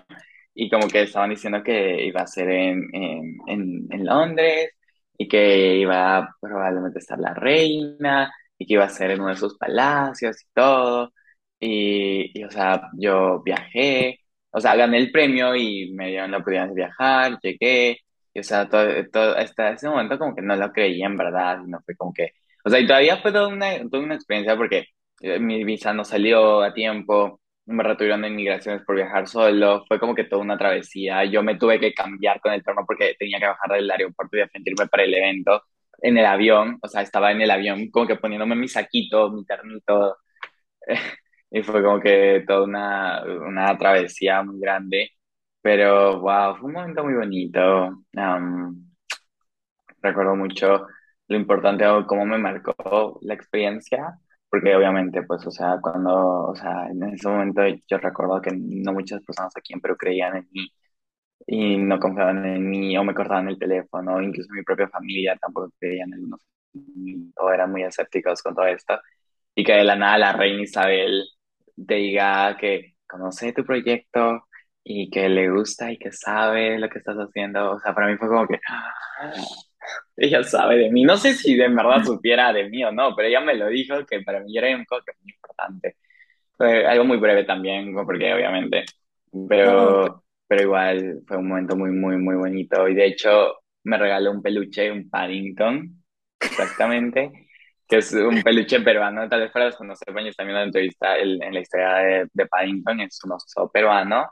y 0.54 0.70
como 0.70 0.90
que 0.90 1.04
estaban 1.04 1.30
diciendo 1.32 1.64
que 1.64 2.06
iba 2.06 2.22
a 2.22 2.28
ser 2.28 2.50
en, 2.50 2.84
en, 2.94 3.38
en, 3.48 3.88
en 3.92 4.06
Londres 4.06 4.72
y 5.18 5.28
que 5.28 5.76
iba 5.78 6.18
a 6.18 6.36
probablemente 6.42 7.00
estar 7.00 7.20
la 7.20 7.34
reina 7.34 8.32
y 8.58 8.66
que 8.66 8.74
iba 8.76 8.86
a 8.86 8.90
ser 8.90 9.12
en 9.12 9.22
uno 9.22 9.30
de 9.30 9.36
sus 9.38 9.58
palacios 9.58 10.42
y 10.44 10.46
todo. 10.54 11.14
Y, 11.60 12.40
y, 12.40 12.44
o 12.44 12.52
sea, 12.52 12.90
yo 13.00 13.42
viajé, 13.44 14.20
o 14.52 14.60
sea, 14.62 14.76
gané 14.76 14.98
el 15.00 15.12
premio 15.12 15.56
y 15.56 15.92
me 15.94 16.10
dieron 16.10 16.32
la 16.32 16.38
oportunidad 16.38 16.68
de 16.70 16.76
viajar, 16.76 17.40
llegué, 17.42 18.00
y 18.34 18.40
o 18.40 18.44
sea, 18.44 18.70
todo, 18.70 18.88
todo, 19.12 19.36
hasta 19.38 19.72
ese 19.72 19.90
momento 19.90 20.20
como 20.20 20.36
que 20.36 20.42
no 20.44 20.56
lo 20.56 20.72
creía 20.72 21.08
en 21.08 21.18
verdad, 21.18 21.60
no 21.66 21.80
fue 21.86 21.96
como 21.96 22.14
que, 22.14 22.32
o 22.64 22.70
sea, 22.70 22.80
y 22.80 22.86
todavía 22.88 23.18
fue 23.18 23.32
toda 23.32 23.48
una, 23.48 23.80
toda 23.90 24.04
una 24.04 24.16
experiencia 24.16 24.56
porque 24.56 24.86
eh, 25.22 25.40
mi 25.40 25.64
visa 25.64 25.94
no 25.94 26.04
salió 26.06 26.62
a 26.62 26.74
tiempo 26.74 27.42
me 27.68 27.84
retuvieron 27.84 28.22
de 28.22 28.30
inmigraciones 28.30 28.84
por 28.84 28.96
viajar 28.96 29.28
solo, 29.28 29.86
fue 29.88 30.00
como 30.00 30.16
que 30.16 30.24
toda 30.26 30.42
una 30.42 30.58
travesía. 30.58 31.26
Yo 31.26 31.44
me 31.44 31.56
tuve 31.58 31.80
que 31.80 31.94
cambiar 31.94 32.40
con 32.42 32.54
el 32.54 32.64
turno 32.64 32.84
porque 32.88 33.16
tenía 33.20 33.40
que 33.40 33.48
bajar 33.48 33.72
del 33.72 33.92
aeropuerto 33.92 34.38
y 34.38 34.40
defenderme 34.42 34.88
para 34.88 35.04
el 35.04 35.14
evento 35.14 35.64
en 36.02 36.18
el 36.18 36.26
avión, 36.26 36.78
o 36.82 36.88
sea, 36.88 37.02
estaba 37.02 37.32
en 37.32 37.42
el 37.42 37.52
avión 37.52 37.90
como 37.92 38.08
que 38.08 38.16
poniéndome 38.18 38.56
mi 38.56 38.68
saquito, 38.68 39.32
mi 39.32 39.46
ternito, 39.46 40.18
y 41.52 41.64
fue 41.64 41.84
como 41.84 42.00
que 42.00 42.44
toda 42.48 42.64
una, 42.66 43.24
una 43.24 43.78
travesía 43.78 44.44
muy 44.44 44.60
grande, 44.60 45.12
pero 45.62 46.20
wow, 46.22 46.58
fue 46.58 46.68
un 46.68 46.74
momento 46.74 47.04
muy 47.04 47.16
bonito. 47.16 48.04
Um, 48.14 48.88
recuerdo 50.02 50.36
mucho 50.36 50.88
lo 51.28 51.38
importante 51.38 51.86
cómo 52.08 52.26
me 52.26 52.38
marcó 52.38 53.20
la 53.22 53.34
experiencia, 53.34 54.18
porque 54.50 54.76
obviamente, 54.76 55.24
pues, 55.24 55.46
o 55.46 55.52
sea, 55.52 55.78
cuando, 55.82 56.46
o 56.50 56.56
sea, 56.56 56.88
en 56.90 57.04
ese 57.04 57.28
momento 57.30 57.62
yo 57.88 57.98
recuerdo 57.98 58.42
que 58.42 58.52
no 58.56 58.94
muchas 58.94 59.24
personas 59.24 59.54
aquí 59.58 59.74
en 59.74 59.82
Perú 59.82 59.96
creían 59.98 60.38
en 60.38 60.48
mí 60.52 60.72
y 61.48 61.78
no 61.78 62.00
confiaban 62.00 62.46
en 62.46 62.70
mí 62.70 62.98
o 62.98 63.04
me 63.04 63.14
cortaban 63.16 63.50
el 63.50 63.60
teléfono, 63.60 64.22
incluso 64.22 64.50
mi 64.54 64.64
propia 64.64 64.90
familia 64.90 65.38
tampoco 65.38 65.72
creían 65.80 66.14
en 66.14 66.30
mí 66.30 67.32
o 67.38 67.52
eran 67.52 67.72
muy 67.72 67.84
escépticos 67.84 68.42
con 68.44 68.56
todo 68.56 68.66
esto. 68.68 69.00
Y 69.56 69.64
que 69.64 69.74
de 69.74 69.84
la 69.84 69.96
nada 69.96 70.18
la 70.18 70.34
reina 70.34 70.64
Isabel 70.64 71.24
te 71.88 71.96
diga 71.96 72.58
que 72.58 72.96
conoce 73.08 73.54
tu 73.54 73.64
proyecto 73.66 74.48
y 74.84 75.10
que 75.10 75.30
le 75.30 75.50
gusta 75.52 75.92
y 75.92 75.98
que 75.98 76.12
sabe 76.12 76.80
lo 76.80 76.90
que 76.90 77.00
estás 77.00 77.18
haciendo. 77.18 77.72
O 77.72 77.80
sea, 77.80 77.94
para 77.94 78.08
mí 78.08 78.18
fue 78.18 78.28
como 78.30 78.48
que 78.48 78.60
ella 80.18 80.44
sabe 80.44 80.78
de 80.78 80.92
mí. 80.92 81.04
No 81.04 81.18
sé 81.18 81.34
si 81.34 81.56
de 81.56 81.70
verdad 81.70 82.04
supiera 82.06 82.54
de 82.54 82.70
mí 82.70 82.84
o 82.84 82.92
no, 82.92 83.16
pero 83.16 83.28
ella 83.30 83.42
me 83.42 83.56
lo 83.56 83.68
dijo 83.68 84.06
que 84.06 84.22
para 84.22 84.42
mí 84.42 84.58
era 84.58 84.76
un 84.76 84.86
cosa 84.86 85.12
muy 85.24 85.34
importante. 85.34 85.96
Fue 86.58 86.86
algo 86.88 87.06
muy 87.06 87.18
breve 87.18 87.44
también, 87.46 87.94
porque 87.94 88.34
obviamente, 88.34 88.86
pero, 89.48 90.24
pero 90.48 90.64
igual 90.64 91.22
fue 91.28 91.38
un 91.38 91.48
momento 91.50 91.76
muy, 91.76 91.92
muy, 91.92 92.18
muy 92.18 92.36
bonito. 92.36 92.88
Y 92.88 92.96
de 92.96 93.06
hecho, 93.08 93.56
me 93.84 93.98
regaló 93.98 94.32
un 94.32 94.42
peluche, 94.42 94.92
un 94.92 95.10
Paddington, 95.10 96.04
exactamente, 96.42 97.32
que 97.88 97.98
es 97.98 98.14
un 98.14 98.44
peluche 98.44 98.82
peruano. 98.82 99.30
Tal 99.30 99.42
vez 99.42 99.52
para 99.52 99.66
los 99.68 99.78
que 99.78 99.86
no 99.86 99.96
sepan, 99.96 100.26
yo 100.26 100.34
también 100.34 100.56
la 100.58 100.64
entrevista 100.64 101.16
el- 101.18 101.42
en 101.42 101.54
la 101.54 101.60
historia 101.62 101.94
de, 101.96 102.28
de 102.34 102.46
Paddington, 102.48 103.02
es 103.02 103.20
un 103.24 103.34
oso 103.34 103.70
peruano 103.72 104.30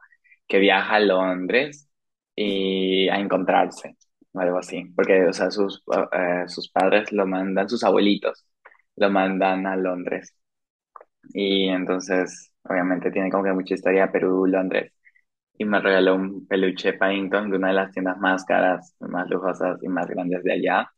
que 0.47 0.59
viaja 0.59 0.95
a 0.95 0.99
Londres 0.99 1.89
y 2.35 3.07
a 3.09 3.17
encontrarse, 3.19 3.95
algo 4.41 4.57
así. 4.59 4.85
Porque, 4.95 5.25
o 5.27 5.33
sea, 5.33 5.51
sus, 5.51 5.83
eh, 6.11 6.45
sus 6.47 6.69
padres 6.69 7.11
lo 7.11 7.25
mandan, 7.27 7.69
sus 7.69 7.83
abuelitos 7.83 8.45
lo 8.97 9.09
mandan 9.09 9.67
a 9.67 9.75
Londres. 9.75 10.35
Y 11.33 11.67
entonces, 11.69 12.51
obviamente, 12.63 13.11
tiene 13.11 13.29
como 13.31 13.43
que 13.43 13.53
mucha 13.53 13.73
historia 13.75 14.11
Perú, 14.11 14.45
Londres. 14.47 14.93
Y 15.57 15.65
me 15.65 15.81
regaló 15.81 16.15
un 16.15 16.47
peluche 16.47 16.93
Paddington 16.93 17.49
de 17.51 17.57
una 17.57 17.69
de 17.69 17.73
las 17.75 17.91
tiendas 17.91 18.17
más 18.19 18.45
caras, 18.45 18.95
más 18.99 19.29
lujosas 19.29 19.81
y 19.83 19.87
más 19.89 20.07
grandes 20.07 20.43
de 20.43 20.53
allá, 20.53 20.91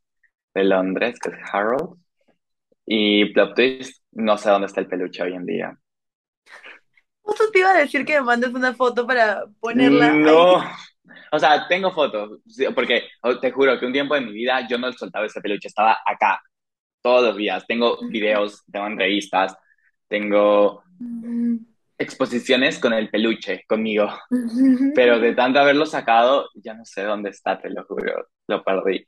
de 0.54 0.64
Londres, 0.66 1.20
que 1.20 1.30
es 1.30 1.36
Harrods. 1.54 2.00
Y 2.86 3.34
plot 3.34 3.56
twist, 3.56 4.04
no 4.14 4.38
sé 4.38 4.50
dónde 4.50 4.68
está 4.68 4.82
el 4.82 4.88
peluche 4.88 5.24
hoy 5.24 5.34
en 5.36 5.46
día. 5.46 5.78
justo 7.22 7.44
te 7.52 7.60
iba 7.60 7.72
a 7.72 7.78
decir 7.80 8.06
que 8.06 8.16
me 8.20 8.26
mandes 8.26 8.54
una 8.54 8.74
foto 8.74 9.06
para 9.06 9.46
ponerla 9.60 10.20
ahí. 10.24 10.58
O 11.32 11.40
sea, 11.40 11.68
tengo 11.68 11.92
fotos, 11.92 12.40
porque 12.74 13.04
oh, 13.22 13.40
te 13.40 13.52
juro 13.52 13.80
que 13.80 13.86
un 13.86 13.94
tiempo 13.94 14.16
de 14.16 14.22
mi 14.22 14.32
vida 14.32 14.68
yo 14.68 14.78
no 14.78 14.92
soltaba 14.94 15.26
ese 15.26 15.42
peluche, 15.42 15.68
estaba 15.68 15.98
acá 16.06 16.42
todos 17.02 17.24
los 17.24 17.38
días. 17.38 17.66
Tengo 17.68 17.98
videos, 18.10 18.64
tengo 18.72 18.88
entrevistas, 18.88 19.56
tengo 20.08 20.84
exposiciones 21.98 22.80
con 22.80 22.94
el 22.94 23.10
peluche 23.10 23.64
conmigo. 23.68 24.10
Pero 24.96 25.20
de 25.20 25.34
tanto 25.34 25.60
haberlo 25.60 25.86
sacado, 25.86 26.50
ya 26.56 26.74
no 26.74 26.86
sé 26.86 27.04
dónde 27.04 27.30
está, 27.30 27.60
te 27.60 27.70
lo 27.70 27.84
juro, 27.86 28.28
lo 28.48 28.64
perdí. 28.64 29.06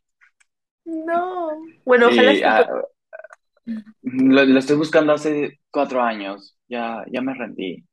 No. 0.85 1.51
Bueno, 1.85 2.07
ojalá. 2.07 2.33
Ah, 2.45 2.67
lo, 4.01 4.45
lo 4.45 4.59
estoy 4.59 4.77
buscando 4.77 5.13
hace 5.13 5.59
cuatro 5.69 6.01
años. 6.01 6.57
Ya, 6.67 7.03
ya 7.11 7.21
me 7.21 7.33
rendí. 7.33 7.83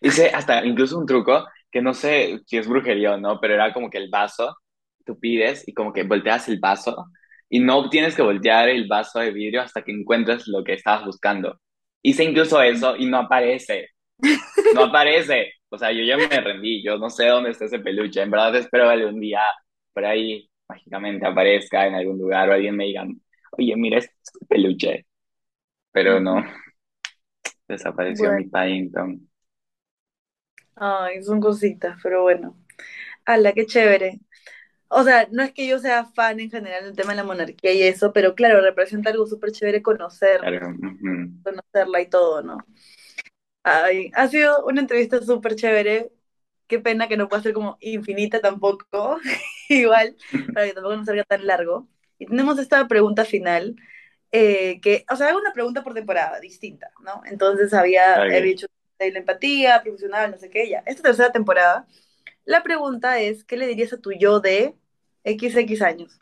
Hice 0.00 0.30
hasta 0.30 0.64
incluso 0.64 0.98
un 0.98 1.06
truco 1.06 1.46
que 1.70 1.82
no 1.82 1.94
sé 1.94 2.40
si 2.46 2.58
es 2.58 2.68
brujería 2.68 3.14
o 3.14 3.18
no, 3.18 3.40
pero 3.40 3.54
era 3.54 3.72
como 3.72 3.90
que 3.90 3.98
el 3.98 4.10
vaso, 4.10 4.56
tú 5.04 5.18
pides 5.18 5.66
y 5.68 5.74
como 5.74 5.92
que 5.92 6.04
volteas 6.04 6.48
el 6.48 6.58
vaso 6.60 7.06
y 7.48 7.60
no 7.60 7.88
tienes 7.90 8.14
que 8.14 8.22
voltear 8.22 8.68
el 8.68 8.86
vaso 8.88 9.20
de 9.20 9.32
vidrio 9.32 9.62
hasta 9.62 9.82
que 9.82 9.92
encuentres 9.92 10.46
lo 10.48 10.64
que 10.64 10.74
estabas 10.74 11.04
buscando. 11.04 11.60
Hice 12.02 12.24
incluso 12.24 12.62
eso 12.62 12.96
y 12.96 13.06
no 13.06 13.18
aparece. 13.18 13.88
No 14.74 14.84
aparece. 14.84 15.52
O 15.70 15.78
sea, 15.78 15.92
yo 15.92 16.02
ya 16.04 16.16
me 16.16 16.28
rendí, 16.28 16.82
yo 16.82 16.98
no 16.98 17.10
sé 17.10 17.26
dónde 17.26 17.50
está 17.50 17.66
ese 17.66 17.78
peluche. 17.80 18.22
En 18.22 18.30
verdad 18.30 18.54
espero 18.56 18.90
que 18.90 19.04
un 19.06 19.20
día 19.20 19.42
por 19.92 20.04
ahí 20.04 20.48
mágicamente 20.68 21.26
aparezca 21.26 21.86
en 21.86 21.94
algún 21.94 22.18
lugar 22.18 22.48
o 22.50 22.52
alguien 22.54 22.76
me 22.76 22.84
diga, 22.86 23.06
oye, 23.52 23.76
mira 23.76 23.98
este 23.98 24.12
peluche. 24.48 25.06
Pero 25.92 26.20
no, 26.20 26.44
desapareció 27.68 28.32
mi 28.32 28.44
Paddington. 28.48 29.27
Ay, 30.80 31.22
son 31.22 31.40
cositas, 31.40 31.98
pero 32.02 32.22
bueno. 32.22 32.56
¡Hala, 33.24 33.52
qué 33.52 33.66
chévere! 33.66 34.20
O 34.88 35.04
sea, 35.04 35.28
no 35.30 35.42
es 35.42 35.52
que 35.52 35.66
yo 35.66 35.78
sea 35.78 36.06
fan 36.06 36.40
en 36.40 36.50
general 36.50 36.84
del 36.84 36.96
tema 36.96 37.10
de 37.12 37.16
la 37.16 37.24
monarquía 37.24 37.72
y 37.72 37.82
eso, 37.82 38.12
pero 38.12 38.34
claro, 38.34 38.60
representa 38.62 39.10
algo 39.10 39.26
súper 39.26 39.52
chévere 39.52 39.82
conocer, 39.82 40.40
conocerla 41.42 42.00
y 42.00 42.08
todo, 42.08 42.42
¿no? 42.42 42.58
Ay, 43.62 44.10
ha 44.14 44.28
sido 44.28 44.64
una 44.66 44.80
entrevista 44.80 45.20
súper 45.22 45.56
chévere. 45.56 46.10
Qué 46.68 46.78
pena 46.80 47.08
que 47.08 47.16
no 47.16 47.28
pueda 47.28 47.42
ser 47.42 47.52
como 47.54 47.76
infinita 47.80 48.40
tampoco, 48.40 49.18
igual, 49.68 50.16
para 50.54 50.66
que 50.66 50.74
tampoco 50.74 50.96
no 50.96 51.04
salga 51.04 51.24
tan 51.24 51.46
largo. 51.46 51.88
Y 52.18 52.26
tenemos 52.26 52.58
esta 52.58 52.86
pregunta 52.88 53.24
final, 53.24 53.76
eh, 54.32 54.80
que, 54.80 55.04
o 55.10 55.16
sea, 55.16 55.28
hago 55.28 55.38
una 55.38 55.52
pregunta 55.52 55.82
por 55.82 55.94
temporada, 55.94 56.40
distinta, 56.40 56.90
¿no? 57.04 57.22
Entonces 57.26 57.74
había, 57.74 58.26
he 58.26 58.42
dicho 58.42 58.66
de 58.98 59.12
la 59.12 59.20
empatía, 59.20 59.82
profesional, 59.82 60.30
no 60.30 60.38
sé 60.38 60.50
qué, 60.50 60.68
ya. 60.68 60.82
Esta 60.86 61.02
tercera 61.02 61.32
temporada, 61.32 61.86
la 62.44 62.62
pregunta 62.62 63.20
es, 63.20 63.44
¿qué 63.44 63.56
le 63.56 63.66
dirías 63.66 63.92
a 63.92 64.00
tu 64.00 64.12
yo 64.12 64.40
de 64.40 64.76
XX 65.24 65.82
años? 65.82 66.20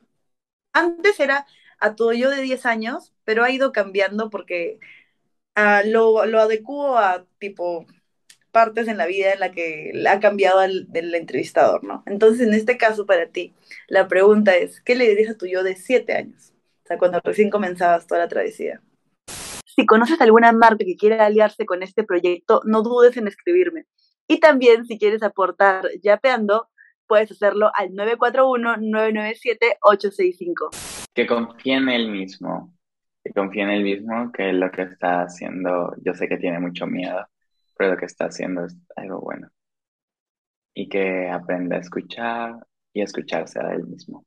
Antes 0.73 1.21
era 1.21 1.47
a 1.81 1.95
tu 1.97 2.13
yo 2.13 2.31
de 2.31 2.43
10 2.43 2.67
años, 2.67 3.15
pero 3.25 3.45
ha 3.45 3.51
ido 3.51 3.73
cambiando 3.73 4.31
porque 4.31 4.79
uh, 5.57 5.87
lo, 5.89 6.27
lo 6.27 6.41
adecuo 6.41 6.99
a 6.99 7.27
tipo 7.39 7.87
partes 8.53 8.89
en 8.89 8.99
la 8.99 9.07
vida 9.07 9.33
en 9.33 9.41
la 9.41 9.53
que 9.53 9.93
ha 10.09 10.21
cambiado 10.21 10.63
el, 10.63 10.91
del 10.93 11.15
entrevistador, 11.15 11.85
¿no? 11.85 12.03
Entonces, 12.07 12.47
en 12.47 12.55
este 12.55 12.79
caso, 12.79 13.07
para 13.07 13.29
ti, 13.29 13.55
la 13.89 14.09
pregunta 14.09 14.57
es, 14.57 14.81
¿qué 14.81 14.95
le 14.97 15.09
dirías 15.09 15.31
a 15.33 15.39
tu 15.39 15.47
yo 15.47 15.63
de 15.63 15.77
7 15.77 16.15
años? 16.15 16.55
O 16.85 16.89
sea, 16.89 16.99
cuando 16.99 17.21
recién 17.25 17.51
comenzabas 17.51 18.07
toda 18.07 18.21
la 18.23 18.29
travesía. 18.29 18.83
Si 19.77 19.85
conoces 19.85 20.19
alguna 20.23 20.53
marca 20.53 20.87
que 20.87 20.97
quiera 20.97 21.27
aliarse 21.27 21.67
con 21.67 21.83
este 21.83 22.03
proyecto, 22.03 22.63
no 22.65 22.83
dudes 22.83 23.19
en 23.19 23.29
escribirme. 23.29 23.85
Y 24.27 24.41
también, 24.41 24.87
si 24.87 24.99
quieres 24.99 25.23
aportar 25.23 25.87
yapeando, 26.03 26.71
puedes 27.07 27.31
hacerlo 27.31 27.71
al 27.75 27.91
941-997-865. 27.91 30.71
Que 31.13 31.27
confíe 31.27 31.75
en 31.75 31.91
él 31.91 32.11
mismo, 32.11 32.73
que 33.23 33.33
confíe 33.33 33.65
en 33.65 33.71
él 33.71 33.83
mismo, 33.83 34.33
que 34.33 34.55
lo 34.55 34.71
que 34.71 34.81
está 34.83 35.21
haciendo, 35.21 35.95
yo 36.03 36.15
sé 36.15 36.27
que 36.27 36.39
tiene 36.39 36.59
mucho 36.59 36.87
miedo, 36.87 37.27
pero 37.77 37.91
lo 37.91 37.99
que 37.99 38.07
está 38.07 38.25
haciendo 38.25 38.65
es 38.65 38.75
algo 38.97 39.21
bueno. 39.21 39.51
Y 40.73 40.89
que 40.89 41.29
aprenda 41.29 41.77
a 41.77 41.81
escuchar 41.81 42.67
y 42.95 43.03
a 43.03 43.05
escucharse 43.05 43.61
a 43.61 43.75
él 43.75 43.85
mismo. 43.85 44.25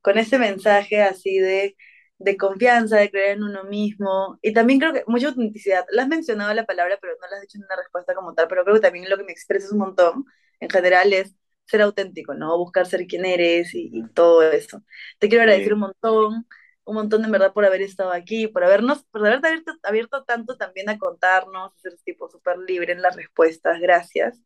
Con 0.00 0.16
ese 0.16 0.38
mensaje 0.38 1.02
así 1.02 1.40
de 1.40 1.76
de 2.18 2.36
confianza, 2.36 2.96
de 2.96 3.10
creer 3.10 3.36
en 3.36 3.44
uno 3.44 3.64
mismo, 3.64 4.38
y 4.42 4.52
también 4.52 4.80
creo 4.80 4.92
que 4.92 5.04
mucha 5.06 5.28
autenticidad. 5.28 5.84
La 5.90 6.02
has 6.02 6.08
mencionado 6.08 6.52
la 6.54 6.66
palabra, 6.66 6.98
pero 7.00 7.14
no 7.20 7.28
la 7.28 7.36
has 7.36 7.42
dicho 7.42 7.58
en 7.58 7.64
una 7.64 7.76
respuesta 7.76 8.14
como 8.14 8.34
tal, 8.34 8.48
pero 8.48 8.64
creo 8.64 8.76
que 8.76 8.80
también 8.82 9.08
lo 9.10 9.16
que 9.18 9.24
me 9.24 9.32
expresas 9.32 9.72
un 9.72 9.78
montón, 9.78 10.24
en 10.60 10.70
general, 10.70 11.12
es 11.12 11.36
ser 11.66 11.82
auténtico, 11.82 12.34
¿no? 12.34 12.56
Buscar 12.58 12.86
ser 12.86 13.06
quien 13.06 13.26
eres 13.26 13.74
y, 13.74 14.02
todo 14.14 14.42
eso. 14.50 14.82
Te 15.18 15.28
quiero 15.28 15.42
agradecer 15.42 15.74
un 15.74 15.80
montón, 15.80 16.46
un 16.84 16.94
montón 16.94 17.22
de 17.22 17.30
verdad 17.30 17.52
por 17.52 17.64
haber 17.64 17.82
estado 17.82 18.12
aquí, 18.12 18.46
por 18.48 18.64
habernos, 18.64 19.04
por 19.04 19.26
haberte 19.26 19.48
abierto, 19.48 19.72
abierto 19.82 20.24
tanto 20.24 20.56
también 20.56 20.88
a 20.88 20.98
contarnos, 20.98 21.72
ser 21.80 21.96
tipo 22.04 22.28
súper 22.28 22.58
libre 22.58 22.92
en 22.92 23.02
las 23.02 23.16
respuestas. 23.16 23.80
Gracias. 23.80 24.40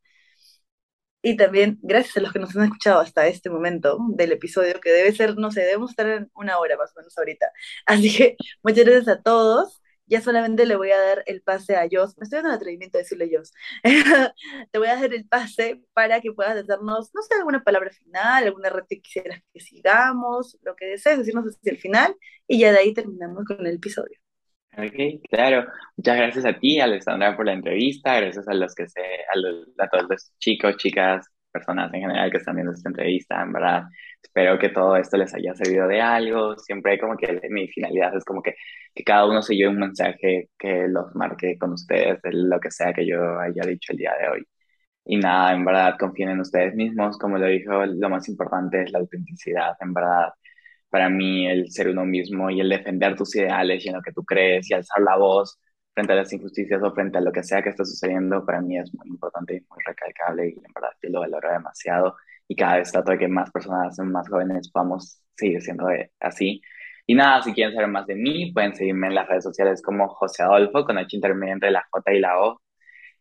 Y 1.23 1.37
también 1.37 1.79
gracias 1.83 2.17
a 2.17 2.21
los 2.21 2.33
que 2.33 2.39
nos 2.39 2.57
han 2.57 2.65
escuchado 2.65 3.01
hasta 3.01 3.27
este 3.27 3.51
momento 3.51 3.99
del 4.11 4.33
episodio, 4.33 4.81
que 4.81 4.91
debe 4.91 5.13
ser, 5.13 5.37
no 5.37 5.51
sé, 5.51 5.61
debemos 5.63 5.91
estar 5.91 6.07
en 6.09 6.31
una 6.35 6.59
hora 6.59 6.77
más 6.79 6.93
o 6.97 7.01
menos 7.01 7.17
ahorita. 7.19 7.47
Así 7.87 8.17
que 8.17 8.37
muchas 8.63 8.85
gracias 8.85 9.09
a 9.09 9.23
todos. 9.23 9.83
Ya 10.07 10.21
solamente 10.21 10.67
le 10.67 10.75
voy 10.77 10.91
a 10.91 10.99
dar 10.99 11.23
el 11.27 11.41
pase 11.43 11.77
a 11.77 11.87
Jos. 11.91 12.19
Me 12.19 12.25
estoy 12.25 12.39
dando 12.39 12.51
el 12.51 12.57
atrevimiento 12.57 12.99
de 12.99 13.05
decirle 13.05 13.31
Jos. 13.33 13.53
Te 14.73 14.79
voy 14.79 14.89
a 14.89 14.97
dar 14.97 15.15
el 15.15 15.27
pase 15.29 15.83
para 15.93 16.21
que 16.21 16.33
puedas 16.33 16.67
darnos, 16.67 17.11
no 17.15 17.23
sé, 17.23 17.35
alguna 17.37 17.63
palabra 17.63 17.91
final, 17.93 18.45
alguna 18.45 18.71
red 18.71 18.85
que 18.89 19.01
quisieras 19.01 19.41
que 19.53 19.61
sigamos, 19.61 20.59
lo 20.63 20.75
que 20.75 20.87
desees, 20.87 21.19
decirnos 21.19 21.47
hasta 21.47 21.71
el 21.71 21.79
final. 21.79 22.17
Y 22.49 22.59
ya 22.59 22.73
de 22.73 22.79
ahí 22.79 22.93
terminamos 22.95 23.45
con 23.45 23.65
el 23.65 23.77
episodio. 23.77 24.19
Ok, 24.77 25.23
claro. 25.29 25.67
Muchas 25.97 26.17
gracias 26.17 26.45
a 26.47 26.59
ti, 26.59 26.81
Alessandra, 26.81 27.37
por 27.37 27.45
la 27.47 27.53
entrevista. 27.53 28.17
Gracias 28.21 28.47
a 28.49 28.55
los 28.55 28.75
que 28.75 28.89
se, 28.89 29.01
a, 29.01 29.89
todos 29.89 30.07
los 30.09 30.33
chicos, 30.39 30.77
chicas, 30.77 31.27
personas 31.51 31.93
en 31.93 32.03
general 32.03 32.31
que 32.31 32.39
están 32.39 32.55
viendo 32.55 32.73
esta 32.73 32.89
entrevista, 32.89 33.43
en 33.43 33.53
verdad. 33.53 33.83
Espero 34.23 34.59
que 34.59 34.69
todo 34.71 34.97
esto 34.97 35.17
les 35.17 35.35
haya 35.35 35.55
servido 35.55 35.89
de 35.89 36.01
algo. 36.01 36.57
Siempre 36.59 36.99
como 36.99 37.17
que 37.17 37.41
mi 37.51 37.69
finalidad 37.69 38.17
es 38.17 38.25
como 38.25 38.43
que, 38.43 38.55
que 38.95 39.05
cada 39.05 39.27
uno 39.27 39.43
se 39.43 39.57
lleve 39.57 39.71
un 39.71 39.81
mensaje 39.81 40.51
que 40.59 40.87
los 40.89 41.15
marque 41.15 41.59
con 41.59 41.73
ustedes, 41.73 42.23
de 42.23 42.33
lo 42.33 42.61
que 42.61 42.71
sea 42.71 42.93
que 42.93 43.07
yo 43.07 43.39
haya 43.41 43.63
dicho 43.67 43.93
el 43.93 43.99
día 43.99 44.15
de 44.21 44.29
hoy. 44.29 44.45
Y 45.05 45.19
nada, 45.19 45.55
en 45.55 45.65
verdad, 45.65 45.97
confíen 45.99 46.31
en 46.31 46.41
ustedes 46.41 46.75
mismos. 46.75 47.19
Como 47.19 47.39
lo 47.39 47.47
dijo, 47.47 47.85
lo 47.87 48.11
más 48.11 48.29
importante 48.29 48.83
es 48.83 48.93
la 48.93 49.01
autenticidad, 49.01 49.75
en 49.81 49.93
verdad 49.95 50.31
para 50.91 51.09
mí 51.09 51.47
el 51.49 51.71
ser 51.71 51.89
uno 51.89 52.05
mismo 52.05 52.51
y 52.51 52.61
el 52.61 52.69
defender 52.69 53.17
tus 53.17 53.35
ideales 53.37 53.85
y 53.87 53.91
lo 53.91 54.03
que 54.03 54.13
tú 54.13 54.25
crees 54.25 54.71
y 54.71 54.75
alzar 54.75 55.03
la 55.03 55.17
voz 55.17 55.59
frente 55.95 56.13
a 56.13 56.17
las 56.17 56.33
injusticias 56.33 56.83
o 56.83 56.93
frente 56.93 57.19
a 57.19 57.21
lo 57.21 57.33
que 57.33 57.43
sea 57.43 57.63
que 57.63 57.71
esté 57.71 57.85
sucediendo, 57.85 58.45
para 58.45 58.61
mí 58.61 58.79
es 58.79 58.93
muy 58.95 59.09
importante 59.09 59.57
y 59.57 59.61
muy 59.69 59.79
recalcable 59.85 60.49
y 60.49 60.53
en 60.53 60.73
verdad 60.75 60.91
yo 61.03 61.11
lo 61.11 61.21
valoro 61.21 61.51
demasiado 61.53 62.17
y 62.49 62.57
cada 62.57 62.77
vez 62.79 62.91
trato 62.93 63.13
de 63.13 63.19
que 63.19 63.29
más 63.29 63.51
personas, 63.51 63.99
más 64.01 64.29
jóvenes 64.29 64.71
podamos 64.71 65.23
seguir 65.37 65.63
siendo 65.63 65.87
así. 66.21 66.61
Y 67.07 67.15
nada, 67.15 67.43
si 67.43 67.53
quieren 67.53 67.75
saber 67.75 67.89
más 67.89 68.07
de 68.07 68.15
mí, 68.17 68.53
pueden 68.53 68.75
seguirme 68.75 69.09
en 69.09 69.15
las 69.15 69.29
redes 69.29 69.45
sociales 69.45 69.83
como 69.83 70.09
José 70.09 70.43
Adolfo, 70.43 70.85
con 70.85 70.99
H 70.99 71.17
intermedio 71.17 71.55
entre 71.55 71.71
la 71.71 71.87
J 71.91 72.13
y 72.13 72.21
la 72.21 72.41
O. 72.41 72.61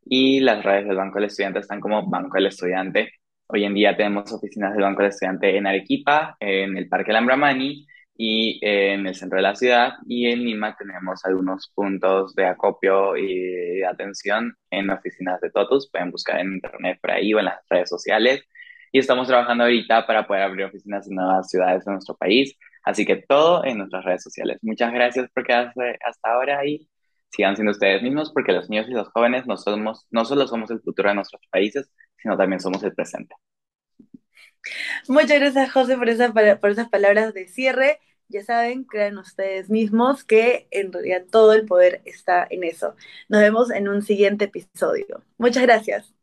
Y 0.05 0.39
las 0.41 0.63
redes 0.63 0.87
del 0.87 0.97
Banco 0.97 1.15
del 1.19 1.25
Estudiante 1.25 1.59
están 1.59 1.79
como 1.81 2.09
Banco 2.09 2.37
del 2.37 2.47
Estudiante. 2.47 3.11
Hoy 3.51 3.63
en 3.65 3.73
día 3.73 3.97
tenemos 3.97 4.31
oficinas 4.31 4.73
del 4.73 4.83
Banco 4.83 5.01
del 5.01 5.09
Estudiante 5.09 5.57
en 5.57 5.65
Arequipa, 5.65 6.37
en 6.39 6.77
el 6.77 6.87
Parque 6.87 7.11
Lambramani 7.11 7.87
y 8.15 8.59
en 8.61 9.07
el 9.07 9.15
centro 9.15 9.37
de 9.37 9.41
la 9.41 9.55
ciudad. 9.55 9.93
Y 10.07 10.27
en 10.27 10.43
Lima 10.45 10.75
tenemos 10.77 11.25
algunos 11.25 11.71
puntos 11.73 12.35
de 12.35 12.45
acopio 12.45 13.17
y 13.17 13.79
de 13.79 13.87
atención 13.87 14.55
en 14.69 14.91
oficinas 14.91 15.41
de 15.41 15.49
TOTUS. 15.49 15.89
Pueden 15.91 16.11
buscar 16.11 16.39
en 16.39 16.53
internet 16.53 16.99
por 17.01 17.09
ahí 17.09 17.33
o 17.33 17.39
en 17.39 17.45
las 17.45 17.59
redes 17.67 17.89
sociales. 17.89 18.43
Y 18.91 18.99
estamos 18.99 19.27
trabajando 19.27 19.63
ahorita 19.63 20.05
para 20.05 20.27
poder 20.27 20.43
abrir 20.43 20.65
oficinas 20.65 21.07
en 21.07 21.15
nuevas 21.15 21.49
ciudades 21.49 21.83
de 21.85 21.91
nuestro 21.91 22.15
país. 22.17 22.55
Así 22.83 23.03
que 23.03 23.15
todo 23.15 23.65
en 23.65 23.79
nuestras 23.79 24.05
redes 24.05 24.21
sociales. 24.21 24.59
Muchas 24.61 24.93
gracias 24.93 25.27
por 25.33 25.43
quedarse 25.43 25.97
hasta 26.05 26.29
ahora 26.31 26.63
y 26.67 26.87
sigan 27.31 27.55
siendo 27.55 27.71
ustedes 27.71 28.01
mismos 28.01 28.31
porque 28.33 28.51
los 28.51 28.69
niños 28.69 28.87
y 28.89 28.93
los 28.93 29.09
jóvenes 29.09 29.45
no, 29.47 29.57
somos, 29.57 30.05
no 30.09 30.25
solo 30.25 30.47
somos 30.47 30.71
el 30.71 30.81
futuro 30.81 31.09
de 31.09 31.15
nuestros 31.15 31.41
países, 31.51 31.89
sino 32.17 32.37
también 32.37 32.59
somos 32.59 32.83
el 32.83 32.93
presente. 32.93 33.35
Muchas 35.07 35.39
gracias, 35.39 35.71
José, 35.71 35.97
por, 35.97 36.09
esa, 36.09 36.33
por 36.33 36.69
esas 36.69 36.89
palabras 36.89 37.33
de 37.33 37.47
cierre. 37.47 37.99
Ya 38.27 38.43
saben, 38.43 38.83
crean 38.83 39.17
ustedes 39.17 39.69
mismos 39.69 40.23
que 40.23 40.67
en 40.69 40.93
realidad 40.93 41.23
todo 41.31 41.53
el 41.53 41.65
poder 41.65 42.01
está 42.05 42.45
en 42.49 42.63
eso. 42.63 42.95
Nos 43.27 43.41
vemos 43.41 43.71
en 43.71 43.87
un 43.87 44.03
siguiente 44.03 44.45
episodio. 44.45 45.23
Muchas 45.37 45.63
gracias. 45.63 46.13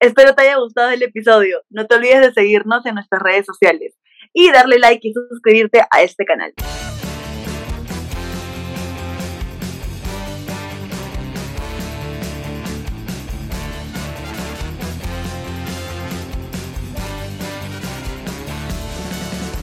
Espero 0.00 0.34
te 0.34 0.42
haya 0.42 0.58
gustado 0.58 0.90
el 0.90 1.02
episodio. 1.02 1.62
No 1.70 1.86
te 1.86 1.94
olvides 1.94 2.20
de 2.20 2.32
seguirnos 2.32 2.84
en 2.84 2.96
nuestras 2.96 3.22
redes 3.22 3.46
sociales 3.46 3.96
y 4.32 4.50
darle 4.52 4.78
like 4.78 5.06
y 5.08 5.12
suscribirte 5.12 5.80
a 5.90 6.02
este 6.02 6.24
canal. 6.24 6.52